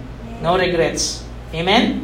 No 0.44 0.60
regrets. 0.60 1.24
Amen? 1.56 2.04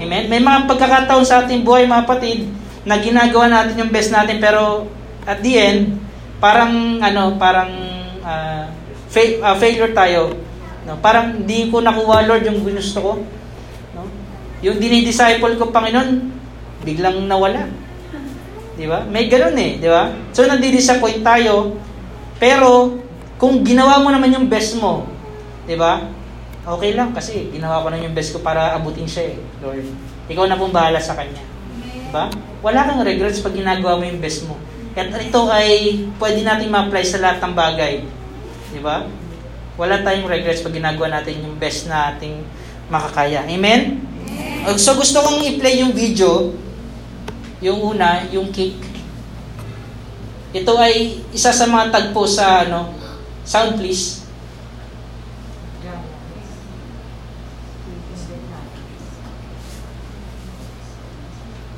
Amen? 0.00 0.24
May 0.32 0.40
mga 0.40 0.64
pagkakataon 0.64 1.24
sa 1.28 1.44
ating 1.44 1.60
buhay, 1.60 1.84
mga 1.84 2.08
patid, 2.08 2.48
na 2.84 3.00
ginagawa 3.00 3.48
natin 3.48 3.80
yung 3.80 3.92
best 3.92 4.12
natin 4.12 4.40
pero 4.40 4.88
at 5.24 5.40
the 5.40 5.52
end, 5.56 6.00
parang 6.40 7.00
ano, 7.00 7.40
parang 7.40 7.72
uh, 8.20 8.68
fa- 9.08 9.40
uh, 9.40 9.56
failure 9.56 9.92
tayo. 9.96 10.36
No? 10.84 11.00
Parang 11.00 11.40
hindi 11.40 11.72
ko 11.72 11.80
nakuha, 11.80 12.28
Lord, 12.28 12.44
yung 12.44 12.60
gusto 12.60 12.98
ko. 13.00 13.12
No? 13.96 14.08
Yung 14.60 14.76
dinidisciple 14.80 15.56
ko, 15.56 15.72
Panginoon, 15.72 16.08
biglang 16.84 17.24
nawala. 17.24 17.68
Di 18.74 18.86
ba? 18.90 19.06
May 19.06 19.30
ganun 19.30 19.56
eh, 19.56 19.78
di 19.80 19.88
ba? 19.88 20.12
So, 20.34 20.44
nandidisappoint 20.44 21.22
tayo, 21.22 21.78
pero 22.42 23.00
kung 23.38 23.62
ginawa 23.62 24.02
mo 24.02 24.10
naman 24.10 24.34
yung 24.34 24.46
best 24.50 24.76
mo, 24.78 25.06
di 25.64 25.78
ba? 25.78 26.10
Okay 26.64 26.96
lang 26.96 27.12
kasi 27.12 27.52
ginawa 27.52 27.84
ko 27.84 27.92
na 27.92 28.00
yung 28.00 28.16
best 28.16 28.32
ko 28.32 28.40
para 28.40 28.72
abutin 28.72 29.04
siya 29.04 29.36
eh, 29.36 29.38
Lord. 29.60 29.84
Ikaw 30.32 30.44
na 30.48 30.56
pong 30.56 30.72
bahala 30.72 30.96
sa 30.98 31.12
kanya. 31.14 31.44
Di 31.84 32.10
ba? 32.10 32.32
Wala 32.64 32.88
kang 32.88 33.04
regrets 33.04 33.44
pag 33.44 33.52
ginagawa 33.52 34.00
mo 34.00 34.04
yung 34.08 34.20
best 34.20 34.48
mo. 34.48 34.56
At 34.94 35.10
ito 35.10 35.40
ay 35.50 36.00
pwede 36.16 36.40
natin 36.46 36.70
ma-apply 36.70 37.04
sa 37.04 37.20
lahat 37.20 37.38
ng 37.42 37.54
bagay. 37.54 37.94
Di 38.72 38.80
ba? 38.80 39.04
Wala 39.74 40.06
tayong 40.06 40.30
regrets 40.30 40.62
pag 40.62 40.74
ginagawa 40.74 41.18
natin 41.18 41.42
yung 41.42 41.58
best 41.58 41.90
na 41.90 42.14
ating 42.14 42.46
makakaya. 42.86 43.42
Amen? 43.42 43.98
Amen. 43.98 44.78
So 44.78 44.94
gusto 44.94 45.18
kong 45.18 45.42
i-play 45.42 45.82
yung 45.82 45.90
video. 45.90 46.54
Yung 47.58 47.80
una, 47.82 48.22
yung 48.30 48.54
kick. 48.54 48.78
Ito 50.54 50.78
ay 50.78 51.26
isa 51.34 51.50
sa 51.50 51.66
mga 51.66 51.90
tagpo 51.90 52.22
sa 52.30 52.62
ano, 52.62 52.94
sound 53.42 53.74
please. 53.74 54.22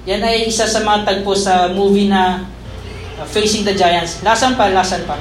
Yan 0.06 0.22
ay 0.22 0.46
isa 0.46 0.70
sa 0.70 0.86
mga 0.86 1.02
tagpo 1.02 1.34
sa 1.34 1.66
movie 1.66 2.06
na 2.06 2.46
uh, 3.18 3.26
Facing 3.26 3.66
the 3.66 3.74
Giants. 3.74 4.22
Lasan 4.22 4.54
pa, 4.54 4.70
lasan 4.70 5.02
pa. 5.02 5.18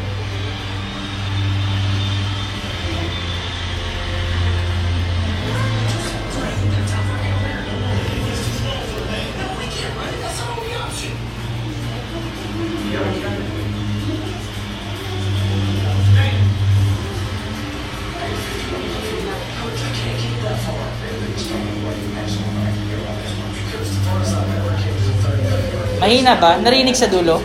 Mahina 26.16 26.40
ba? 26.40 26.56
Narinig 26.56 26.96
sa 26.96 27.12
dulo? 27.12 27.44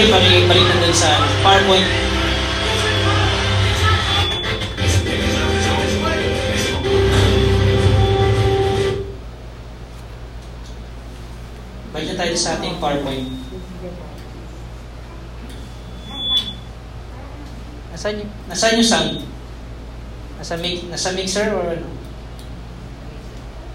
Sige, 0.00 0.16
balik, 0.16 0.48
balik 0.48 0.64
na 0.64 0.76
dun 0.80 0.96
sa 0.96 1.10
PowerPoint. 1.44 1.88
Balik 11.92 12.06
na 12.08 12.16
tayo 12.16 12.32
sa 12.32 12.56
ating 12.56 12.80
PowerPoint. 12.80 13.28
Nasaan 17.92 18.24
yung, 18.24 18.32
nasaan 18.48 18.80
yung 18.80 18.88
sound? 18.88 19.12
Nasa, 20.40 20.56
mic, 20.56 20.88
nasa 20.88 21.12
mixer 21.12 21.52
or 21.52 21.76
ano? 21.76 21.88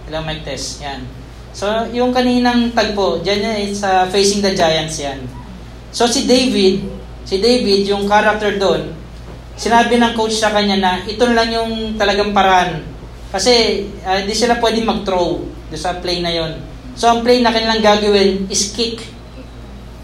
Ilang 0.10 0.26
mic 0.26 0.42
test? 0.42 0.82
Yan. 0.82 1.06
So, 1.54 1.70
yung 1.94 2.10
kaninang 2.10 2.74
tagpo, 2.74 3.22
dyan 3.22 3.46
yan 3.46 3.58
is 3.70 3.78
sa 3.78 4.10
Facing 4.10 4.42
the 4.42 4.58
Giants 4.58 4.98
yan. 4.98 5.45
So, 5.96 6.12
si 6.12 6.28
David, 6.28 6.84
si 7.24 7.40
David, 7.40 7.88
yung 7.88 8.04
character 8.04 8.60
doon, 8.60 8.92
sinabi 9.56 9.96
ng 9.96 10.12
coach 10.12 10.36
sa 10.36 10.52
kanya 10.52 10.76
na 10.76 10.92
ito 11.08 11.24
lang 11.32 11.48
yung 11.48 11.96
talagang 11.96 12.36
paraan. 12.36 12.84
Kasi, 13.32 13.88
ah, 14.04 14.20
hindi 14.20 14.36
sila 14.36 14.60
pwede 14.60 14.84
mag-throw 14.84 15.48
doon 15.72 15.80
sa 15.80 16.04
play 16.04 16.20
na 16.20 16.36
yon. 16.36 16.60
So, 17.00 17.08
ang 17.08 17.24
play 17.24 17.40
na 17.40 17.56
kanilang 17.56 17.80
gagawin 17.80 18.44
is 18.52 18.76
kick. 18.76 19.08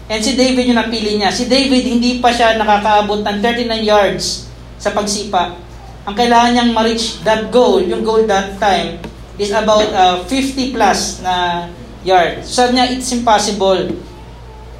And 0.08 0.24
si 0.24 0.32
David 0.32 0.72
yung 0.72 0.80
napili 0.80 1.20
niya. 1.20 1.28
Si 1.28 1.44
David, 1.44 1.84
hindi 1.84 2.24
pa 2.24 2.32
siya 2.32 2.56
nakakaabot 2.56 3.20
ng 3.20 3.44
39 3.44 3.84
yards 3.84 4.48
sa 4.80 4.96
pagsipa. 4.96 5.60
Ang 6.08 6.16
kailangan 6.16 6.56
niyang 6.56 6.72
ma-reach 6.72 7.20
that 7.20 7.52
goal, 7.52 7.84
yung 7.84 8.00
goal 8.00 8.24
that 8.24 8.56
time, 8.56 8.96
is 9.36 9.52
about 9.52 9.92
uh, 9.92 10.24
50 10.24 10.72
plus 10.72 11.20
na 11.20 11.68
yard. 12.00 12.40
So 12.48 12.64
sabi 12.64 12.80
niya, 12.80 12.96
it's 12.96 13.12
impossible. 13.12 13.92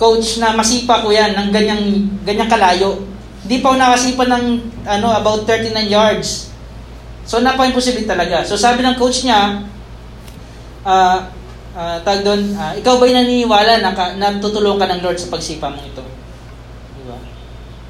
Coach, 0.00 0.42
na 0.42 0.56
masipa 0.56 1.04
ko 1.04 1.12
yan 1.12 1.36
ng 1.36 1.48
ganyang, 1.52 1.84
ganyang 2.26 2.50
kalayo. 2.50 3.04
Hindi 3.42 3.58
pa 3.58 3.74
ako 3.74 3.76
nakasipa 3.78 4.24
ng 4.30 4.44
ano, 4.86 5.06
about 5.14 5.44
39 5.46 5.90
yards. 5.90 6.52
So 7.22 7.38
napaka-imposible 7.38 8.06
talaga. 8.06 8.42
So 8.42 8.58
sabi 8.58 8.82
ng 8.82 8.98
coach 8.98 9.22
niya, 9.22 9.62
uh, 10.82 11.18
uh, 11.74 11.96
tag 12.02 12.26
doon, 12.26 12.54
ah, 12.58 12.74
ikaw 12.74 12.98
ba'y 12.98 13.14
naniniwala 13.14 13.82
na, 13.82 13.94
ka, 13.94 14.18
na 14.18 14.38
tutulungan 14.42 14.82
ka 14.82 14.90
ng 14.90 15.02
Lord 15.02 15.18
sa 15.18 15.30
pagsipa 15.30 15.70
mong 15.70 15.86
ito? 15.86 16.04
Diba? 16.98 17.18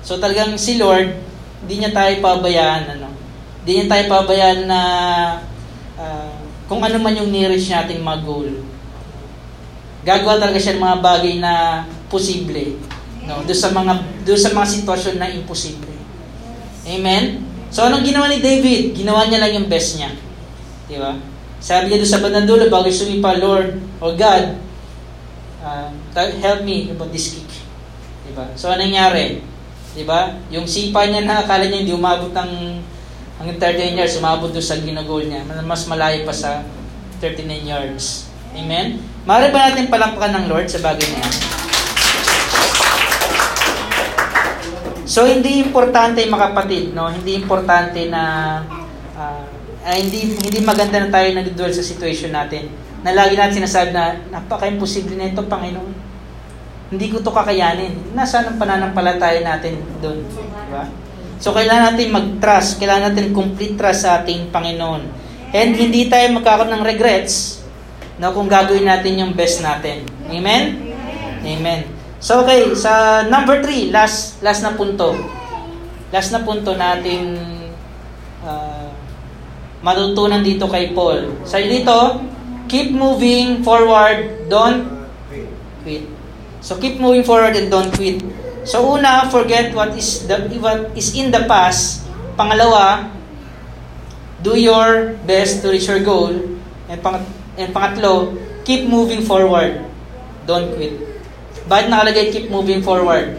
So 0.04 0.20
talagang 0.20 0.56
si 0.60 0.76
Lord, 0.76 1.16
hindi 1.64 1.74
niya 1.80 1.92
tayo 1.94 2.12
pabayaan, 2.20 2.98
ano? 2.98 3.08
Hindi 3.62 3.72
niya 3.78 3.86
tayo 3.88 4.04
pabayaan 4.10 4.60
na 4.68 4.80
ah, 5.96 6.32
kung 6.68 6.80
ano 6.84 6.96
man 7.00 7.16
yung 7.16 7.32
nearest 7.32 7.68
nating 7.68 8.04
mga 8.04 8.20
goal. 8.24 8.48
Gagawa 10.02 10.42
talaga 10.42 10.58
siya 10.58 10.78
ng 10.78 10.84
mga 10.84 10.98
bagay 10.98 11.34
na 11.38 11.84
posible. 12.10 12.76
No, 13.22 13.46
doon 13.46 13.58
sa 13.58 13.70
mga 13.70 13.92
doon 14.26 14.40
sa 14.40 14.50
mga 14.50 14.66
sitwasyon 14.66 15.16
na 15.22 15.30
imposible. 15.30 15.94
Amen. 16.82 17.46
So 17.70 17.86
anong 17.86 18.02
ginawa 18.02 18.26
ni 18.26 18.42
David? 18.42 18.98
Ginawa 18.98 19.30
niya 19.30 19.40
lang 19.40 19.54
yung 19.54 19.70
best 19.70 19.96
niya. 19.96 20.10
Di 20.90 20.98
ba? 20.98 21.14
Sabi 21.62 21.88
niya 21.88 22.02
doon 22.02 22.12
sa 22.12 22.18
bandang 22.18 22.50
dulo, 22.50 22.66
bago 22.66 22.90
sumipa, 22.90 23.38
Lord 23.38 23.78
or 24.02 24.18
God, 24.18 24.58
uh, 25.62 25.88
help 26.42 26.66
me 26.66 26.90
about 26.90 27.14
this 27.14 27.38
kick. 27.38 27.46
Di 28.26 28.34
ba? 28.34 28.50
So 28.58 28.74
anong 28.74 28.90
nangyari? 28.90 29.38
Di 29.94 30.02
ba? 30.02 30.34
Yung 30.50 30.66
sipa 30.66 31.06
niya 31.06 31.22
na 31.22 31.46
akala 31.46 31.70
niya 31.70 31.86
hindi 31.86 31.94
umabot 31.94 32.34
ng 32.34 32.50
hanggang 33.38 33.58
39 33.78 33.98
yards, 34.02 34.18
umabot 34.18 34.50
doon 34.50 34.66
sa 34.66 34.82
ginagol 34.82 35.22
niya. 35.22 35.46
Mas 35.62 35.86
malayo 35.86 36.26
pa 36.26 36.34
sa 36.34 36.66
39 37.22 37.70
yards. 37.70 38.26
Amen? 38.58 39.11
Maaari 39.22 39.54
ba 39.54 39.70
natin 39.70 39.86
palakpakan 39.86 40.34
ng 40.34 40.46
Lord 40.50 40.66
sa 40.66 40.82
bagay 40.82 41.06
na 41.14 41.22
yan? 41.22 41.34
So, 45.06 45.30
hindi 45.30 45.62
importante 45.62 46.26
mga 46.26 46.50
kapatid, 46.50 46.90
no? 46.90 47.06
Hindi 47.06 47.38
importante 47.38 48.10
na 48.10 48.22
ah, 49.14 49.46
ah, 49.86 49.94
hindi 49.94 50.34
hindi 50.34 50.58
maganda 50.66 50.98
na 50.98 51.12
tayo 51.14 51.38
nagdudwell 51.38 51.70
sa 51.70 51.86
situation 51.86 52.34
natin. 52.34 52.66
Na 53.06 53.14
lagi 53.14 53.38
natin 53.38 53.62
sinasabi 53.62 53.94
na 53.94 54.18
napaka-imposible 54.34 55.14
na 55.14 55.30
ito, 55.30 55.46
Panginoon. 55.46 55.94
Hindi 56.90 57.06
ko 57.14 57.22
to 57.22 57.30
kakayanin. 57.30 58.18
Nasaan 58.18 58.50
ang 58.50 58.58
pananampalataya 58.58 59.38
natin 59.46 59.78
doon? 60.02 60.26
Di 60.26 60.70
ba? 60.74 60.90
So, 61.38 61.54
kailangan 61.54 61.94
natin 61.94 62.10
mag-trust. 62.10 62.82
Kailangan 62.82 63.14
natin 63.14 63.30
complete 63.30 63.78
trust 63.78 64.02
sa 64.02 64.18
ating 64.18 64.50
Panginoon. 64.50 65.02
And 65.54 65.70
hindi 65.78 66.10
tayo 66.10 66.26
magkakaroon 66.34 66.74
ng 66.74 66.82
regrets 66.82 67.61
na 68.22 68.30
kung 68.30 68.46
gagawin 68.46 68.86
natin 68.86 69.18
yung 69.18 69.32
best 69.34 69.66
natin. 69.66 70.06
Amen? 70.30 70.94
Amen. 71.42 71.90
So, 72.22 72.46
okay. 72.46 72.70
Sa 72.78 73.26
number 73.26 73.58
three, 73.58 73.90
last, 73.90 74.38
last 74.46 74.62
na 74.62 74.78
punto. 74.78 75.18
Last 76.14 76.30
na 76.30 76.46
punto 76.46 76.78
natin 76.78 77.34
uh, 78.46 78.94
matutunan 79.82 80.46
dito 80.46 80.70
kay 80.70 80.94
Paul. 80.94 81.42
Sabi 81.42 81.82
dito, 81.82 82.22
keep 82.70 82.94
moving 82.94 83.66
forward, 83.66 84.46
don't 84.46 84.86
quit. 85.82 86.06
So 86.62 86.78
keep 86.78 87.02
moving 87.02 87.26
forward 87.26 87.58
and 87.58 87.66
don't 87.66 87.90
quit. 87.90 88.22
So 88.62 88.86
una, 88.86 89.26
forget 89.26 89.74
what 89.74 89.98
is 89.98 90.30
the 90.30 90.46
what 90.62 90.94
is 90.94 91.10
in 91.18 91.34
the 91.34 91.42
past. 91.50 92.06
Pangalawa, 92.38 93.10
do 94.46 94.54
your 94.54 95.18
best 95.26 95.66
to 95.66 95.74
reach 95.74 95.90
your 95.90 96.06
goal. 96.06 96.30
And, 96.86 97.02
pang, 97.02 97.26
and 97.56 97.70
pangatlo, 97.72 98.36
keep 98.64 98.88
moving 98.88 99.22
forward. 99.24 99.84
Don't 100.48 100.72
quit. 100.74 100.96
Bakit 101.68 101.86
nakalagay 101.92 102.24
keep 102.34 102.46
moving 102.50 102.82
forward? 102.82 103.38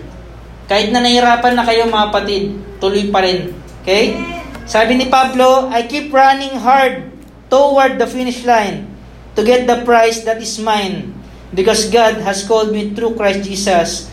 Kahit 0.69 0.95
na 0.95 1.03
nahirapan 1.03 1.53
na 1.59 1.67
kayo 1.67 1.89
mga 1.91 2.07
patid, 2.13 2.43
tuloy 2.79 3.11
pa 3.11 3.19
rin. 3.25 3.51
Okay? 3.83 4.15
Sabi 4.63 4.95
ni 4.95 5.11
Pablo, 5.11 5.67
I 5.67 5.83
keep 5.91 6.07
running 6.15 6.55
hard 6.55 7.11
toward 7.51 7.99
the 7.99 8.07
finish 8.07 8.47
line 8.47 8.87
to 9.35 9.43
get 9.43 9.67
the 9.67 9.83
prize 9.83 10.23
that 10.23 10.39
is 10.39 10.55
mine 10.63 11.11
because 11.51 11.91
God 11.91 12.23
has 12.23 12.47
called 12.47 12.71
me 12.71 12.95
through 12.95 13.19
Christ 13.19 13.43
Jesus 13.43 14.07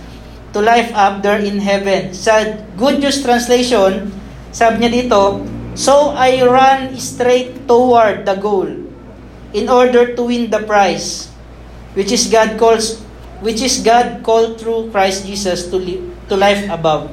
to 0.50 0.58
life 0.58 0.90
up 0.98 1.22
there 1.22 1.38
in 1.38 1.62
heaven. 1.62 2.10
Sa 2.10 2.58
Good 2.74 2.98
News 2.98 3.22
Translation, 3.22 4.10
sabi 4.50 4.82
niya 4.82 5.06
dito, 5.06 5.46
So 5.78 6.10
I 6.18 6.42
run 6.42 6.98
straight 6.98 7.70
toward 7.70 8.26
the 8.26 8.34
goal 8.34 8.89
in 9.56 9.66
order 9.66 10.14
to 10.14 10.22
win 10.26 10.50
the 10.50 10.62
prize 10.62 11.30
which 11.98 12.14
is 12.14 12.30
God 12.30 12.54
calls 12.54 13.02
which 13.40 13.64
is 13.64 13.80
God 13.80 14.20
called 14.20 14.60
through 14.60 14.92
Christ 14.92 15.24
Jesus 15.24 15.72
to 15.72 15.80
live, 15.80 16.04
to 16.28 16.36
life 16.36 16.68
above. 16.68 17.08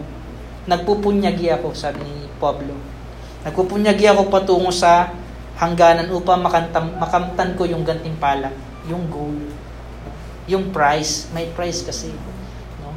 Nagpupunyagi 0.68 1.48
ako, 1.56 1.72
sabi 1.72 2.04
ni 2.04 2.28
Pablo. 2.36 2.76
Nagpupunyagi 3.48 4.12
ako 4.12 4.28
patungo 4.28 4.68
sa 4.76 5.16
hangganan 5.56 6.12
upang 6.12 6.44
makantam, 6.44 7.00
makamtan 7.00 7.56
ko 7.56 7.64
yung 7.64 7.88
gantimpala, 7.88 8.52
yung 8.92 9.08
goal, 9.08 9.40
yung 10.52 10.76
prize. 10.76 11.32
May 11.32 11.48
prize 11.56 11.82
kasi. 11.88 12.12
No? 12.84 12.92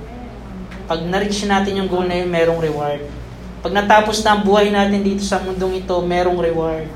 Pag 0.91 1.07
na-reach 1.07 1.47
natin 1.47 1.79
yung 1.79 1.89
goal 1.89 2.11
na 2.11 2.19
yun, 2.19 2.29
merong 2.29 2.59
reward. 2.59 3.07
Pag 3.63 3.71
natapos 3.71 4.27
na 4.27 4.35
ang 4.35 4.43
buhay 4.43 4.75
natin 4.75 5.07
dito 5.07 5.23
sa 5.23 5.39
mundong 5.39 5.87
ito, 5.87 5.95
merong 6.03 6.43
reward. 6.43 6.91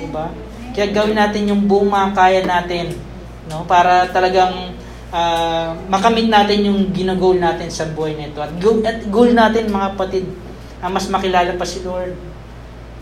Diba? 0.00 0.32
Kaya 0.78 0.94
gawin 0.94 1.18
natin 1.18 1.50
yung 1.50 1.66
buong 1.66 1.90
makakaya 1.90 2.46
natin 2.46 2.94
no? 3.50 3.66
para 3.66 4.06
talagang 4.14 4.78
uh, 5.10 5.74
makamit 5.90 6.30
natin 6.30 6.70
yung 6.70 6.94
ginagol 6.94 7.34
natin 7.34 7.66
sa 7.66 7.90
buhay 7.90 8.14
nito. 8.14 8.38
At 8.38 8.54
goal, 8.62 8.78
at 8.86 9.02
goal 9.10 9.34
natin 9.34 9.74
mga 9.74 9.98
kapatid, 9.98 10.30
ang 10.78 10.94
mas 10.94 11.10
makilala 11.10 11.58
pa 11.58 11.66
si 11.66 11.82
Lord. 11.82 12.14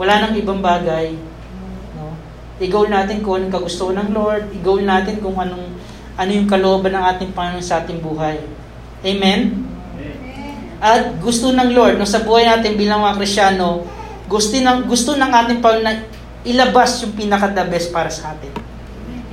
Wala 0.00 0.24
nang 0.24 0.40
ibang 0.40 0.64
bagay. 0.64 1.20
No? 2.00 2.16
I-goal 2.64 2.88
natin 2.88 3.20
kung 3.20 3.44
anong 3.44 3.52
kagusto 3.52 3.92
ng 3.92 4.08
Lord. 4.08 4.56
I-goal 4.56 4.80
natin 4.80 5.20
kung 5.20 5.36
anong 5.36 5.76
ano 6.16 6.30
yung 6.32 6.48
kalooban 6.48 6.96
ng 6.96 7.04
ating 7.12 7.36
Panginoon 7.36 7.60
sa 7.60 7.84
ating 7.84 8.00
buhay. 8.00 8.40
Amen? 9.04 9.68
At 10.80 11.20
gusto 11.20 11.52
ng 11.52 11.76
Lord, 11.76 12.00
no, 12.00 12.08
sa 12.08 12.24
buhay 12.24 12.48
natin 12.48 12.80
bilang 12.80 13.04
mga 13.04 13.20
Krisyano, 13.20 13.84
gusto 14.32 14.56
ng, 14.56 14.88
gusto 14.88 15.12
ng 15.12 15.28
ating 15.28 15.60
Panginoon 15.60 15.84
na 15.84 16.16
ilabas 16.46 17.02
yung 17.02 17.18
pinaka-the 17.18 17.64
best 17.66 17.90
para 17.90 18.08
sa 18.08 18.32
atin. 18.32 18.54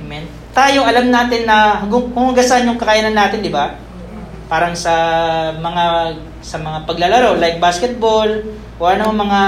Amen? 0.02 0.26
Tayo, 0.54 0.82
alam 0.86 1.10
natin 1.10 1.46
na 1.46 1.82
kung, 1.86 2.10
kung 2.10 2.30
hanggang 2.34 2.46
saan 2.46 2.66
yung 2.66 2.78
kakayanan 2.78 3.14
natin, 3.14 3.42
di 3.42 3.50
ba? 3.50 3.78
Parang 4.50 4.76
sa 4.76 4.92
mga 5.56 6.14
sa 6.44 6.60
mga 6.60 6.84
paglalaro, 6.84 7.40
like 7.40 7.56
basketball, 7.56 8.28
o 8.76 8.82
ano 8.84 9.10
mga 9.10 9.40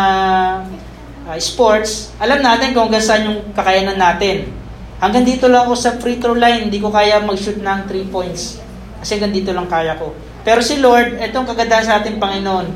uh, 1.29 1.39
sports, 1.39 2.17
alam 2.17 2.41
natin 2.41 2.73
kung 2.73 2.89
hanggang 2.89 3.23
yung 3.29 3.39
kakayanan 3.53 4.01
natin. 4.01 4.49
Hanggang 4.97 5.29
dito 5.29 5.45
lang 5.53 5.69
ako 5.69 5.77
sa 5.77 6.01
free 6.01 6.17
throw 6.17 6.33
line, 6.33 6.73
hindi 6.73 6.81
ko 6.81 6.89
kaya 6.89 7.21
mag-shoot 7.21 7.61
ng 7.61 7.81
3 7.85 8.09
points. 8.09 8.57
Kasi 8.97 9.21
hanggang 9.21 9.37
dito 9.37 9.53
lang 9.53 9.69
kaya 9.69 9.93
ko. 10.01 10.17
Pero 10.41 10.65
si 10.65 10.81
Lord, 10.81 11.21
itong 11.21 11.45
kagandahan 11.45 11.85
sa 11.85 11.95
ating 12.01 12.17
Panginoon, 12.17 12.67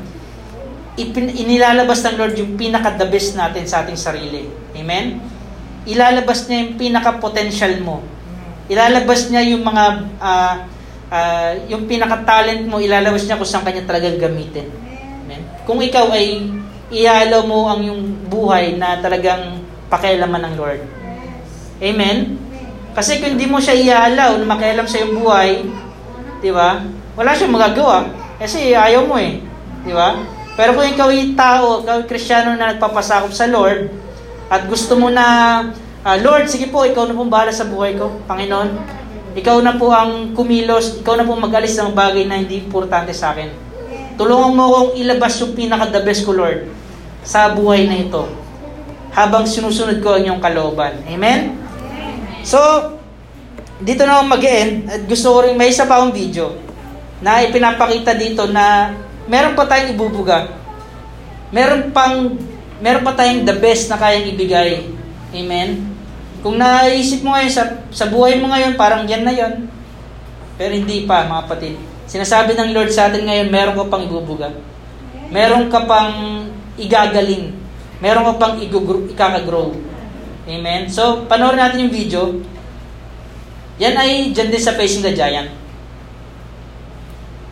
ipin, 1.01 1.33
inilalabas 1.33 2.05
ng 2.05 2.15
Lord 2.19 2.37
yung 2.37 2.53
pinaka-the 2.59 3.09
best 3.09 3.33
natin 3.33 3.65
sa 3.65 3.81
ating 3.81 3.97
sarili. 3.97 4.60
Amen? 4.75 5.19
Ilalabas 5.87 6.45
niya 6.47 6.67
yung 6.67 6.73
pinaka-potential 6.77 7.81
mo. 7.81 8.05
Ilalabas 8.71 9.27
niya 9.27 9.41
yung 9.51 9.65
mga, 9.65 9.83
uh, 10.21 10.55
uh, 11.11 11.51
yung 11.67 11.89
pinaka-talent 11.89 12.63
mo, 12.69 12.79
ilalabas 12.79 13.25
niya 13.25 13.35
kung 13.35 13.49
saan 13.49 13.65
kanya 13.65 13.83
talagang 13.83 14.21
gamitin. 14.21 14.69
Amen? 15.25 15.41
Kung 15.65 15.81
ikaw 15.81 16.13
ay 16.13 16.47
ialaw 16.91 17.47
mo 17.47 17.71
ang 17.71 17.81
yung 17.81 18.01
buhay 18.27 18.75
na 18.75 18.99
talagang 18.99 19.63
pakialaman 19.87 20.51
ng 20.51 20.55
Lord. 20.59 20.81
Amen? 21.81 22.35
Kasi 22.91 23.23
kung 23.23 23.39
hindi 23.39 23.47
mo 23.47 23.63
siya 23.63 23.75
ialaw 23.75 24.35
na 24.35 24.47
makialam 24.47 24.87
sa 24.87 24.99
iyong 24.99 25.15
buhay, 25.15 25.63
di 26.43 26.51
ba? 26.51 26.83
Wala 27.15 27.31
siyang 27.31 27.55
magagawa. 27.55 28.11
Kasi 28.35 28.75
ayaw 28.75 29.07
mo 29.07 29.15
eh. 29.15 29.39
Di 29.87 29.95
ba? 29.95 30.19
Pero 30.59 30.75
kung 30.75 30.87
ikaw 30.87 31.07
ay 31.07 31.31
tao, 31.31 31.79
ikaw 31.81 32.03
ay 32.03 32.07
kristyano 32.07 32.59
na 32.59 32.75
nagpapasakop 32.75 33.31
sa 33.31 33.47
Lord, 33.47 33.87
at 34.51 34.67
gusto 34.67 34.99
mo 34.99 35.07
na, 35.07 35.25
uh, 36.03 36.17
Lord, 36.19 36.51
sige 36.51 36.67
po, 36.67 36.83
ikaw 36.83 37.07
na 37.07 37.15
pong 37.15 37.31
bahala 37.31 37.55
sa 37.55 37.71
buhay 37.71 37.95
ko, 37.95 38.19
Panginoon. 38.27 38.99
Ikaw 39.31 39.63
na 39.63 39.79
po 39.79 39.95
ang 39.95 40.35
kumilos, 40.35 40.99
ikaw 40.99 41.15
na 41.15 41.23
po 41.23 41.39
mag-alis 41.39 41.79
ng 41.79 41.95
bagay 41.95 42.27
na 42.27 42.35
hindi 42.35 42.59
importante 42.59 43.15
sa 43.15 43.31
akin. 43.31 43.47
Tulungan 44.19 44.51
mo 44.51 44.63
akong 44.67 44.91
ilabas 44.99 45.39
yung 45.39 45.55
pinaka-the 45.55 46.03
best 46.03 46.27
ko, 46.27 46.35
Lord, 46.35 46.67
sa 47.23 47.55
buhay 47.55 47.87
na 47.87 47.95
ito. 48.03 48.27
Habang 49.15 49.47
sinusunod 49.47 50.03
ko 50.03 50.19
ang 50.19 50.27
iyong 50.27 50.43
kalooban. 50.43 50.99
Amen? 51.07 51.55
So, 52.43 52.59
dito 53.79 54.03
na 54.03 54.19
ako 54.19 54.35
mag-end 54.35 54.91
at 54.91 55.07
gusto 55.07 55.31
ko 55.31 55.47
rin 55.47 55.55
may 55.55 55.71
isa 55.71 55.87
pa 55.87 56.03
akong 56.03 56.11
video 56.11 56.59
na 57.23 57.39
ipinapakita 57.39 58.19
dito 58.19 58.51
na 58.51 58.91
meron 59.31 59.55
pa 59.55 59.63
tayong 59.63 59.95
ibubuga. 59.95 60.51
Meron 61.55 61.95
pang 61.95 62.35
meron 62.81 63.05
pa 63.05 63.13
tayong 63.13 63.45
the 63.45 63.55
best 63.61 63.87
na 63.87 64.01
kayang 64.01 64.33
ibigay. 64.33 64.89
Amen. 65.31 65.93
Kung 66.41 66.57
naisip 66.57 67.21
mo 67.21 67.37
ngayon 67.37 67.53
sa, 67.53 67.85
sa 67.93 68.09
buhay 68.09 68.41
mo 68.41 68.49
ngayon, 68.49 68.73
parang 68.73 69.05
yan 69.05 69.21
na 69.21 69.31
yon. 69.31 69.69
Pero 70.57 70.73
hindi 70.73 71.05
pa, 71.05 71.29
mga 71.29 71.45
kapatid. 71.45 71.73
Sinasabi 72.09 72.57
ng 72.57 72.73
Lord 72.73 72.89
sa 72.89 73.07
atin 73.07 73.23
ngayon, 73.23 73.53
meron 73.53 73.77
ka 73.77 73.85
pang 73.87 74.03
ibubuga. 74.03 74.49
Meron 75.29 75.69
ka 75.69 75.85
pang 75.85 76.43
igagaling. 76.75 77.53
Meron 78.01 78.25
ka 78.25 78.33
pang 78.41 78.55
ikaka-grow. 78.57 79.77
Amen. 80.49 80.89
So, 80.89 81.29
panoorin 81.29 81.61
natin 81.61 81.85
yung 81.87 81.93
video. 81.93 82.41
Yan 83.77 83.95
ay 83.95 84.33
dyan 84.33 84.49
din 84.49 84.61
sa 84.61 84.73
Facing 84.73 85.05
the 85.05 85.13
Giant. 85.13 85.53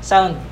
Sound. 0.01 0.48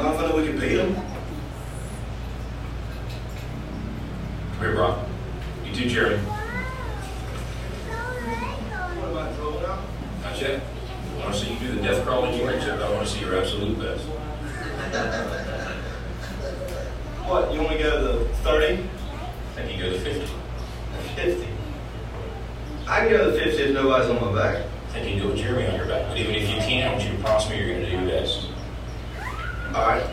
I 0.00 0.28
know 0.28 0.36
we 0.36 0.46
can 0.46 0.58
beat 0.58 0.76
them. 0.76 0.94
Come 4.54 4.60
here, 4.60 4.74
Brock. 4.74 5.06
You 5.64 5.74
too, 5.74 5.88
Jerry. 5.90 6.18
What 8.96 9.10
about 9.10 9.34
throwing 9.36 9.64
out? 9.64 9.80
Not 10.22 10.40
yet. 10.40 10.62
I 11.16 11.18
want 11.18 11.34
to 11.34 11.40
see 11.40 11.52
you 11.52 11.58
do 11.58 11.74
the 11.74 11.82
death 11.82 12.04
crawl 12.06 12.22
that 12.22 12.34
you 12.34 12.48
reach 12.48 12.62
up. 12.62 12.80
I 12.80 12.90
want 12.94 13.06
to 13.06 13.12
see 13.12 13.20
your 13.20 13.38
absolute 13.38 13.78
best. 13.78 14.04
What, 17.28 17.52
you 17.52 17.60
want 17.60 17.72
to 17.72 17.78
go 17.78 18.00
to 18.00 18.18
the 18.18 18.24
30? 18.36 18.66
I 18.72 19.62
think 19.62 19.76
you 19.76 19.84
go 19.84 19.92
to 19.92 19.98
50. 20.00 20.26
50? 21.14 21.46
I 22.88 23.00
can 23.00 23.10
go 23.10 23.24
to 23.26 23.30
the 23.32 23.38
50 23.38 23.62
if 23.62 23.74
nobody's 23.74 24.08
on 24.08 24.34
my 24.34 24.34
back. 24.34 24.64
I 24.88 24.92
think 24.92 25.04
you 25.06 25.12
can 25.12 25.22
do 25.22 25.28
it 25.28 25.32
with 25.32 25.42
Jeremy 25.42 25.66
on 25.68 25.76
your 25.76 25.86
back. 25.86 26.08
But 26.08 26.16
even 26.16 26.34
if 26.34 26.48
you 26.48 26.56
can't, 26.56 26.88
I 26.88 26.92
want 26.92 27.04
you 27.04 27.16
to 27.16 27.22
promise 27.22 27.50
me 27.50 27.58
you're 27.58 27.68
going 27.68 27.82
to 27.82 27.90
do 27.90 27.96
your 27.98 28.06
best. 28.06 28.46
All 29.74 29.86
right. 29.86 30.04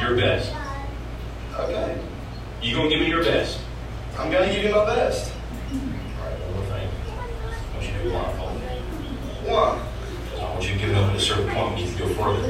Your 0.00 0.16
best. 0.16 0.52
Okay. 1.54 2.00
You 2.62 2.74
going 2.74 2.90
to 2.90 2.96
give 2.96 3.04
me 3.04 3.10
your 3.10 3.24
best? 3.24 3.58
I'm 4.18 4.30
going 4.30 4.48
to 4.48 4.54
give 4.54 4.64
you 4.64 4.70
my 4.70 4.84
best. 4.84 5.32
All 5.32 5.78
right, 6.26 6.38
one 6.40 6.54
more 6.54 6.64
thing. 6.66 6.88
I 7.08 7.74
want 7.74 7.86
you 7.86 7.92
to 7.92 8.02
do 8.02 8.10
blindfold. 8.10 8.60
One. 9.50 9.80
I 10.40 10.52
want 10.52 10.64
you 10.68 10.74
to 10.74 10.78
give 10.78 10.90
it 10.90 10.96
up 10.96 11.10
at 11.10 11.16
a 11.16 11.20
certain 11.20 11.48
point 11.52 11.74
when 11.74 11.78
you 11.78 11.94
can 11.94 11.98
go 11.98 12.14
further. 12.14 12.48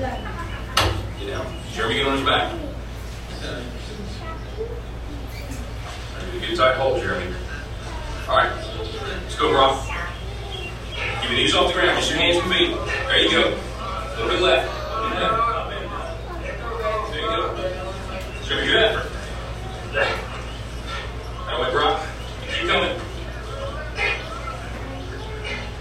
Get 1.19 1.27
down. 1.29 1.47
Jeremy, 1.73 1.95
get 1.95 2.07
on 2.07 2.17
his 2.19 2.27
back. 2.27 2.53
Get 6.41 6.53
a 6.53 6.57
tight 6.57 6.77
hold, 6.77 7.01
Jeremy. 7.01 7.35
All 8.29 8.37
right. 8.37 8.53
Let's 9.23 9.37
go, 9.37 9.51
Brock. 9.51 9.87
Keep 11.23 11.31
your 11.31 11.39
knees 11.39 11.55
off 11.55 11.69
the 11.69 11.81
ground. 11.81 11.99
Just 11.99 12.11
your 12.11 12.19
hands 12.21 12.37
and 12.37 12.53
feet. 12.53 12.77
There 13.07 13.21
you 13.21 13.31
go. 13.31 13.41
A 13.41 14.17
little 14.17 14.31
bit 14.31 14.43
left. 14.43 14.69
A 14.71 14.95
little 14.95 15.11
bit 15.11 15.21
left. 15.21 15.55
There 17.11 17.21
you 17.21 17.27
go. 17.27 17.37
Show 18.45 18.57
me 18.57 18.67
good 18.67 18.77
effort. 18.77 19.11
That 19.95 21.61
way, 21.61 21.71
Brock. 21.73 22.07
Keep 22.49 22.69
coming. 22.69 23.01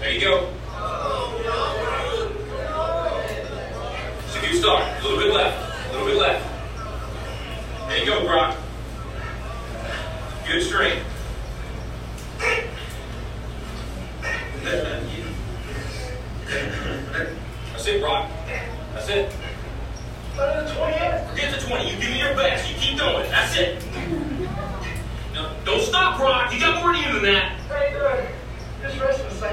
There 0.00 0.12
you 0.12 0.20
go. 0.20 0.50
It's 4.24 4.36
a 4.36 4.40
good 4.40 4.56
start. 4.60 4.82
A 4.82 5.02
little 5.02 5.18
bit 5.18 5.34
left. 5.34 5.88
A 5.88 5.92
little 5.92 6.06
bit 6.06 6.16
left. 6.16 6.44
There 7.88 7.98
you 7.98 8.06
go, 8.06 8.24
Brock. 8.24 8.56
Good 10.46 10.62
strength. 10.62 11.04
That's 17.72 17.86
it, 17.86 18.00
Brock. 18.00 18.30
That's 18.92 19.08
it. 19.08 19.32
Forget 20.34 21.60
the 21.60 21.66
20. 21.66 21.90
You 21.90 21.96
give 21.98 22.10
me 22.10 22.18
your 22.18 22.34
best. 22.34 22.70
You 22.70 22.76
keep 22.76 22.98
going. 22.98 23.30
That's 23.30 23.56
it. 23.56 23.82
No, 25.34 25.50
don't 25.64 25.80
stop, 25.80 26.18
Brock. 26.18 26.52
You 26.52 26.60
got 26.60 26.82
more 26.82 26.92
in 26.94 27.02
you 27.02 27.12
than 27.14 27.22
that. 27.22 27.58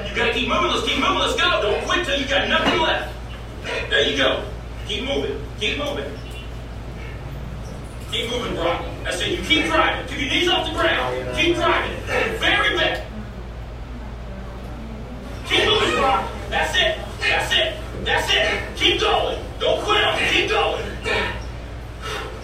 You 0.08 0.16
gotta 0.16 0.34
keep 0.92 1.02
moving. 1.02 1.18
Let's. 1.18 1.36
Go. 1.36 1.62
Don't 1.62 1.84
quit 1.84 2.06
till 2.06 2.20
you 2.20 2.26
got 2.26 2.48
nothing 2.48 2.80
left. 2.80 3.14
There 3.90 4.08
you 4.08 4.16
go. 4.16 4.44
Keep 4.86 5.04
moving. 5.04 5.40
Keep 5.60 5.78
moving. 5.78 6.18
Keep 8.10 8.30
moving, 8.30 8.54
Brock. 8.54 8.84
That's 9.04 9.20
it. 9.20 9.38
You 9.38 9.44
keep 9.44 9.66
driving. 9.66 10.06
Keep 10.08 10.20
your 10.20 10.30
knees 10.30 10.48
off 10.48 10.66
the 10.66 10.74
ground. 10.74 11.36
Keep 11.36 11.56
driving. 11.56 11.96
Very 12.38 12.76
bad. 12.76 13.06
Keep 15.46 15.64
moving, 15.64 15.94
Brock. 15.96 16.30
That's 16.50 16.76
it. 16.76 16.98
That's 17.20 17.52
it. 17.54 17.76
That's 18.04 18.32
it. 18.32 18.76
Keep 18.76 19.00
going. 19.00 19.38
Don't 19.60 19.82
quit 19.82 20.04
on 20.04 20.18
it. 20.18 20.32
Keep 20.32 20.50
going. 20.50 20.84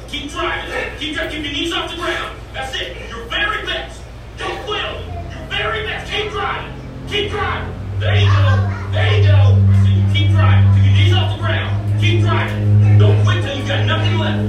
Keep 0.09 0.31
driving. 0.31 0.99
Keep 0.99 1.15
driving. 1.17 1.33
Keep 1.33 1.45
your 1.45 1.53
knees 1.53 1.73
off 1.73 1.91
the 1.91 1.97
ground. 1.97 2.39
That's 2.55 2.75
it. 2.75 2.97
Your 3.11 3.25
very 3.27 3.67
best. 3.67 4.01
Don't 4.39 4.65
quit 4.65 4.85
on. 4.85 5.05
Your 5.05 5.47
very 5.51 5.83
best. 5.85 6.11
Keep 6.11 6.31
driving. 6.31 6.73
Keep 7.09 7.31
driving. 7.31 7.78
There 7.99 8.15
you 8.17 8.27
go. 8.27 8.47
There 8.93 9.19
you 9.19 9.27
go. 9.27 9.39
So 9.83 9.89
you 9.91 10.05
keep 10.15 10.31
driving. 10.31 10.69
Your 10.85 10.93
knees 10.95 11.15
off 11.15 11.37
the 11.37 11.43
ground. 11.43 12.01
Keep 12.01 12.21
driving. 12.23 12.99
Don't 12.99 13.25
quit 13.25 13.43
till 13.45 13.57
you 13.57 13.67
got 13.67 13.85
nothing 13.87 14.19
left. 14.19 14.43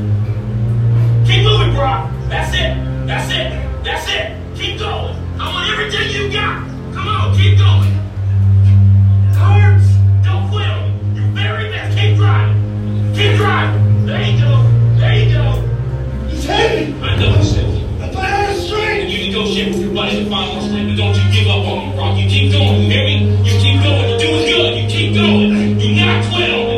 Keep 1.28 1.44
moving, 1.44 1.74
Brock. 1.76 2.12
That's 2.30 2.54
it. 2.54 2.78
That's 3.08 3.30
it. 3.32 3.84
That's 3.84 4.08
it. 4.10 4.58
Keep 4.58 4.80
going. 4.80 5.16
I 5.40 5.54
want 5.54 5.70
everything 5.72 6.10
you 6.12 6.32
got. 6.32 6.64
Come 6.94 7.08
on, 7.08 7.36
keep 7.38 7.58
going. 7.58 7.90
Don't 10.24 10.50
quit 10.50 10.68
on. 10.68 11.16
Your 11.16 11.26
very 11.34 11.70
best. 11.72 11.98
Keep 11.98 12.18
driving. 12.18 13.14
Keep 13.16 13.38
driving. 13.38 14.06
There 14.06 14.22
you 14.30 14.40
go. 14.42 14.64
There 15.00 15.16
you 15.24 15.34
go. 15.34 16.28
He's 16.30 16.46
heavy. 16.46 16.94
I 17.02 17.16
know 17.20 17.36
it's 17.40 17.54
heavy. 17.56 17.80
If 18.04 18.18
I 18.18 18.24
had 18.26 18.50
a 18.50 18.52
And 18.54 18.62
strength. 18.62 19.10
you 19.12 19.28
negotiate 19.28 19.70
with 19.74 19.82
your 19.86 19.94
buddy 19.94 20.24
to 20.24 20.30
find 20.30 20.54
more 20.54 20.62
strength, 20.62 20.90
but 20.90 20.98
don't 20.98 21.16
you 21.16 21.32
give 21.32 21.48
up 21.48 21.66
on 21.66 21.90
me, 21.90 21.96
Brock. 21.96 22.18
You 22.18 22.28
keep 22.30 22.52
going. 22.52 22.82
You 22.84 22.90
hear 22.92 23.04
me? 23.06 23.19
12. 25.14 25.82
You're 25.82 26.06
not 26.06 26.24
12. 26.32 26.69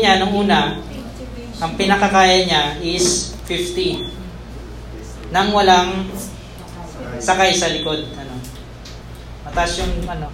Sabi 0.00 0.08
niya 0.08 0.24
nung 0.24 0.48
una, 0.48 0.80
ang 1.60 1.76
pinakakaya 1.76 2.48
niya 2.48 2.80
is 2.80 3.36
50. 3.44 4.00
Nang 5.28 5.52
walang 5.52 6.08
sakay 7.20 7.52
sa 7.52 7.68
likod. 7.68 8.08
Ano? 8.16 8.40
Mataas 9.44 9.76
yung 9.76 9.92
ano? 10.08 10.32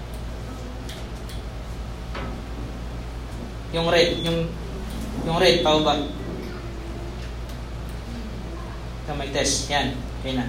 Yung 3.75 3.91
red, 3.91 4.23
yung 4.23 4.55
yung 5.27 5.39
red 5.43 5.67
pababa. 5.67 6.15
Kamay 9.11 9.35
test. 9.35 9.67
Yan. 9.67 9.99
Okay 10.23 10.39
na. 10.39 10.47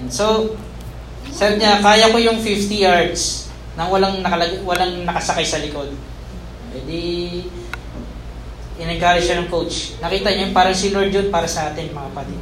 Yan. 0.00 0.08
So, 0.08 0.56
sabi 1.28 1.60
niya, 1.60 1.84
kaya 1.84 2.08
ko 2.08 2.16
yung 2.16 2.40
50 2.40 2.72
yards 2.72 3.52
nang 3.76 3.92
walang, 3.92 4.24
nakalag 4.24 4.64
walang 4.64 5.04
nakasakay 5.04 5.44
sa 5.44 5.60
likod. 5.60 5.92
In-encourage 9.04 9.28
siya 9.28 9.44
ng 9.44 9.52
coach. 9.52 10.00
Nakita 10.00 10.32
niya, 10.32 10.56
parang 10.56 10.72
si 10.72 10.88
Lord 10.88 11.12
yun 11.12 11.28
para 11.28 11.44
sa 11.44 11.68
atin, 11.68 11.92
mga 11.92 12.08
kapatid. 12.08 12.40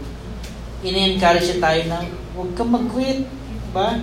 In-encourage 0.86 1.46
siya 1.50 1.58
tayo 1.58 1.80
na, 1.90 2.06
huwag 2.38 2.54
kang 2.54 2.70
mag-quit. 2.70 3.26
Ba? 3.74 3.98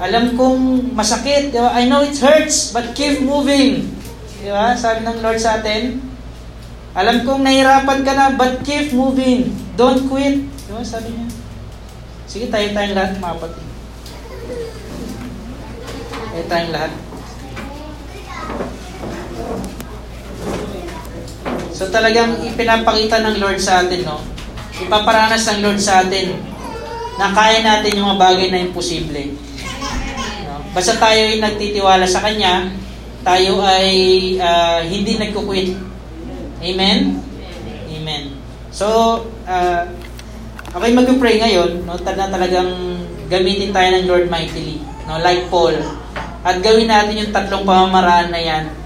Alam 0.00 0.40
kong 0.40 0.96
masakit. 0.96 1.52
Di 1.52 1.60
ba? 1.60 1.76
I 1.76 1.84
know 1.84 2.00
it 2.00 2.16
hurts, 2.16 2.72
but 2.72 2.96
keep 2.96 3.20
moving. 3.20 3.92
Di 4.40 4.48
ba? 4.48 4.72
Sabi 4.72 5.04
ng 5.04 5.20
Lord 5.20 5.36
sa 5.36 5.60
atin, 5.60 6.00
alam 6.96 7.28
kong 7.28 7.44
nahirapan 7.44 8.08
ka 8.08 8.12
na, 8.16 8.32
but 8.40 8.64
keep 8.64 8.96
moving. 8.96 9.52
Don't 9.76 10.08
quit. 10.08 10.40
Di 10.40 10.72
ba? 10.72 10.80
Sabi 10.80 11.12
niya. 11.12 11.28
Sige, 12.24 12.48
tayo 12.48 12.72
tayong 12.72 12.96
lahat, 12.96 13.20
mga 13.20 13.36
kapatid. 13.36 13.66
Eh, 16.40 16.44
tayong 16.48 16.72
lahat. 16.72 16.92
So 21.80 21.88
talagang 21.88 22.44
ipinapakita 22.44 23.24
ng 23.24 23.40
Lord 23.40 23.56
sa 23.56 23.80
atin, 23.80 24.04
no? 24.04 24.20
Ipaparanas 24.84 25.48
ng 25.48 25.64
Lord 25.64 25.80
sa 25.80 26.04
atin 26.04 26.36
na 27.16 27.32
kaya 27.32 27.64
natin 27.64 27.96
yung 27.96 28.04
mga 28.04 28.20
bagay 28.20 28.52
na 28.52 28.68
imposible. 28.68 29.32
No? 30.44 30.60
Basta 30.76 31.00
tayo 31.00 31.16
ay 31.16 31.40
nagtitiwala 31.40 32.04
sa 32.04 32.20
Kanya, 32.20 32.68
tayo 33.24 33.64
ay 33.64 33.88
uh, 34.36 34.84
hindi 34.84 35.16
nagkukwit. 35.16 35.72
Amen? 36.60 37.16
Amen. 37.96 38.36
So, 38.68 38.84
uh, 39.48 39.88
okay 40.76 40.90
mag-pray 40.92 41.40
ngayon, 41.40 41.88
no? 41.88 41.96
na 41.96 42.28
talagang 42.28 42.76
gamitin 43.32 43.72
tayo 43.72 43.88
ng 43.96 44.04
Lord 44.04 44.28
mightily. 44.28 44.84
No? 45.08 45.16
Like 45.16 45.48
Paul. 45.48 45.80
At 46.44 46.60
gawin 46.60 46.92
natin 46.92 47.24
yung 47.24 47.32
tatlong 47.32 47.64
pamamaraan 47.64 48.28
na 48.28 48.40
yan 48.44 48.79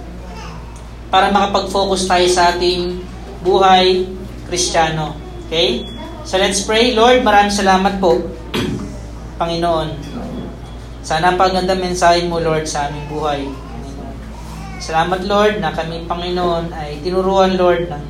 para 1.14 1.30
makapag-focus 1.30 2.10
tayo 2.10 2.26
sa 2.26 2.50
ating 2.50 2.98
buhay 3.46 4.02
kristyano. 4.50 5.14
Okay? 5.46 5.86
So 6.26 6.42
let's 6.42 6.66
pray. 6.66 6.90
Lord, 6.90 7.22
maraming 7.22 7.54
salamat 7.54 8.02
po, 8.02 8.18
Panginoon. 9.38 9.94
Sana 11.06 11.38
paganda 11.38 11.78
mensahe 11.78 12.26
mo, 12.26 12.42
Lord, 12.42 12.66
sa 12.66 12.90
aming 12.90 13.06
buhay. 13.06 13.46
Salamat, 14.82 15.22
Lord, 15.22 15.62
na 15.62 15.70
kami, 15.70 16.02
Panginoon, 16.10 16.74
ay 16.74 16.98
tinuruan, 17.06 17.54
Lord, 17.54 17.94
ng 17.94 18.04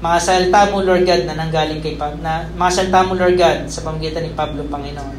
mga 0.00 0.18
salita 0.24 0.72
mo, 0.72 0.80
Lord 0.80 1.04
God, 1.04 1.28
na 1.28 1.36
nanggaling 1.36 1.84
kay 1.84 2.00
Pablo, 2.00 2.24
na 2.24 2.48
mga 2.56 2.72
salita 2.72 3.04
mo, 3.04 3.20
Lord 3.20 3.36
God, 3.36 3.68
sa 3.68 3.84
pamagitan 3.84 4.24
ni 4.24 4.32
Pablo, 4.32 4.64
Panginoon. 4.64 5.12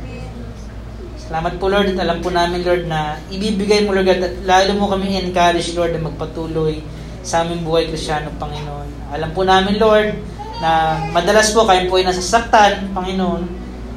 Salamat 1.21 1.53
po, 1.61 1.69
Lord, 1.69 1.93
at 1.93 2.01
alam 2.01 2.17
po 2.17 2.33
namin, 2.33 2.65
Lord, 2.65 2.89
na 2.89 3.21
ibibigay 3.29 3.85
mo, 3.85 3.93
Lord 3.93 4.09
God, 4.09 4.21
at 4.25 4.35
lalo 4.41 4.71
mo 4.73 4.89
kami 4.89 5.21
encourage, 5.21 5.77
Lord, 5.77 5.93
na 5.93 6.01
magpatuloy 6.01 7.00
sa 7.21 7.45
aming 7.45 7.61
buhay 7.61 7.89
krisyano, 7.89 8.33
Panginoon. 8.37 9.13
Alam 9.13 9.29
po 9.33 9.45
namin, 9.45 9.77
Lord, 9.77 10.17
na 10.61 11.01
madalas 11.09 11.53
po 11.53 11.65
kayo 11.65 11.89
po 11.89 11.97
ay 11.97 12.05
nasasaktan, 12.05 12.93
Panginoon. 12.93 13.43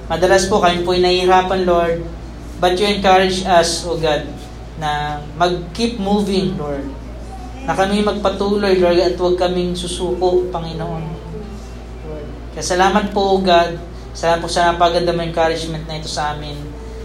Madalas 0.08 0.48
po 0.48 0.60
kayo 0.60 0.84
po 0.84 0.92
ay 0.92 1.00
nahihirapan, 1.00 1.64
Lord. 1.64 2.04
But 2.60 2.76
you 2.80 2.88
encourage 2.88 3.44
us, 3.44 3.84
O 3.84 3.96
God, 3.96 4.28
na 4.80 5.20
mag-keep 5.36 6.00
moving, 6.00 6.56
Lord. 6.56 6.84
Na 7.64 7.72
kami 7.72 8.04
magpatuloy, 8.04 8.80
Lord, 8.80 9.00
at 9.00 9.16
huwag 9.16 9.40
kaming 9.40 9.72
susuko, 9.72 10.48
Panginoon. 10.52 11.04
Lord. 12.08 12.26
Kaya 12.52 12.64
salamat 12.64 13.12
po, 13.12 13.36
O 13.36 13.40
God. 13.40 13.80
Salamat 14.14 14.44
po 14.44 14.48
sa 14.48 14.70
napaganda 14.70 15.10
mo 15.10 15.26
encouragement 15.26 15.84
na 15.90 15.98
ito 15.98 16.06
sa 16.06 16.36
amin, 16.36 16.54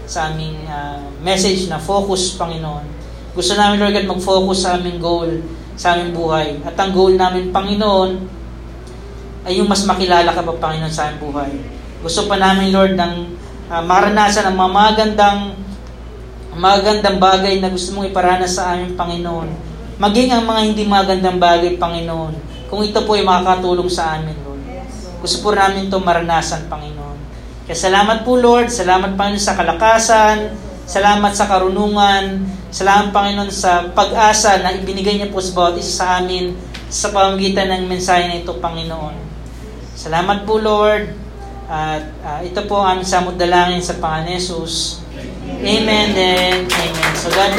sa 0.06 0.30
aming 0.30 0.62
uh, 0.70 1.02
message 1.24 1.66
na 1.66 1.80
focus, 1.80 2.38
Panginoon. 2.38 2.86
Gusto 3.34 3.58
namin, 3.58 3.82
Lord 3.82 3.94
God, 3.98 4.08
mag-focus 4.14 4.58
sa 4.62 4.78
aming 4.78 5.02
goal, 5.02 5.42
sa 5.80 5.96
aming 5.96 6.12
buhay. 6.12 6.60
At 6.60 6.76
ang 6.76 6.92
goal 6.92 7.16
namin, 7.16 7.48
Panginoon, 7.48 8.20
ay 9.48 9.56
yung 9.56 9.64
mas 9.72 9.80
makilala 9.88 10.36
ka 10.36 10.44
pa, 10.44 10.52
Panginoon, 10.52 10.92
sa 10.92 11.08
aming 11.08 11.24
buhay. 11.24 11.50
Gusto 12.04 12.28
pa 12.28 12.36
namin, 12.36 12.68
Lord, 12.68 13.00
ng 13.00 13.14
uh, 13.72 13.80
maranasan 13.88 14.52
ang 14.52 14.60
mga 14.60 14.72
magandang 14.76 15.40
magandang 16.50 17.22
bagay 17.22 17.62
na 17.62 17.72
gusto 17.72 17.94
mong 17.96 18.12
iparanas 18.12 18.60
sa 18.60 18.76
aming 18.76 18.92
Panginoon. 18.92 19.48
Maging 19.96 20.28
ang 20.36 20.44
mga 20.44 20.60
hindi 20.68 20.84
magandang 20.84 21.40
bagay, 21.40 21.80
Panginoon, 21.80 22.34
kung 22.68 22.84
ito 22.84 23.00
po 23.08 23.16
ay 23.16 23.24
makakatulong 23.24 23.88
sa 23.88 24.20
amin, 24.20 24.36
Lord. 24.44 24.60
Gusto 25.24 25.36
po 25.40 25.56
namin 25.56 25.88
ito 25.88 25.96
maranasan, 25.96 26.68
Panginoon. 26.68 27.18
Kaya 27.64 27.76
salamat 27.76 28.26
po, 28.28 28.36
Lord. 28.36 28.68
Salamat, 28.68 29.16
Panginoon, 29.16 29.40
sa 29.40 29.56
kalakasan. 29.56 30.69
Salamat 30.90 31.30
sa 31.38 31.46
karunungan. 31.46 32.42
Salamat, 32.74 33.14
Panginoon, 33.14 33.46
sa 33.54 33.94
pag-asa 33.94 34.58
na 34.58 34.74
ibinigay 34.74 35.22
niya 35.22 35.30
po 35.30 35.38
sa 35.38 35.54
bawat 35.54 35.78
isa 35.78 36.02
sa 36.02 36.06
amin 36.18 36.58
sa 36.90 37.14
pamamagitan 37.14 37.70
ng 37.70 37.86
mensahe 37.86 38.26
na 38.26 38.42
ito, 38.42 38.50
Panginoon. 38.58 39.14
Salamat 39.94 40.42
po, 40.42 40.58
Lord. 40.58 41.14
At 41.70 42.10
uh, 42.26 42.40
ito 42.42 42.66
po 42.66 42.82
ang 42.82 42.98
aming 42.98 43.38
dalangin 43.38 43.78
sa 43.78 44.02
Panginoon 44.02 44.34
Jesus. 44.34 44.98
Amen 45.60 46.10
and 46.18 46.66
amen. 46.66 47.12
So 47.14 47.30
God 47.30 47.54
bless 47.54 47.58